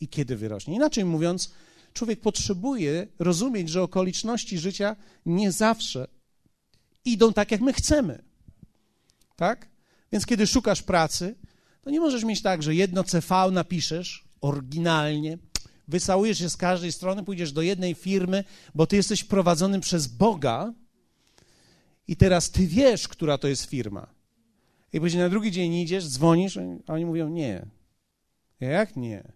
i 0.00 0.08
kiedy 0.08 0.36
wyrośnie. 0.36 0.74
Inaczej 0.74 1.04
mówiąc, 1.04 1.50
człowiek 1.92 2.20
potrzebuje 2.20 3.06
rozumieć, 3.18 3.68
że 3.68 3.82
okoliczności 3.82 4.58
życia 4.58 4.96
nie 5.26 5.52
zawsze 5.52 6.08
idą 7.04 7.32
tak, 7.32 7.50
jak 7.50 7.60
my 7.60 7.72
chcemy. 7.72 8.22
Tak? 9.36 9.68
Więc 10.12 10.26
kiedy 10.26 10.46
szukasz 10.46 10.82
pracy, 10.82 11.34
to 11.82 11.90
nie 11.90 12.00
możesz 12.00 12.24
mieć 12.24 12.42
tak, 12.42 12.62
że 12.62 12.74
jedno 12.74 13.04
CV 13.04 13.34
napiszesz 13.52 14.24
oryginalnie, 14.40 15.38
wysałujesz 15.88 16.38
się 16.38 16.50
z 16.50 16.56
każdej 16.56 16.92
strony, 16.92 17.24
pójdziesz 17.24 17.52
do 17.52 17.62
jednej 17.62 17.94
firmy, 17.94 18.44
bo 18.74 18.86
ty 18.86 18.96
jesteś 18.96 19.24
prowadzony 19.24 19.80
przez 19.80 20.06
Boga 20.06 20.72
i 22.10 22.16
teraz 22.16 22.50
ty 22.50 22.66
wiesz, 22.66 23.08
która 23.08 23.38
to 23.38 23.48
jest 23.48 23.64
firma. 23.64 24.06
I 24.92 25.00
później 25.00 25.22
na 25.22 25.28
drugi 25.28 25.50
dzień 25.50 25.74
idziesz, 25.74 26.08
dzwonisz, 26.08 26.58
a 26.86 26.92
oni 26.92 27.06
mówią 27.06 27.28
nie. 27.28 27.66
Jak 28.60 28.96
nie? 28.96 29.32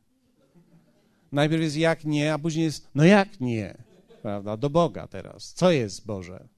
Najpierw 1.33 1.63
jest 1.63 1.77
jak 1.77 2.05
nie, 2.05 2.35
a 2.35 2.39
później 2.39 2.65
jest 2.65 2.89
no 2.95 3.05
jak 3.05 3.41
nie, 3.41 3.79
prawda, 4.23 4.57
do 4.57 4.71
Boga 4.71 5.07
teraz. 5.07 5.53
Co 5.53 5.71
jest 5.71 6.07
Boże, 6.07 6.49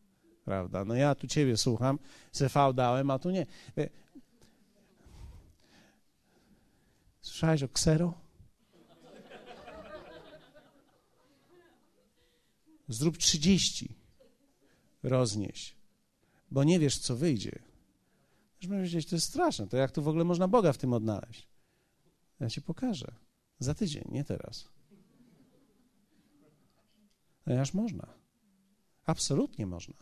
prawda? 0.44 0.84
No 0.84 0.94
ja 0.94 1.14
tu 1.14 1.26
Ciebie 1.26 1.56
słucham, 1.56 1.98
CV 2.32 2.54
dałem, 2.74 3.10
a 3.10 3.18
tu 3.18 3.30
nie. 3.30 3.46
E, 3.78 3.88
słyszałeś 7.20 7.62
o 7.62 7.68
ksero? 7.68 8.14
Zrób 12.88 13.18
30, 13.18 13.96
roznieś, 15.02 15.75
bo 16.51 16.64
nie 16.64 16.78
wiesz, 16.78 16.99
co 16.99 17.16
wyjdzie. 17.16 17.59
Możesz 18.62 18.68
powiedzieć, 18.68 19.07
to 19.07 19.16
jest 19.16 19.28
straszne, 19.28 19.66
to 19.66 19.76
jak 19.76 19.90
tu 19.90 20.03
w 20.03 20.09
ogóle 20.09 20.24
można 20.24 20.49
Boga 20.49 20.72
w 20.72 20.78
tym 20.78 20.92
odnaleźć? 20.92 21.49
Ja 22.40 22.51
ci 22.51 22.62
pokażę. 22.62 23.12
Za 23.59 23.74
tydzień, 23.74 24.05
nie 24.11 24.24
teraz. 24.24 24.68
Ponieważ 27.44 27.74
można. 27.74 28.07
Absolutnie 29.05 29.66
można. 29.66 29.94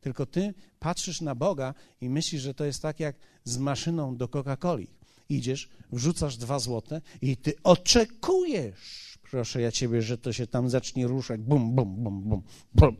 Tylko 0.00 0.26
ty 0.26 0.54
patrzysz 0.78 1.20
na 1.20 1.34
Boga 1.34 1.74
i 2.00 2.08
myślisz, 2.08 2.42
że 2.42 2.54
to 2.54 2.64
jest 2.64 2.82
tak 2.82 3.00
jak 3.00 3.16
z 3.44 3.58
maszyną 3.58 4.16
do 4.16 4.28
Coca-Coli. 4.28 4.86
Idziesz, 5.28 5.68
wrzucasz 5.92 6.36
dwa 6.36 6.58
złote 6.58 7.00
i 7.22 7.36
ty 7.36 7.54
oczekujesz, 7.62 9.18
proszę 9.30 9.60
ja 9.60 9.72
ciebie, 9.72 10.02
że 10.02 10.18
to 10.18 10.32
się 10.32 10.46
tam 10.46 10.70
zacznie 10.70 11.06
ruszać. 11.06 11.40
Bum, 11.40 11.74
bum, 11.74 11.96
bum, 11.96 12.22
bum, 12.22 12.42
bum. 12.74 12.96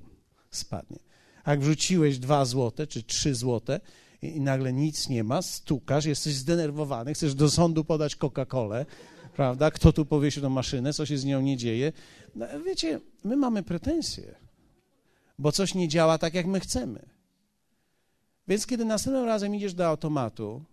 Spadnie. 0.50 1.05
Jak 1.46 1.60
wrzuciłeś 1.60 2.18
dwa 2.18 2.44
złote 2.44 2.86
czy 2.86 3.02
trzy 3.02 3.34
złote 3.34 3.80
i, 4.22 4.26
i 4.36 4.40
nagle 4.40 4.72
nic 4.72 5.08
nie 5.08 5.24
ma, 5.24 5.42
stukasz, 5.42 6.04
jesteś 6.04 6.34
zdenerwowany, 6.34 7.14
chcesz 7.14 7.34
do 7.34 7.50
sądu 7.50 7.84
podać 7.84 8.16
Coca-Colę, 8.16 8.86
prawda? 9.36 9.70
Kto 9.70 9.92
tu 9.92 10.06
powiesił 10.06 10.42
tą 10.42 10.50
maszynę, 10.50 10.92
co 10.92 11.06
się 11.06 11.18
z 11.18 11.24
nią 11.24 11.40
nie 11.40 11.56
dzieje. 11.56 11.92
No, 12.34 12.46
wiecie, 12.66 13.00
my 13.24 13.36
mamy 13.36 13.62
pretensje, 13.62 14.34
bo 15.38 15.52
coś 15.52 15.74
nie 15.74 15.88
działa 15.88 16.18
tak, 16.18 16.34
jak 16.34 16.46
my 16.46 16.60
chcemy. 16.60 17.06
Więc 18.48 18.66
kiedy 18.66 18.84
następnym 18.84 19.24
razem 19.24 19.54
idziesz 19.54 19.74
do 19.74 19.86
automatu, 19.86 20.64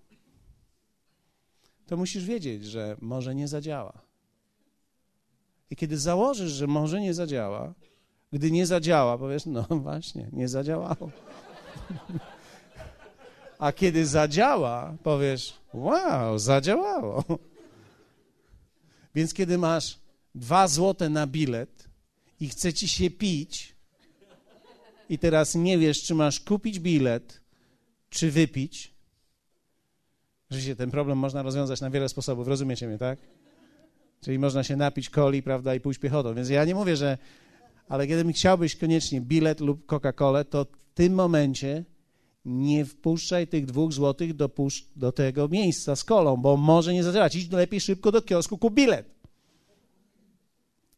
to 1.85 1.97
musisz 1.97 2.25
wiedzieć, 2.25 2.65
że 2.65 2.97
może 3.01 3.35
nie 3.35 3.47
zadziała. 3.47 4.01
I 5.69 5.75
kiedy 5.75 5.97
założysz, 5.97 6.51
że 6.51 6.67
może 6.67 7.01
nie 7.01 7.13
zadziała, 7.13 7.73
gdy 8.33 8.51
nie 8.51 8.65
zadziała, 8.65 9.17
powiesz, 9.17 9.45
no 9.45 9.65
właśnie, 9.69 10.27
nie 10.31 10.47
zadziałało. 10.47 11.11
A 13.59 13.71
kiedy 13.71 14.05
zadziała, 14.05 14.95
powiesz, 15.03 15.53
wow, 15.73 16.39
zadziałało. 16.39 17.23
Więc 19.15 19.33
kiedy 19.33 19.57
masz 19.57 19.99
dwa 20.35 20.67
złote 20.67 21.09
na 21.09 21.27
bilet 21.27 21.87
i 22.39 22.49
chce 22.49 22.73
ci 22.73 22.87
się 22.87 23.09
pić 23.09 23.75
i 25.09 25.19
teraz 25.19 25.55
nie 25.55 25.77
wiesz, 25.77 26.03
czy 26.03 26.15
masz 26.15 26.39
kupić 26.39 26.79
bilet, 26.79 27.41
czy 28.09 28.31
wypić, 28.31 28.93
że 30.51 30.75
ten 30.75 30.91
problem 30.91 31.17
można 31.17 31.41
rozwiązać 31.41 31.81
na 31.81 31.89
wiele 31.89 32.09
sposobów, 32.09 32.47
rozumiecie 32.47 32.87
mnie, 32.87 32.97
tak? 32.97 33.19
Czyli 34.21 34.39
można 34.39 34.63
się 34.63 34.75
napić 34.75 35.09
coli, 35.09 35.43
prawda, 35.43 35.75
i 35.75 35.79
pójść 35.79 35.99
piechotą. 35.99 36.35
Więc 36.35 36.49
ja 36.49 36.65
nie 36.65 36.75
mówię, 36.75 36.95
że... 36.95 37.17
Ale 37.87 38.07
kiedy 38.07 38.33
chciałbyś 38.33 38.75
koniecznie 38.75 39.21
bilet 39.21 39.59
lub 39.59 39.85
Coca-Colę, 39.85 40.45
to 40.45 40.65
w 40.65 40.93
tym 40.93 41.13
momencie 41.13 41.85
nie 42.45 42.85
wpuszczaj 42.85 43.47
tych 43.47 43.65
dwóch 43.65 43.93
złotych 43.93 44.33
do, 44.33 44.49
do 44.95 45.11
tego 45.11 45.47
miejsca 45.47 45.95
z 45.95 46.03
kolą, 46.03 46.37
bo 46.37 46.57
może 46.57 46.93
nie 46.93 47.03
zadziałać. 47.03 47.35
Idź 47.35 47.51
lepiej 47.51 47.81
szybko 47.81 48.11
do 48.11 48.21
kiosku, 48.21 48.57
kup 48.57 48.73
bilet. 48.73 49.05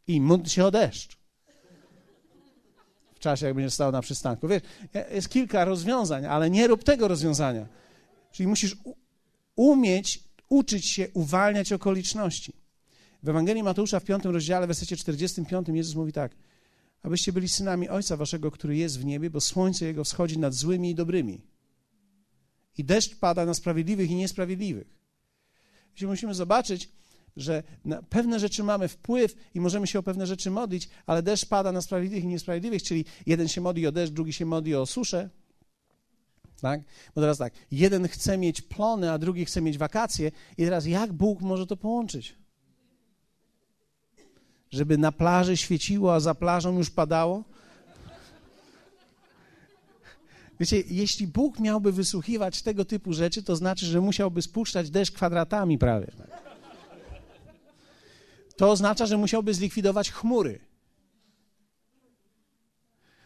I 0.08 0.22
módl 0.22 0.50
się 0.50 0.66
o 0.66 0.72
deszcz. 0.72 1.18
W 3.16 3.20
czasie, 3.20 3.46
jak 3.46 3.56
będziesz 3.56 3.74
stał 3.74 3.92
na 3.92 4.02
przystanku. 4.02 4.48
Wiesz, 4.48 4.62
jest 5.12 5.30
kilka 5.30 5.66
rozwiązań, 5.66 6.26
ale 6.26 6.50
nie 6.50 6.68
rób 6.68 6.84
tego 6.84 7.08
rozwiązania. 7.08 7.68
Czyli 8.32 8.48
musisz 8.48 8.78
umieć 9.56 10.24
uczyć 10.50 10.86
się 10.86 11.08
uwalniać 11.14 11.74
okoliczności. 11.74 12.54
W 13.24 13.30
Ewangelii 13.30 13.64
Mateusza 13.64 14.00
w 14.00 14.04
5 14.04 14.24
rozdziale, 14.26 14.66
w 14.66 14.68
wersecie 14.68 14.98
45 14.98 15.68
Jezus 15.68 15.96
mówi 15.96 16.14
tak– 16.14 16.36
abyście 17.06 17.34
byli 17.34 17.49
synami 17.49 17.89
Ojca 17.89 18.18
Waszego, 18.18 18.51
który 18.51 18.78
jest 18.78 18.99
w 18.99 19.06
niebie, 19.06 19.30
bo 19.30 19.41
słońce 19.41 19.86
Jego 19.86 20.03
wschodzi 20.03 20.39
nad 20.39 20.53
złymi 20.53 20.89
i 20.89 20.95
dobrymi. 20.95 21.41
I 22.78 22.84
deszcz 22.84 23.16
pada 23.16 23.45
na 23.45 23.53
sprawiedliwych 23.53 24.12
i 24.12 24.16
niesprawiedliwych. 24.16 24.97
Więc 25.97 26.10
musimy 26.10 26.34
zobaczyć, 26.34 26.89
że 27.38 27.64
na 27.86 28.03
pewne 28.03 28.39
rzeczy 28.39 28.64
mamy 28.64 28.88
wpływ 28.88 29.36
i 29.53 29.60
możemy 29.60 29.88
się 29.88 29.99
o 29.99 30.03
pewne 30.03 30.28
rzeczy 30.28 30.51
modlić, 30.51 30.89
ale 31.06 31.24
deszcz 31.24 31.45
pada 31.45 31.72
na 31.72 31.82
sprawiedliwych 31.82 32.24
i 32.24 32.28
niesprawiedliwych, 32.28 32.84
czyli 32.84 33.06
jeden 33.26 33.47
się 33.47 33.62
modli 33.62 33.88
o 33.88 33.91
deszcz, 33.91 34.14
drugi 34.14 34.34
się 34.34 34.45
modli 34.45 34.76
o 34.76 34.86
suszę. 34.86 35.30
Tak? 36.62 36.82
Bo 37.16 37.22
teraz 37.22 37.38
tak, 37.38 37.53
jeden 37.72 38.08
chce 38.08 38.38
mieć 38.38 38.62
plony, 38.62 39.12
a 39.12 39.18
drugi 39.18 39.45
chce 39.45 39.62
mieć 39.62 39.78
wakacje 39.78 40.32
i 40.58 40.64
teraz 40.64 40.86
jak 40.86 41.14
Bóg 41.14 41.41
może 41.41 41.68
to 41.68 41.78
połączyć? 41.78 42.45
Żeby 44.76 44.97
na 44.97 45.11
plaży 45.11 45.57
świeciło, 45.57 46.15
a 46.15 46.19
za 46.19 46.36
plażą 46.36 46.78
już 46.78 46.89
padało? 46.89 47.43
Wiecie, 50.59 50.84
jeśli 50.89 51.28
Bóg 51.28 51.59
miałby 51.59 51.91
wysłuchiwać 51.91 52.61
tego 52.61 52.86
typu 52.86 53.13
rzeczy, 53.13 53.43
to 53.43 53.55
znaczy, 53.55 53.86
że 53.86 54.01
musiałby 54.01 54.41
spuszczać 54.41 54.89
deszcz 54.89 55.13
kwadratami 55.13 55.78
prawie. 55.78 56.07
To 58.57 58.71
oznacza, 58.71 59.05
że 59.05 59.17
musiałby 59.17 59.53
zlikwidować 59.53 60.11
chmury. 60.11 60.59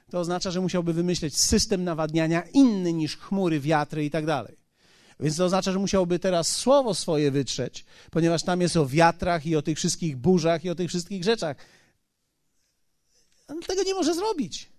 To 0.10 0.20
oznacza, 0.20 0.52
że 0.52 0.62
musiałby 0.62 0.94
wymyśleć 0.94 1.38
system 1.38 1.84
nawadniania 1.84 2.42
inny 2.42 2.94
niż 2.94 3.18
chmury, 3.18 3.60
wiatry 3.60 4.06
i 4.06 4.10
tak 4.10 4.26
dalej. 4.26 4.59
Więc 5.20 5.38
to 5.38 5.46
oznacza, 5.46 5.72
że 5.72 5.80
musiałby 5.80 6.20
teraz 6.20 6.56
słowo 6.56 6.94
swoje 6.94 7.32
wytrzeć, 7.32 7.86
ponieważ 8.12 8.44
tam 8.44 8.62
jest 8.62 8.78
o 8.78 8.86
wiatrach 8.86 9.46
i 9.46 9.56
o 9.56 9.62
tych 9.62 9.78
wszystkich 9.78 10.18
burzach 10.18 10.66
i 10.66 10.70
o 10.70 10.76
tych 10.76 10.90
wszystkich 10.90 11.24
rzeczach. 11.24 11.58
On 13.48 13.62
tego 13.62 13.84
nie 13.84 13.94
może 13.94 14.16
zrobić. 14.16 14.70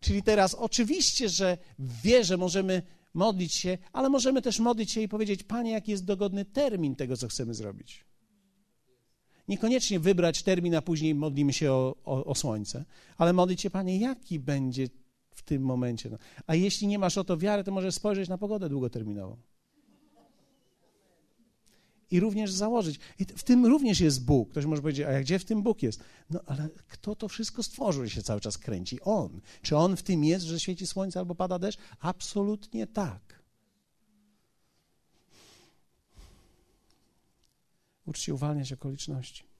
Czyli 0.00 0.22
teraz 0.22 0.54
oczywiście, 0.54 1.28
że 1.28 1.58
wie, 1.78 2.24
że 2.24 2.36
możemy 2.36 2.82
modlić 3.14 3.54
się, 3.54 3.78
ale 3.92 4.08
możemy 4.08 4.42
też 4.42 4.58
modlić 4.58 4.90
się 4.90 5.00
i 5.00 5.08
powiedzieć, 5.08 5.42
Panie, 5.42 5.70
jaki 5.70 5.90
jest 5.90 6.04
dogodny 6.04 6.44
termin 6.44 6.96
tego, 6.96 7.16
co 7.16 7.28
chcemy 7.28 7.54
zrobić. 7.54 8.04
Niekoniecznie 9.48 10.00
wybrać 10.00 10.42
termin, 10.42 10.74
a 10.74 10.82
później 10.82 11.14
modlimy 11.14 11.52
się 11.52 11.72
o, 11.72 11.96
o, 12.04 12.24
o 12.24 12.34
słońce, 12.34 12.84
ale 13.18 13.32
modlić 13.32 13.60
się, 13.60 13.70
Panie, 13.70 13.98
jaki 13.98 14.38
będzie 14.38 14.86
w 14.86 15.03
tym 15.44 15.62
momencie. 15.62 16.10
No. 16.10 16.18
A 16.46 16.54
jeśli 16.54 16.86
nie 16.86 16.98
masz 16.98 17.18
o 17.18 17.24
to 17.24 17.38
wiary, 17.38 17.64
to 17.64 17.72
możesz 17.72 17.94
spojrzeć 17.94 18.28
na 18.28 18.38
pogodę 18.38 18.68
długoterminową. 18.68 19.36
i 22.10 22.20
również 22.20 22.52
założyć. 22.52 22.98
I 23.18 23.24
w 23.24 23.42
tym 23.42 23.66
również 23.66 24.00
jest 24.00 24.24
Bóg. 24.24 24.50
Ktoś 24.50 24.64
może 24.64 24.82
powiedzieć, 24.82 25.06
a 25.06 25.20
gdzie 25.20 25.38
w 25.38 25.44
tym 25.44 25.62
Bóg 25.62 25.82
jest? 25.82 26.00
No 26.30 26.40
ale 26.46 26.68
kto 26.88 27.16
to 27.16 27.28
wszystko 27.28 27.62
stworzył, 27.62 28.04
że 28.04 28.10
się 28.10 28.22
cały 28.22 28.40
czas 28.40 28.58
kręci? 28.58 29.00
On. 29.00 29.40
Czy 29.62 29.76
on 29.76 29.96
w 29.96 30.02
tym 30.02 30.24
jest, 30.24 30.44
że 30.44 30.60
świeci 30.60 30.86
słońce 30.86 31.18
albo 31.18 31.34
pada 31.34 31.58
deszcz? 31.58 31.78
Absolutnie 32.00 32.86
tak. 32.86 33.42
Ucz 38.06 38.18
się 38.18 38.34
uwalniać 38.34 38.72
okoliczności. 38.72 39.53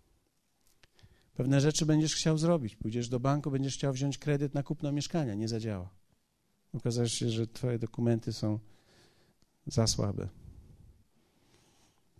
Pewne 1.34 1.60
rzeczy 1.60 1.86
będziesz 1.86 2.14
chciał 2.14 2.38
zrobić. 2.38 2.76
Pójdziesz 2.76 3.08
do 3.08 3.20
banku, 3.20 3.50
będziesz 3.50 3.74
chciał 3.74 3.92
wziąć 3.92 4.18
kredyt 4.18 4.54
na 4.54 4.62
kupno 4.62 4.92
mieszkania. 4.92 5.34
Nie 5.34 5.48
zadziała. 5.48 5.90
Okaże 6.72 7.08
się, 7.08 7.30
że 7.30 7.46
twoje 7.46 7.78
dokumenty 7.78 8.32
są 8.32 8.58
za 9.66 9.86
słabe. 9.86 10.28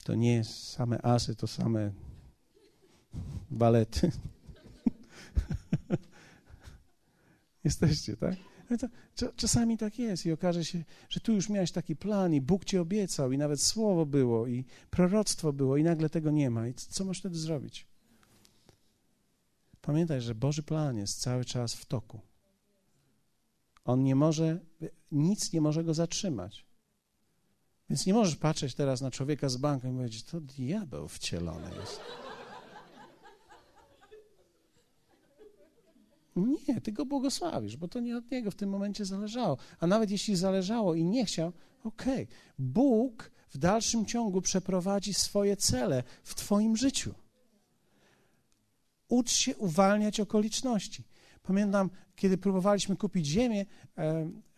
To 0.05 0.15
nie 0.15 0.45
same 0.45 1.03
asy, 1.03 1.37
to 1.37 1.47
same 1.47 1.93
balety. 3.51 4.11
Jesteście, 7.65 8.17
tak? 8.17 8.35
Czasami 9.37 9.79
tak 9.79 9.99
jest 9.99 10.27
i 10.27 10.33
okaże 10.33 10.65
się, 10.65 10.85
że 11.09 11.21
tu 11.21 11.33
już 11.33 11.49
miałeś 11.49 11.73
taki 11.73 11.97
plan 11.97 12.35
i 12.35 12.41
Bóg 12.41 12.65
ci 12.65 12.79
obiecał 12.79 13.33
i 13.33 13.39
nawet 13.39 13.63
słowo 13.63 14.07
było 14.07 14.47
i 14.47 14.65
proroctwo 14.91 15.53
było 15.53 15.77
i 15.77 15.83
nagle 15.83 16.11
tego 16.11 16.31
nie 16.31 16.51
ma. 16.51 16.69
I 16.69 16.75
co 16.75 17.05
masz 17.05 17.19
wtedy 17.19 17.39
zrobić? 17.39 17.87
Pamiętaj, 19.87 20.21
że 20.21 20.35
Boży 20.35 20.63
plan 20.63 20.97
jest 20.97 21.21
cały 21.21 21.45
czas 21.45 21.75
w 21.75 21.87
toku. 21.87 22.21
On 23.85 24.05
nie 24.05 24.15
może, 24.15 24.61
nic 25.13 25.53
nie 25.53 25.61
może 25.61 25.85
go 25.85 25.95
zatrzymać. 25.95 26.67
Więc 27.91 28.07
nie 28.07 28.15
możesz 28.15 28.37
patrzeć 28.37 28.75
teraz 28.75 29.01
na 29.01 29.11
człowieka 29.11 29.49
z 29.49 29.57
banku 29.57 29.87
i 29.87 29.93
powiedzieć, 29.93 30.23
to 30.23 30.41
diabeł 30.41 31.09
wcielony 31.09 31.71
jest. 31.81 32.01
Nie, 36.37 36.81
ty 36.81 36.93
go 36.93 37.07
błogosławisz, 37.07 37.77
bo 37.77 37.89
to 37.89 38.01
nie 38.01 38.17
od 38.17 38.31
niego 38.31 38.51
w 38.51 38.55
tym 38.55 38.71
momencie 38.71 39.05
zależało. 39.05 39.57
A 39.81 39.87
nawet 39.87 40.11
jeśli 40.11 40.37
zależało 40.37 40.95
i 40.95 41.05
nie 41.05 41.25
chciał, 41.25 41.53
okej. 41.85 42.25
Okay. 42.25 42.37
Bóg 42.59 43.31
w 43.51 43.59
dalszym 43.59 44.07
ciągu 44.07 44.43
przeprowadzi 44.43 45.15
swoje 45.15 45.57
cele 45.57 46.03
w 46.23 46.35
twoim 46.35 46.77
życiu. 46.77 47.15
Ucz 49.15 49.33
się 49.33 49.57
uwalniać 49.57 50.21
okoliczności. 50.21 51.05
Pamiętam, 51.43 51.91
kiedy 52.17 52.39
próbowaliśmy 52.39 52.97
kupić 52.97 53.27
ziemię, 53.27 53.67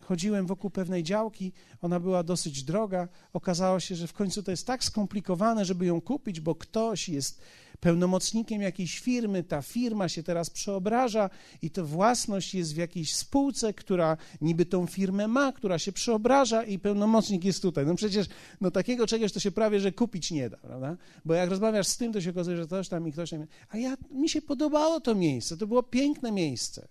chodziłem 0.07 0.45
wokół 0.45 0.69
pewnej 0.69 1.03
działki, 1.03 1.53
ona 1.81 1.99
była 1.99 2.23
dosyć 2.23 2.63
droga. 2.63 3.07
Okazało 3.33 3.79
się, 3.79 3.95
że 3.95 4.07
w 4.07 4.13
końcu 4.13 4.43
to 4.43 4.51
jest 4.51 4.67
tak 4.67 4.83
skomplikowane, 4.83 5.65
żeby 5.65 5.85
ją 5.85 6.01
kupić, 6.01 6.39
bo 6.39 6.55
ktoś 6.55 7.09
jest 7.09 7.41
pełnomocnikiem 7.79 8.61
jakiejś 8.61 8.99
firmy, 8.99 9.43
ta 9.43 9.61
firma 9.61 10.09
się 10.09 10.23
teraz 10.23 10.49
przeobraża 10.49 11.29
i 11.61 11.71
to 11.71 11.85
własność 11.85 12.55
jest 12.55 12.73
w 12.73 12.77
jakiejś 12.77 13.15
spółce, 13.15 13.73
która 13.73 14.17
niby 14.41 14.65
tą 14.65 14.85
firmę 14.85 15.27
ma, 15.27 15.51
która 15.51 15.79
się 15.79 15.91
przeobraża 15.91 16.63
i 16.63 16.79
pełnomocnik 16.79 17.45
jest 17.45 17.61
tutaj. 17.61 17.85
No 17.85 17.95
przecież 17.95 18.27
no 18.61 18.71
takiego 18.71 19.07
czegoś 19.07 19.31
to 19.31 19.39
się 19.39 19.51
prawie, 19.51 19.79
że 19.79 19.91
kupić 19.91 20.31
nie 20.31 20.49
da, 20.49 20.57
prawda? 20.57 20.97
Bo 21.25 21.33
jak 21.33 21.49
rozmawiasz 21.49 21.87
z 21.87 21.97
tym, 21.97 22.13
to 22.13 22.21
się 22.21 22.29
okazuje, 22.29 22.57
że 22.57 22.65
ktoś 22.65 22.89
tam 22.89 23.07
i 23.07 23.11
ktoś 23.11 23.29
tam. 23.29 23.45
A 23.69 23.77
ja, 23.77 23.97
mi 24.11 24.29
się 24.29 24.41
podobało 24.41 24.99
to 24.99 25.15
miejsce, 25.15 25.57
to 25.57 25.67
było 25.67 25.83
piękne 25.83 26.31
miejsce. 26.31 26.87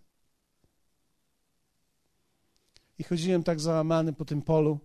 I 2.99 3.05
chodziłem 3.05 3.43
tak 3.43 3.61
załamany 3.61 4.13
po 4.13 4.25
tym 4.25 4.43
polu. 4.43 4.79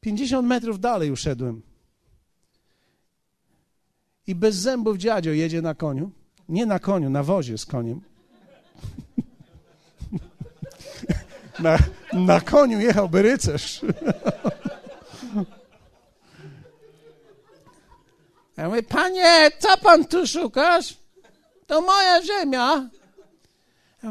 50 0.00 0.48
metrów 0.48 0.80
dalej 0.80 1.10
uszedłem. 1.10 1.62
I 4.26 4.34
bez 4.34 4.56
zębów 4.56 4.96
dziadzio 4.96 5.30
jedzie 5.30 5.62
na 5.62 5.74
koniu. 5.74 6.10
Nie 6.48 6.66
na 6.66 6.78
koniu, 6.78 7.10
na 7.10 7.22
wozie 7.22 7.58
z 7.58 7.66
koniem. 7.66 8.00
Na, 11.58 11.78
na 12.12 12.40
koniu 12.40 12.80
jechałby 12.80 13.22
rycerz. 13.22 13.80
Ja 18.56 18.68
mówię, 18.68 18.82
panie, 18.82 19.50
co 19.58 19.78
pan 19.78 20.04
tu 20.04 20.26
szukasz? 20.26 20.96
To 21.66 21.80
moja 21.80 22.22
ziemia. 22.22 22.88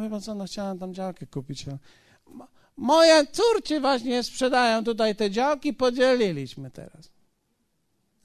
Ja 0.04 0.20
co, 0.20 0.36
no 0.36 0.46
chciałem 0.46 0.80
tam 0.80 0.94
działkę 0.94 1.26
kupić. 1.26 1.66
Moje 2.78 3.28
córci 3.28 3.80
właśnie 3.80 4.24
sprzedają 4.24 4.84
tutaj 4.84 5.16
te 5.16 5.32
działki, 5.32 5.74
podzieliliśmy 5.74 6.72
teraz. 6.72 7.10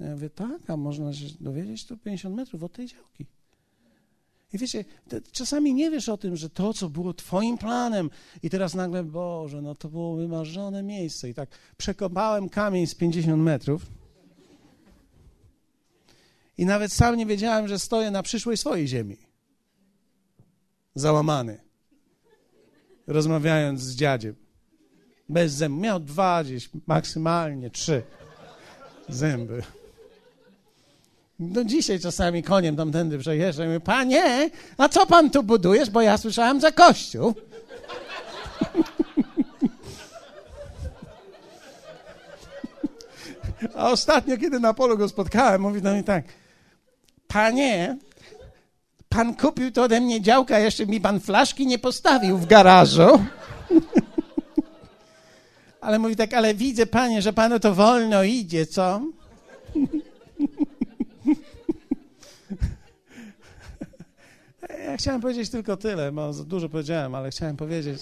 Ja 0.01 0.11
mówię, 0.11 0.31
tak, 0.31 0.71
a 0.71 0.77
można 0.77 1.13
się 1.13 1.27
dowiedzieć 1.41 1.87
tu 1.87 1.97
50 1.97 2.37
metrów 2.37 2.63
od 2.63 2.73
tej 2.73 2.87
działki. 2.87 3.27
I 4.53 4.59
wiecie, 4.59 4.85
czasami 5.33 5.75
nie 5.75 5.91
wiesz 5.91 6.09
o 6.09 6.17
tym, 6.17 6.37
że 6.37 6.51
to, 6.51 6.75
co 6.75 6.89
było 6.89 7.15
Twoim 7.15 7.59
planem, 7.59 8.11
i 8.43 8.51
teraz 8.51 8.75
nagle, 8.75 9.05
Boże, 9.05 9.63
no 9.63 9.75
to 9.75 9.89
było 9.89 10.17
wymarzone 10.17 10.83
miejsce. 10.83 11.29
I 11.29 11.35
tak 11.35 11.49
przekopałem 11.77 12.49
kamień 12.49 12.87
z 12.87 12.95
50 12.95 13.43
metrów. 13.43 13.87
I 16.59 16.67
nawet 16.67 16.93
sam 16.93 17.17
nie 17.17 17.27
wiedziałem, 17.27 17.69
że 17.69 17.79
stoję 17.79 18.11
na 18.11 18.23
przyszłej 18.23 18.57
swojej 18.57 18.89
ziemi. 18.89 19.30
Załamany. 20.95 21.61
Rozmawiając 23.07 23.81
z 23.81 23.95
dziadziem. 23.95 24.35
Bez 25.29 25.53
zębów. 25.53 25.83
Miał 25.83 26.01
dwa 26.01 26.45
gdzieś, 26.45 26.71
maksymalnie 26.87 27.71
trzy 27.71 28.03
zęby. 29.09 29.63
No 31.39 31.65
dzisiaj 31.65 32.01
czasami 32.01 32.43
koniem 32.43 32.77
tamtędy 32.77 33.19
przejeżdżam 33.19 33.65
i 33.65 33.69
mówię, 33.69 33.81
panie, 33.81 34.51
a 34.79 34.89
co 34.89 35.07
pan 35.07 35.31
tu 35.31 35.43
budujesz, 35.43 35.91
bo 35.91 36.03
ja 36.03 36.19
słyszałem 36.19 36.61
za 36.61 36.73
kościół. 36.73 37.35
A 43.75 43.91
ostatnio, 43.91 44.37
kiedy 44.37 44.61
na 44.61 44.75
polu 44.75 44.99
go 44.99 45.09
spotkałem, 45.09 45.61
mówi 45.61 45.83
do 45.83 45.93
mnie 45.93 46.05
tak, 46.05 46.25
panie, 47.29 47.99
pan 49.11 49.37
kupił 49.37 49.73
to 49.73 49.83
ode 49.83 50.01
mnie 50.01 50.21
działka, 50.21 50.59
jeszcze 50.59 50.87
mi 50.87 51.01
pan 51.01 51.21
flaszki 51.21 51.67
nie 51.67 51.79
postawił 51.79 52.39
w 52.39 52.47
garażu. 52.47 53.25
ale 55.81 55.99
mówi 55.99 56.17
tak, 56.17 56.35
ale 56.35 56.55
widzę, 56.55 56.87
panie, 56.87 57.23
że 57.23 57.33
panu 57.33 57.61
to 57.61 57.75
wolno 57.75 58.23
idzie, 58.23 58.67
co? 58.67 59.01
Ja 64.85 64.97
chciałem 64.97 65.21
powiedzieć 65.21 65.51
tylko 65.51 65.77
tyle, 65.77 66.13
bo 66.13 66.33
dużo 66.33 66.69
powiedziałem, 66.69 67.15
ale 67.15 67.31
chciałem 67.31 67.57
powiedzieć. 67.57 68.01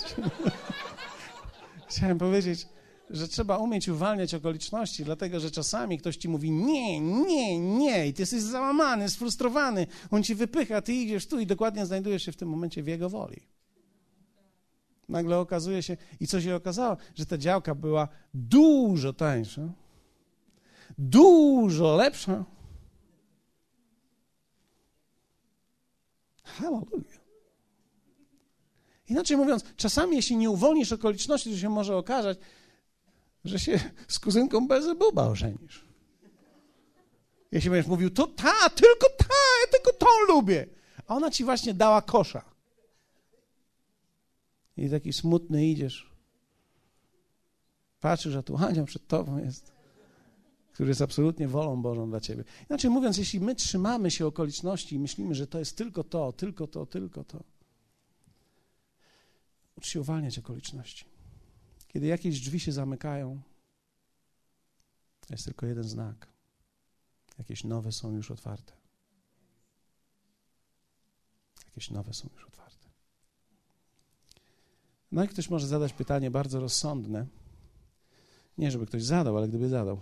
chciałem 1.90 2.18
powiedzieć, 2.18 2.66
że 3.10 3.28
trzeba 3.28 3.58
umieć 3.58 3.88
uwalniać 3.88 4.34
okoliczności, 4.34 5.04
dlatego 5.04 5.40
że 5.40 5.50
czasami 5.50 5.98
ktoś 5.98 6.16
ci 6.16 6.28
mówi 6.28 6.50
nie, 6.50 7.00
nie, 7.00 7.58
nie 7.58 8.06
i 8.06 8.14
ty 8.14 8.22
jesteś 8.22 8.42
załamany, 8.42 9.08
sfrustrowany, 9.08 9.86
on 10.10 10.22
ci 10.22 10.34
wypycha, 10.34 10.82
ty 10.82 10.92
idziesz 10.92 11.26
tu 11.26 11.40
i 11.40 11.46
dokładnie 11.46 11.86
znajdujesz 11.86 12.22
się 12.22 12.32
w 12.32 12.36
tym 12.36 12.48
momencie 12.48 12.82
w 12.82 12.86
jego 12.86 13.10
woli. 13.10 13.40
Nagle 15.08 15.38
okazuje 15.38 15.82
się, 15.82 15.96
i 16.20 16.26
co 16.26 16.40
się 16.40 16.54
okazało, 16.54 16.96
że 17.14 17.26
ta 17.26 17.38
działka 17.38 17.74
była 17.74 18.08
dużo 18.34 19.12
tańsza, 19.12 19.72
dużo 20.98 21.96
lepsza 21.96 22.44
Hallelujah. 26.56 27.18
Inaczej 29.08 29.36
mówiąc, 29.36 29.64
czasami 29.76 30.16
jeśli 30.16 30.36
nie 30.36 30.50
uwolnisz 30.50 30.92
okoliczności, 30.92 31.50
to 31.50 31.56
się 31.56 31.70
może 31.70 31.96
okazać, 31.96 32.38
że 33.48 33.58
się 33.58 33.80
z 34.08 34.18
kuzynką 34.18 34.68
Bezebuba 34.68 35.28
ożenisz. 35.28 35.84
Jeśli 37.52 37.70
będziesz 37.70 37.88
mówił, 37.88 38.10
to 38.10 38.26
ta, 38.26 38.70
tylko 38.70 39.06
ta, 39.18 39.34
ja 39.64 39.72
tylko 39.72 39.92
tą 39.92 40.06
lubię. 40.28 40.66
A 41.06 41.16
ona 41.16 41.30
ci 41.30 41.44
właśnie 41.44 41.74
dała 41.74 42.02
kosza. 42.02 42.44
I 44.76 44.90
taki 44.90 45.12
smutny 45.12 45.66
idziesz. 45.66 46.12
Patrzysz, 48.00 48.32
że 48.32 48.42
tu 48.42 48.56
Ania 48.56 48.84
przed 48.84 49.06
tobą 49.06 49.38
jest 49.38 49.78
który 50.78 50.90
jest 50.90 51.02
absolutnie 51.02 51.48
wolą 51.48 51.82
Bożą 51.82 52.10
dla 52.10 52.20
ciebie. 52.20 52.44
Inaczej 52.70 52.90
mówiąc, 52.90 53.18
jeśli 53.18 53.40
my 53.40 53.54
trzymamy 53.54 54.10
się 54.10 54.26
okoliczności 54.26 54.94
i 54.96 54.98
myślimy, 54.98 55.34
że 55.34 55.46
to 55.46 55.58
jest 55.58 55.76
tylko 55.76 56.04
to, 56.04 56.32
tylko 56.32 56.66
to, 56.66 56.86
tylko 56.86 57.24
to, 57.24 57.44
ucz 59.76 59.86
się 59.86 60.00
uwalniać 60.00 60.38
okoliczności. 60.38 61.04
Kiedy 61.88 62.06
jakieś 62.06 62.40
drzwi 62.40 62.60
się 62.60 62.72
zamykają, 62.72 63.40
jest 65.30 65.44
tylko 65.44 65.66
jeden 65.66 65.84
znak. 65.84 66.28
Jakieś 67.38 67.64
nowe 67.64 67.92
są 67.92 68.12
już 68.12 68.30
otwarte. 68.30 68.72
Jakieś 71.66 71.90
nowe 71.90 72.14
są 72.14 72.28
już 72.34 72.44
otwarte. 72.44 72.88
No 75.12 75.24
i 75.24 75.28
ktoś 75.28 75.50
może 75.50 75.66
zadać 75.66 75.92
pytanie 75.92 76.30
bardzo 76.30 76.60
rozsądne. 76.60 77.26
Nie, 78.58 78.70
żeby 78.70 78.86
ktoś 78.86 79.04
zadał, 79.04 79.36
ale 79.36 79.48
gdyby 79.48 79.68
zadał. 79.68 80.00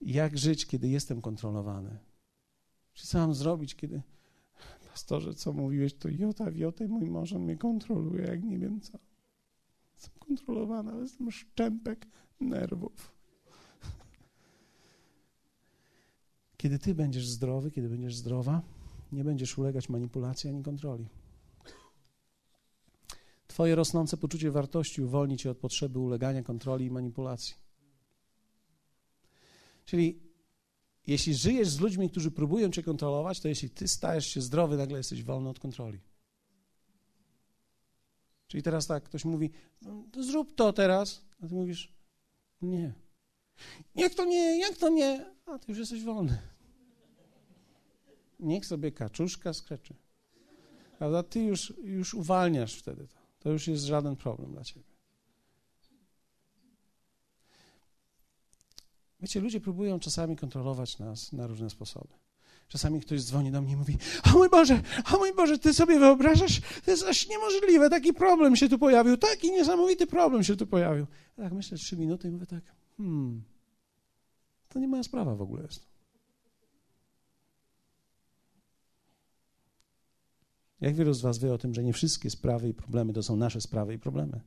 Jak 0.00 0.38
żyć, 0.38 0.66
kiedy 0.66 0.88
jestem 0.88 1.20
kontrolowany? 1.20 1.98
Co 2.94 3.18
mam 3.18 3.34
zrobić, 3.34 3.74
kiedy 3.74 4.02
pastorze, 4.94 5.34
co 5.34 5.52
mówiłeś, 5.52 5.94
to 5.94 6.08
jota 6.08 6.50
w 6.50 6.56
jotę, 6.56 6.88
mój 6.88 7.10
mąż 7.10 7.32
on 7.32 7.42
mnie 7.42 7.56
kontroluje, 7.56 8.24
jak 8.24 8.44
nie 8.44 8.58
wiem 8.58 8.80
co. 8.80 8.98
Jestem 10.04 10.36
kontrolowana, 10.36 10.92
ale 10.92 11.02
jestem 11.02 11.30
szczępek 11.30 12.06
nerwów. 12.40 13.12
Kiedy 16.56 16.78
ty 16.78 16.94
będziesz 16.94 17.28
zdrowy, 17.28 17.70
kiedy 17.70 17.88
będziesz 17.88 18.16
zdrowa, 18.16 18.62
nie 19.12 19.24
będziesz 19.24 19.58
ulegać 19.58 19.88
manipulacji 19.88 20.50
ani 20.50 20.62
kontroli. 20.62 21.06
Twoje 23.46 23.74
rosnące 23.74 24.16
poczucie 24.16 24.50
wartości 24.50 25.02
uwolni 25.02 25.36
cię 25.36 25.50
od 25.50 25.58
potrzeby 25.58 25.98
ulegania 25.98 26.42
kontroli 26.42 26.84
i 26.84 26.90
manipulacji. 26.90 27.54
Czyli 29.84 30.20
jeśli 31.06 31.34
żyjesz 31.34 31.68
z 31.68 31.80
ludźmi, 31.80 32.10
którzy 32.10 32.30
próbują 32.30 32.70
cię 32.70 32.82
kontrolować, 32.82 33.40
to 33.40 33.48
jeśli 33.48 33.70
ty 33.70 33.88
stajesz 33.88 34.26
się 34.26 34.40
zdrowy, 34.40 34.76
nagle 34.76 34.98
jesteś 34.98 35.22
wolny 35.22 35.48
od 35.48 35.60
kontroli. 35.60 36.00
Czyli 38.46 38.62
teraz 38.62 38.86
tak, 38.86 39.04
ktoś 39.04 39.24
mówi, 39.24 39.50
no, 39.82 40.04
zrób 40.20 40.54
to 40.54 40.72
teraz, 40.72 41.24
a 41.40 41.48
ty 41.48 41.54
mówisz, 41.54 41.92
nie. 42.62 42.92
Jak 43.94 44.14
to 44.14 44.24
nie, 44.24 44.58
jak 44.58 44.76
to 44.76 44.88
nie? 44.88 45.34
A 45.46 45.58
ty 45.58 45.72
już 45.72 45.78
jesteś 45.78 46.02
wolny. 46.02 46.38
Niech 48.40 48.66
sobie 48.66 48.92
kaczuszka 48.92 49.52
skreczy. 49.52 49.94
Prawda? 50.98 51.22
Ty 51.22 51.40
już, 51.40 51.72
już 51.82 52.14
uwalniasz 52.14 52.74
wtedy 52.74 53.06
to. 53.06 53.16
To 53.38 53.50
już 53.50 53.68
jest 53.68 53.84
żaden 53.84 54.16
problem 54.16 54.52
dla 54.52 54.64
ciebie. 54.64 54.94
Wiecie, 59.20 59.40
ludzie 59.40 59.60
próbują 59.60 60.00
czasami 60.00 60.36
kontrolować 60.36 60.98
nas 60.98 61.32
na 61.32 61.46
różne 61.46 61.70
sposoby. 61.70 62.23
Czasami 62.68 63.00
ktoś 63.00 63.22
dzwoni 63.22 63.50
do 63.50 63.62
mnie 63.62 63.72
i 63.72 63.76
mówi: 63.76 63.98
O 64.24 64.38
mój 64.38 64.50
Boże, 64.50 64.82
o 65.14 65.18
mój 65.18 65.34
Boże, 65.34 65.58
ty 65.58 65.74
sobie 65.74 65.98
wyobrażasz? 65.98 66.60
To 66.84 66.90
jest 66.90 67.02
aż 67.02 67.28
niemożliwe, 67.28 67.90
taki 67.90 68.12
problem 68.12 68.56
się 68.56 68.68
tu 68.68 68.78
pojawił, 68.78 69.16
taki 69.16 69.50
niesamowity 69.50 70.06
problem 70.06 70.44
się 70.44 70.56
tu 70.56 70.66
pojawił. 70.66 71.06
tak 71.36 71.52
myślę 71.52 71.78
trzy 71.78 71.96
minuty 71.96 72.28
i 72.28 72.30
mówię 72.30 72.46
tak: 72.46 72.64
Hmm, 72.96 73.42
to 74.68 74.78
nie 74.78 74.88
moja 74.88 75.02
sprawa 75.02 75.34
w 75.34 75.42
ogóle 75.42 75.62
jest. 75.62 75.86
Jak 80.80 80.94
wielu 80.94 81.12
z 81.12 81.20
Was 81.20 81.38
wie 81.38 81.52
o 81.52 81.58
tym, 81.58 81.74
że 81.74 81.84
nie 81.84 81.92
wszystkie 81.92 82.30
sprawy 82.30 82.68
i 82.68 82.74
problemy 82.74 83.12
to 83.12 83.22
są 83.22 83.36
nasze 83.36 83.60
sprawy 83.60 83.94
i 83.94 83.98
problemy? 83.98 84.40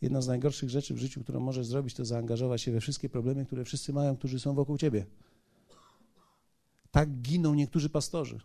Jedna 0.00 0.20
z 0.20 0.28
najgorszych 0.28 0.70
rzeczy 0.70 0.94
w 0.94 0.98
życiu, 0.98 1.22
którą 1.22 1.40
możesz 1.40 1.66
zrobić, 1.66 1.94
to 1.94 2.04
zaangażować 2.04 2.62
się 2.62 2.72
we 2.72 2.80
wszystkie 2.80 3.08
problemy, 3.08 3.46
które 3.46 3.64
wszyscy 3.64 3.92
mają, 3.92 4.16
którzy 4.16 4.40
są 4.40 4.54
wokół 4.54 4.78
ciebie. 4.78 5.06
Tak 6.90 7.20
giną 7.20 7.54
niektórzy 7.54 7.90
pastorzy. 7.90 8.40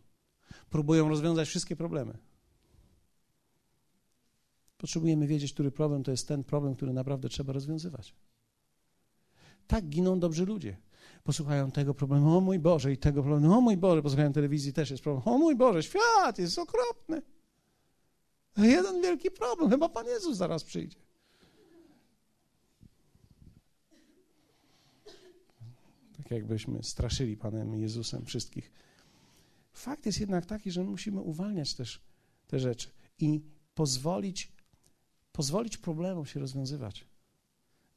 Próbują 0.69 1.09
rozwiązać 1.09 1.47
wszystkie 1.47 1.75
problemy. 1.75 2.17
Potrzebujemy 4.77 5.27
wiedzieć, 5.27 5.53
który 5.53 5.71
problem 5.71 6.03
to 6.03 6.11
jest 6.11 6.27
ten 6.27 6.43
problem, 6.43 6.75
który 6.75 6.93
naprawdę 6.93 7.29
trzeba 7.29 7.53
rozwiązywać. 7.53 8.15
Tak 9.67 9.89
giną 9.89 10.19
dobrzy 10.19 10.45
ludzie. 10.45 10.77
Posłuchają 11.23 11.71
tego 11.71 11.93
problemu, 11.93 12.37
o 12.37 12.41
mój 12.41 12.59
Boże, 12.59 12.91
i 12.91 12.97
tego 12.97 13.23
problemu, 13.23 13.53
o 13.53 13.61
mój 13.61 13.77
Boże, 13.77 14.01
posłuchają 14.01 14.33
telewizji, 14.33 14.73
też 14.73 14.91
jest 14.91 15.03
problem, 15.03 15.35
o 15.35 15.37
mój 15.37 15.55
Boże, 15.55 15.83
świat 15.83 16.39
jest 16.39 16.59
okropny. 16.59 17.21
Jeden 18.57 19.01
wielki 19.01 19.31
problem, 19.31 19.69
chyba 19.69 19.89
Pan 19.89 20.07
Jezus 20.07 20.37
zaraz 20.37 20.63
przyjdzie. 20.63 21.03
tak 26.17 26.22
jakbyśmy 26.33 26.83
straszyli 26.83 27.37
Panem 27.37 27.75
Jezusem 27.75 28.25
wszystkich. 28.25 28.71
Fakt 29.73 30.05
jest 30.05 30.19
jednak 30.19 30.45
taki, 30.45 30.71
że 30.71 30.83
musimy 30.83 31.21
uwalniać 31.21 31.73
też 31.73 32.01
te 32.47 32.59
rzeczy 32.59 32.89
i 33.19 33.41
pozwolić, 33.75 34.51
pozwolić 35.31 35.77
problemom 35.77 36.25
się 36.25 36.39
rozwiązywać. 36.39 37.05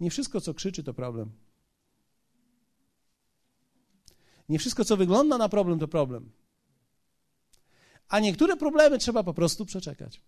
Nie 0.00 0.10
wszystko, 0.10 0.40
co 0.40 0.54
krzyczy, 0.54 0.82
to 0.82 0.94
problem. 0.94 1.30
Nie 4.48 4.58
wszystko, 4.58 4.84
co 4.84 4.96
wygląda 4.96 5.38
na 5.38 5.48
problem, 5.48 5.78
to 5.78 5.88
problem. 5.88 6.30
A 8.08 8.20
niektóre 8.20 8.56
problemy 8.56 8.98
trzeba 8.98 9.22
po 9.22 9.34
prostu 9.34 9.66
przeczekać. 9.66 10.22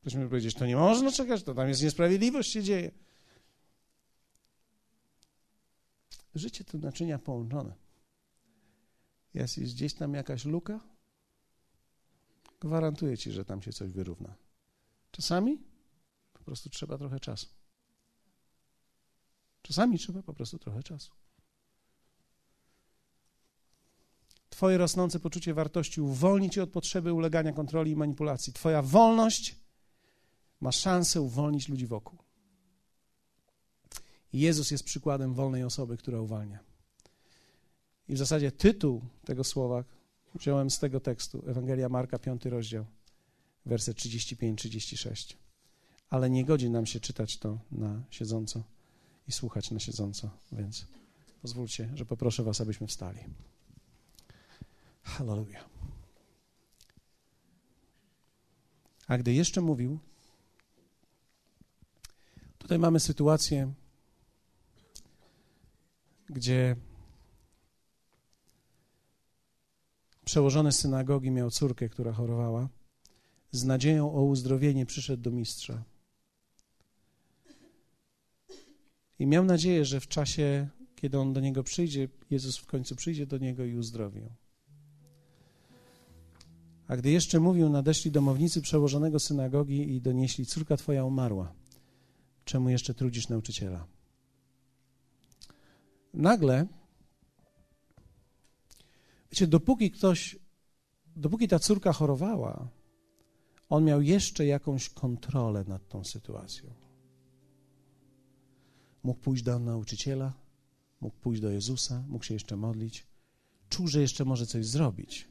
Ktoś 0.00 0.14
mi 0.14 0.28
powiedzieć, 0.28 0.54
to 0.54 0.66
nie 0.66 0.76
można 0.76 1.12
czekać, 1.12 1.42
to 1.42 1.54
tam 1.54 1.68
jest 1.68 1.82
niesprawiedliwość 1.82 2.52
się 2.52 2.62
dzieje. 2.62 2.90
Życie 6.34 6.64
to 6.64 6.78
naczynia 6.78 7.18
połączone. 7.18 7.74
Jest, 9.34 9.58
jest 9.58 9.74
gdzieś 9.74 9.94
tam 9.94 10.14
jakaś 10.14 10.44
luka, 10.44 10.80
gwarantuję 12.60 13.18
ci, 13.18 13.32
że 13.32 13.44
tam 13.44 13.62
się 13.62 13.72
coś 13.72 13.92
wyrówna. 13.92 14.34
Czasami 15.10 15.58
po 16.32 16.44
prostu 16.44 16.70
trzeba 16.70 16.98
trochę 16.98 17.20
czasu. 17.20 17.46
Czasami 19.62 19.98
trzeba 19.98 20.22
po 20.22 20.34
prostu 20.34 20.58
trochę 20.58 20.82
czasu. 20.82 21.12
Twoje 24.50 24.78
rosnące 24.78 25.20
poczucie 25.20 25.54
wartości 25.54 26.00
uwolni 26.00 26.50
cię 26.50 26.62
od 26.62 26.70
potrzeby 26.70 27.12
ulegania 27.12 27.52
kontroli 27.52 27.90
i 27.90 27.96
manipulacji. 27.96 28.52
Twoja 28.52 28.82
wolność 28.82 29.56
ma 30.60 30.72
szansę 30.72 31.20
uwolnić 31.20 31.68
ludzi 31.68 31.86
wokół. 31.86 32.18
Jezus 34.32 34.70
jest 34.70 34.84
przykładem 34.84 35.34
wolnej 35.34 35.64
osoby, 35.64 35.96
która 35.96 36.20
uwalnia. 36.20 36.58
I 38.08 38.14
w 38.14 38.18
zasadzie 38.18 38.52
tytuł 38.52 39.02
tego 39.24 39.44
słowa 39.44 39.84
wziąłem 40.34 40.70
z 40.70 40.78
tego 40.78 41.00
tekstu, 41.00 41.42
Ewangelia 41.46 41.88
Marka, 41.88 42.18
5 42.18 42.44
rozdział, 42.44 42.86
werset 43.66 43.96
35-36. 43.96 45.34
Ale 46.10 46.30
nie 46.30 46.44
godzi 46.44 46.70
nam 46.70 46.86
się 46.86 47.00
czytać 47.00 47.38
to 47.38 47.58
na 47.72 48.02
siedząco 48.10 48.62
i 49.28 49.32
słuchać 49.32 49.70
na 49.70 49.80
siedząco, 49.80 50.30
więc 50.52 50.86
pozwólcie, 51.42 51.90
że 51.94 52.06
poproszę 52.06 52.42
Was, 52.42 52.60
abyśmy 52.60 52.86
wstali. 52.86 53.18
Hallelujah. 55.02 55.68
A 59.08 59.18
gdy 59.18 59.32
jeszcze 59.32 59.60
mówił, 59.60 59.98
tutaj 62.58 62.78
mamy 62.78 63.00
sytuację, 63.00 63.72
gdzie 66.30 66.76
przełożony 70.24 70.72
synagogi 70.72 71.30
miał 71.30 71.50
córkę, 71.50 71.88
która 71.88 72.12
chorowała. 72.12 72.68
Z 73.52 73.64
nadzieją 73.64 74.14
o 74.14 74.22
uzdrowienie 74.22 74.86
przyszedł 74.86 75.22
do 75.22 75.30
mistrza. 75.30 75.84
I 79.18 79.26
miał 79.26 79.44
nadzieję, 79.44 79.84
że 79.84 80.00
w 80.00 80.08
czasie, 80.08 80.68
kiedy 80.96 81.18
on 81.18 81.32
do 81.32 81.40
niego 81.40 81.62
przyjdzie, 81.62 82.08
Jezus 82.30 82.56
w 82.56 82.66
końcu 82.66 82.96
przyjdzie 82.96 83.26
do 83.26 83.38
niego 83.38 83.64
i 83.64 83.76
uzdrowi 83.76 84.20
ją. 84.20 84.30
A 86.88 86.96
gdy 86.96 87.10
jeszcze 87.10 87.40
mówił, 87.40 87.68
nadeszli 87.68 88.10
domownicy 88.10 88.62
przełożonego 88.62 89.20
synagogi 89.20 89.94
i 89.94 90.00
donieśli: 90.00 90.46
Córka 90.46 90.76
twoja 90.76 91.04
umarła. 91.04 91.52
Czemu 92.44 92.68
jeszcze 92.70 92.94
trudzisz 92.94 93.28
nauczyciela? 93.28 93.86
Nagle, 96.14 96.66
wiecie, 99.30 99.46
dopóki 99.46 99.90
ktoś, 99.90 100.38
dopóki 101.16 101.48
ta 101.48 101.58
córka 101.58 101.92
chorowała, 101.92 102.68
on 103.68 103.84
miał 103.84 104.02
jeszcze 104.02 104.46
jakąś 104.46 104.88
kontrolę 104.88 105.64
nad 105.68 105.88
tą 105.88 106.04
sytuacją. 106.04 106.72
Mógł 109.02 109.20
pójść 109.20 109.42
do 109.42 109.58
nauczyciela, 109.58 110.32
mógł 111.00 111.16
pójść 111.16 111.42
do 111.42 111.50
Jezusa, 111.50 112.04
mógł 112.08 112.24
się 112.24 112.34
jeszcze 112.34 112.56
modlić, 112.56 113.06
czuł, 113.68 113.88
że 113.88 114.00
jeszcze 114.00 114.24
może 114.24 114.46
coś 114.46 114.66
zrobić. 114.66 115.28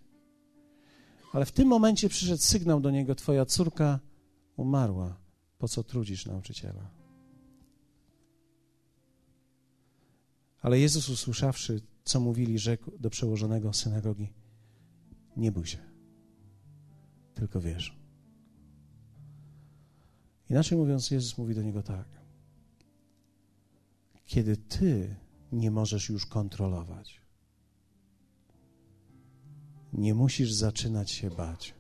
Ale 1.33 1.45
w 1.45 1.51
tym 1.51 1.67
momencie 1.67 2.09
przyszedł 2.09 2.41
sygnał 2.41 2.81
do 2.81 2.91
niego: 2.91 3.15
Twoja 3.15 3.45
córka 3.45 3.99
umarła. 4.57 5.17
Po 5.57 5.67
co 5.67 5.83
trudzisz 5.83 6.25
nauczyciela? 6.25 6.98
Ale 10.61 10.79
Jezus 10.79 11.09
usłyszawszy, 11.09 11.81
co 12.03 12.19
mówili, 12.19 12.59
rzekł 12.59 12.91
do 12.99 13.09
przełożonego 13.09 13.73
synagogi: 13.73 14.33
Nie 15.37 15.51
bój 15.51 15.65
się, 15.65 15.79
tylko 17.33 17.61
wierz. 17.61 17.99
Inaczej 20.49 20.77
mówiąc, 20.77 21.11
Jezus 21.11 21.37
mówi 21.37 21.55
do 21.55 21.63
niego 21.63 21.83
tak: 21.83 22.07
Kiedy 24.25 24.57
ty 24.57 25.15
nie 25.51 25.71
możesz 25.71 26.09
już 26.09 26.25
kontrolować, 26.25 27.21
nie 29.93 30.13
musisz 30.13 30.53
zaczynać 30.53 31.11
się 31.11 31.29
bać. 31.29 31.75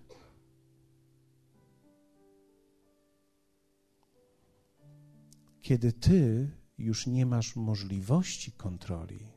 Kiedy 5.61 5.93
ty 5.93 6.49
już 6.79 7.07
nie 7.07 7.25
masz 7.25 7.55
możliwości 7.55 8.51
kontroli, 8.51 9.27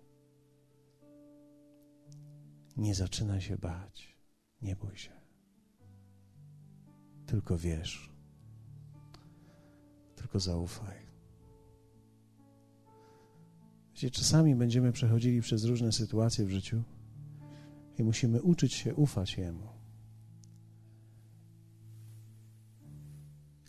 nie 2.76 2.94
zaczyna 2.94 3.40
się 3.40 3.58
bać. 3.58 4.16
Nie 4.62 4.76
bój 4.76 4.96
się. 4.96 5.12
Tylko 7.26 7.58
wiesz. 7.58 8.10
Tylko 10.16 10.40
zaufaj. 10.40 10.96
Wiecie, 13.94 14.10
czasami 14.10 14.54
będziemy 14.54 14.92
przechodzili 14.92 15.40
przez 15.40 15.64
różne 15.64 15.92
sytuacje 15.92 16.44
w 16.44 16.50
życiu 16.50 16.82
i 17.98 18.02
musimy 18.02 18.42
uczyć 18.42 18.74
się 18.74 18.94
ufać 18.94 19.38
Jemu. 19.38 19.68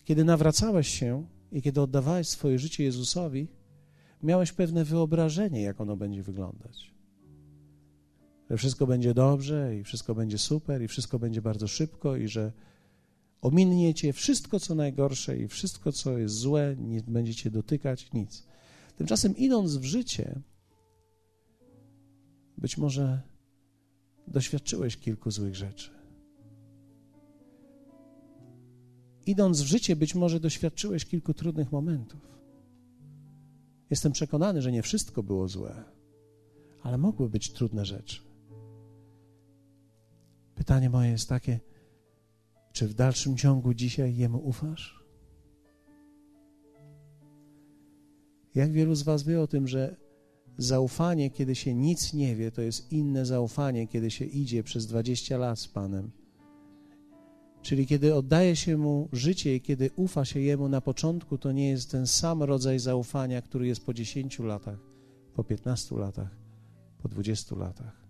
Kiedy 0.03 0.23
nawracałeś 0.23 0.87
się 0.87 1.27
i 1.51 1.61
kiedy 1.61 1.81
oddawałeś 1.81 2.27
swoje 2.27 2.59
życie 2.59 2.83
Jezusowi, 2.83 3.47
miałeś 4.23 4.51
pewne 4.51 4.85
wyobrażenie, 4.85 5.61
jak 5.61 5.81
ono 5.81 5.97
będzie 5.97 6.23
wyglądać. 6.23 6.93
Że 8.49 8.57
wszystko 8.57 8.87
będzie 8.87 9.13
dobrze 9.13 9.77
i 9.77 9.83
wszystko 9.83 10.15
będzie 10.15 10.37
super 10.37 10.81
i 10.81 10.87
wszystko 10.87 11.19
będzie 11.19 11.41
bardzo 11.41 11.67
szybko 11.67 12.15
i 12.15 12.27
że 12.27 12.51
ominie 13.41 13.93
cię 13.93 14.13
wszystko, 14.13 14.59
co 14.59 14.75
najgorsze 14.75 15.37
i 15.37 15.47
wszystko, 15.47 15.91
co 15.91 16.17
jest 16.17 16.35
złe, 16.35 16.75
nie 16.79 17.01
będziecie 17.07 17.51
dotykać, 17.51 18.13
nic. 18.13 18.47
Tymczasem 18.97 19.37
idąc 19.37 19.75
w 19.75 19.83
życie, 19.83 20.41
być 22.57 22.77
może 22.77 23.21
doświadczyłeś 24.27 24.97
kilku 24.97 25.31
złych 25.31 25.55
rzeczy. 25.55 25.89
Idąc 29.25 29.61
w 29.61 29.65
życie, 29.65 29.95
być 29.95 30.15
może 30.15 30.39
doświadczyłeś 30.39 31.05
kilku 31.05 31.33
trudnych 31.33 31.71
momentów. 31.71 32.33
Jestem 33.89 34.11
przekonany, 34.11 34.61
że 34.61 34.71
nie 34.71 34.81
wszystko 34.81 35.23
było 35.23 35.47
złe, 35.47 35.83
ale 36.81 36.97
mogły 36.97 37.29
być 37.29 37.53
trudne 37.53 37.85
rzeczy. 37.85 38.21
Pytanie 40.55 40.89
moje 40.89 41.11
jest 41.11 41.29
takie: 41.29 41.59
czy 42.71 42.87
w 42.87 42.93
dalszym 42.93 43.37
ciągu 43.37 43.73
dzisiaj 43.73 44.15
Jemu 44.15 44.47
ufasz? 44.47 45.03
Jak 48.55 48.71
wielu 48.71 48.95
z 48.95 49.03
Was 49.03 49.23
wie 49.23 49.41
o 49.41 49.47
tym, 49.47 49.67
że 49.67 49.95
zaufanie, 50.57 51.29
kiedy 51.29 51.55
się 51.55 51.75
nic 51.75 52.13
nie 52.13 52.35
wie, 52.35 52.51
to 52.51 52.61
jest 52.61 52.91
inne 52.91 53.25
zaufanie, 53.25 53.87
kiedy 53.87 54.11
się 54.11 54.25
idzie 54.25 54.63
przez 54.63 54.87
20 54.87 55.37
lat 55.37 55.59
z 55.59 55.67
Panem. 55.67 56.11
Czyli 57.63 57.87
kiedy 57.87 58.15
oddaje 58.15 58.55
się 58.55 58.77
Mu 58.77 59.09
życie 59.11 59.55
i 59.55 59.61
kiedy 59.61 59.89
ufa 59.95 60.25
się 60.25 60.39
Jemu 60.39 60.69
na 60.69 60.81
początku, 60.81 61.37
to 61.37 61.51
nie 61.51 61.69
jest 61.69 61.91
ten 61.91 62.07
sam 62.07 62.43
rodzaj 62.43 62.79
zaufania, 62.79 63.41
który 63.41 63.67
jest 63.67 63.85
po 63.85 63.93
10 63.93 64.39
latach, 64.39 64.79
po 65.33 65.43
15 65.43 65.95
latach, 65.95 66.37
po 66.97 67.09
20 67.09 67.55
latach. 67.55 68.05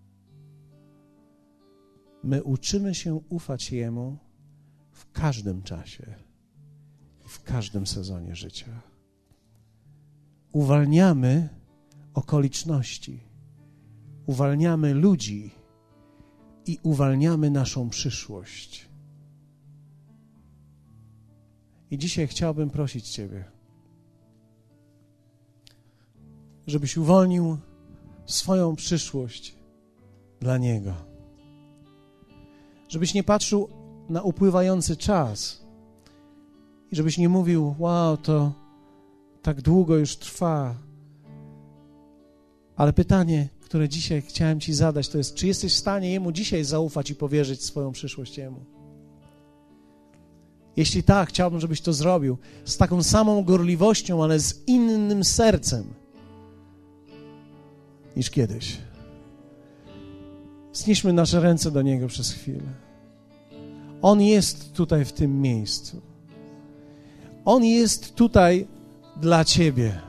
My 2.22 2.42
uczymy 2.42 2.94
się 2.94 3.14
ufać 3.28 3.72
Jemu 3.72 4.16
w 4.90 5.12
każdym 5.12 5.62
czasie, 5.62 6.14
w 7.24 7.42
każdym 7.42 7.86
sezonie 7.86 8.36
życia. 8.36 8.82
Uwalniamy 10.52 11.48
okoliczności, 12.14 13.20
uwalniamy 14.26 14.94
ludzi 14.94 15.50
i 16.66 16.78
uwalniamy 16.82 17.50
naszą 17.50 17.90
przyszłość. 17.90 18.93
I 21.90 21.98
dzisiaj 21.98 22.26
chciałbym 22.26 22.70
prosić 22.70 23.08
Ciebie, 23.08 23.44
żebyś 26.66 26.96
uwolnił 26.96 27.58
swoją 28.26 28.76
przyszłość 28.76 29.56
dla 30.40 30.58
Niego. 30.58 30.94
Żebyś 32.88 33.14
nie 33.14 33.24
patrzył 33.24 33.68
na 34.08 34.22
upływający 34.22 34.96
czas 34.96 35.64
i 36.90 36.96
żebyś 36.96 37.18
nie 37.18 37.28
mówił, 37.28 37.74
wow, 37.78 38.16
to 38.16 38.52
tak 39.42 39.62
długo 39.62 39.96
już 39.96 40.16
trwa. 40.16 40.74
Ale 42.76 42.92
pytanie, 42.92 43.48
które 43.60 43.88
dzisiaj 43.88 44.22
chciałem 44.22 44.60
Ci 44.60 44.74
zadać, 44.74 45.08
to 45.08 45.18
jest, 45.18 45.34
czy 45.34 45.46
jesteś 45.46 45.74
w 45.74 45.78
stanie 45.78 46.12
Jemu 46.12 46.32
dzisiaj 46.32 46.64
zaufać 46.64 47.10
i 47.10 47.14
powierzyć 47.14 47.64
swoją 47.64 47.92
przyszłość 47.92 48.38
Jemu? 48.38 48.64
Jeśli 50.76 51.02
tak, 51.02 51.28
chciałbym, 51.28 51.60
żebyś 51.60 51.80
to 51.80 51.92
zrobił 51.92 52.38
z 52.64 52.76
taką 52.76 53.02
samą 53.02 53.44
gorliwością, 53.44 54.24
ale 54.24 54.40
z 54.40 54.62
innym 54.66 55.24
sercem 55.24 55.84
niż 58.16 58.30
kiedyś. 58.30 58.76
Znieśmy 60.72 61.12
nasze 61.12 61.40
ręce 61.40 61.70
do 61.70 61.82
Niego 61.82 62.08
przez 62.08 62.32
chwilę. 62.32 62.84
On 64.02 64.20
jest 64.20 64.72
tutaj 64.72 65.04
w 65.04 65.12
tym 65.12 65.40
miejscu. 65.40 66.00
On 67.44 67.64
jest 67.64 68.14
tutaj 68.14 68.66
dla 69.16 69.44
Ciebie. 69.44 70.00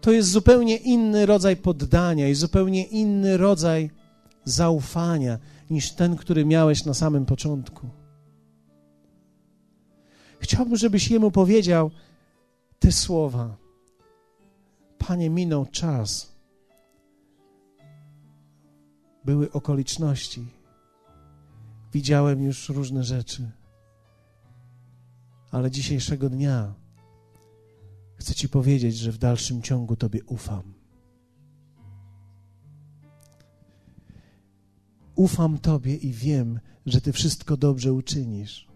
To 0.00 0.12
jest 0.12 0.30
zupełnie 0.30 0.76
inny 0.76 1.26
rodzaj 1.26 1.56
poddania 1.56 2.28
i 2.28 2.34
zupełnie 2.34 2.84
inny 2.84 3.36
rodzaj 3.36 3.90
zaufania 4.50 5.38
niż 5.70 5.92
ten, 5.92 6.16
który 6.16 6.44
miałeś 6.44 6.84
na 6.84 6.94
samym 6.94 7.26
początku. 7.26 7.88
Chciałbym, 10.40 10.76
żebyś 10.76 11.10
jemu 11.10 11.30
powiedział 11.30 11.90
te 12.78 12.92
słowa. 12.92 13.56
Panie, 14.98 15.30
minął 15.30 15.66
czas. 15.66 16.36
Były 19.24 19.52
okoliczności. 19.52 20.46
Widziałem 21.92 22.42
już 22.42 22.68
różne 22.68 23.04
rzeczy. 23.04 23.50
Ale 25.50 25.70
dzisiejszego 25.70 26.30
dnia 26.30 26.74
chcę 28.16 28.34
Ci 28.34 28.48
powiedzieć, 28.48 28.96
że 28.96 29.12
w 29.12 29.18
dalszym 29.18 29.62
ciągu 29.62 29.96
Tobie 29.96 30.24
ufam. 30.24 30.79
Ufam 35.14 35.58
Tobie 35.58 35.96
i 35.96 36.12
wiem, 36.12 36.60
że 36.86 37.00
Ty 37.00 37.12
wszystko 37.12 37.56
dobrze 37.56 37.92
uczynisz. 37.92 38.68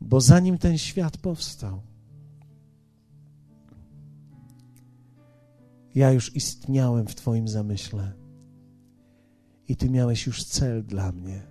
Bo 0.00 0.20
zanim 0.20 0.58
ten 0.58 0.78
świat 0.78 1.16
powstał, 1.16 1.82
ja 5.94 6.12
już 6.12 6.36
istniałem 6.36 7.06
w 7.06 7.14
Twoim 7.14 7.48
zamyśle 7.48 8.12
i 9.68 9.76
Ty 9.76 9.90
miałeś 9.90 10.26
już 10.26 10.44
cel 10.44 10.84
dla 10.84 11.12
mnie. 11.12 11.42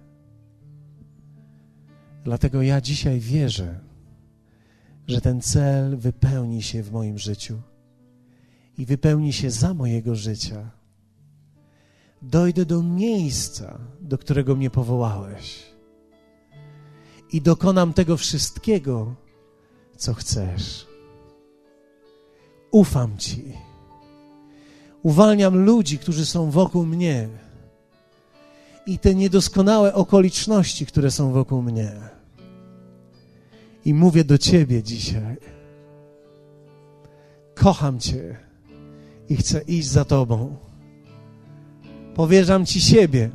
Dlatego 2.24 2.62
ja 2.62 2.82
dzisiaj 2.82 3.20
wierzę, 3.20 3.80
że 5.08 5.22
ten 5.22 5.42
cel 5.42 5.98
wypełni 5.98 6.62
się 6.62 6.84
w 6.84 6.92
moim 6.92 7.18
życiu 7.18 7.62
i 8.78 8.86
wypełni 8.86 9.34
się 9.34 9.52
za 9.52 9.74
mojego 9.74 10.16
życia 10.16 10.72
dojdę 12.22 12.66
do 12.66 12.84
miejsca, 12.84 13.80
do 14.02 14.18
którego 14.18 14.56
mnie 14.56 14.70
powołałeś 14.70 15.72
i 17.32 17.42
dokonam 17.42 17.94
tego 17.94 18.18
wszystkiego, 18.18 19.16
co 19.98 20.14
chcesz. 20.14 20.88
Ufam 22.72 23.18
Ci. 23.18 23.54
Uwalniam 25.04 25.66
ludzi, 25.66 25.98
którzy 25.98 26.26
są 26.26 26.52
wokół 26.52 26.86
mnie 26.86 27.30
i 28.86 29.00
te 29.00 29.16
niedoskonałe 29.16 29.94
okoliczności, 29.94 30.86
które 30.86 31.12
są 31.12 31.32
wokół 31.32 31.62
mnie. 31.62 31.92
I 33.86 33.94
mówię 33.94 34.24
do 34.24 34.38
Ciebie 34.38 34.84
dzisiaj. 34.84 35.38
Kocham 37.56 38.00
Cię 38.00 38.38
i 39.30 39.38
chcę 39.38 39.62
iść 39.62 39.88
za 39.88 40.06
Tobą. 40.06 40.71
Powierzam 42.16 42.66
Ci 42.66 42.82
siebie 42.82 43.30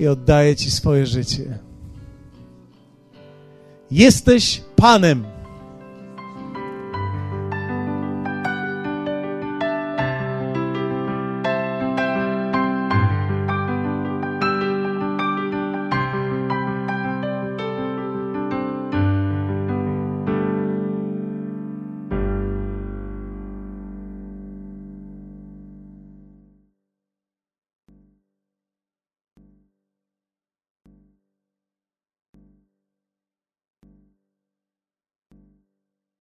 i 0.00 0.06
oddaję 0.06 0.56
Ci 0.56 0.70
swoje 0.70 1.06
życie. 1.06 1.58
Jesteś 3.90 4.62
Panem. 4.76 5.31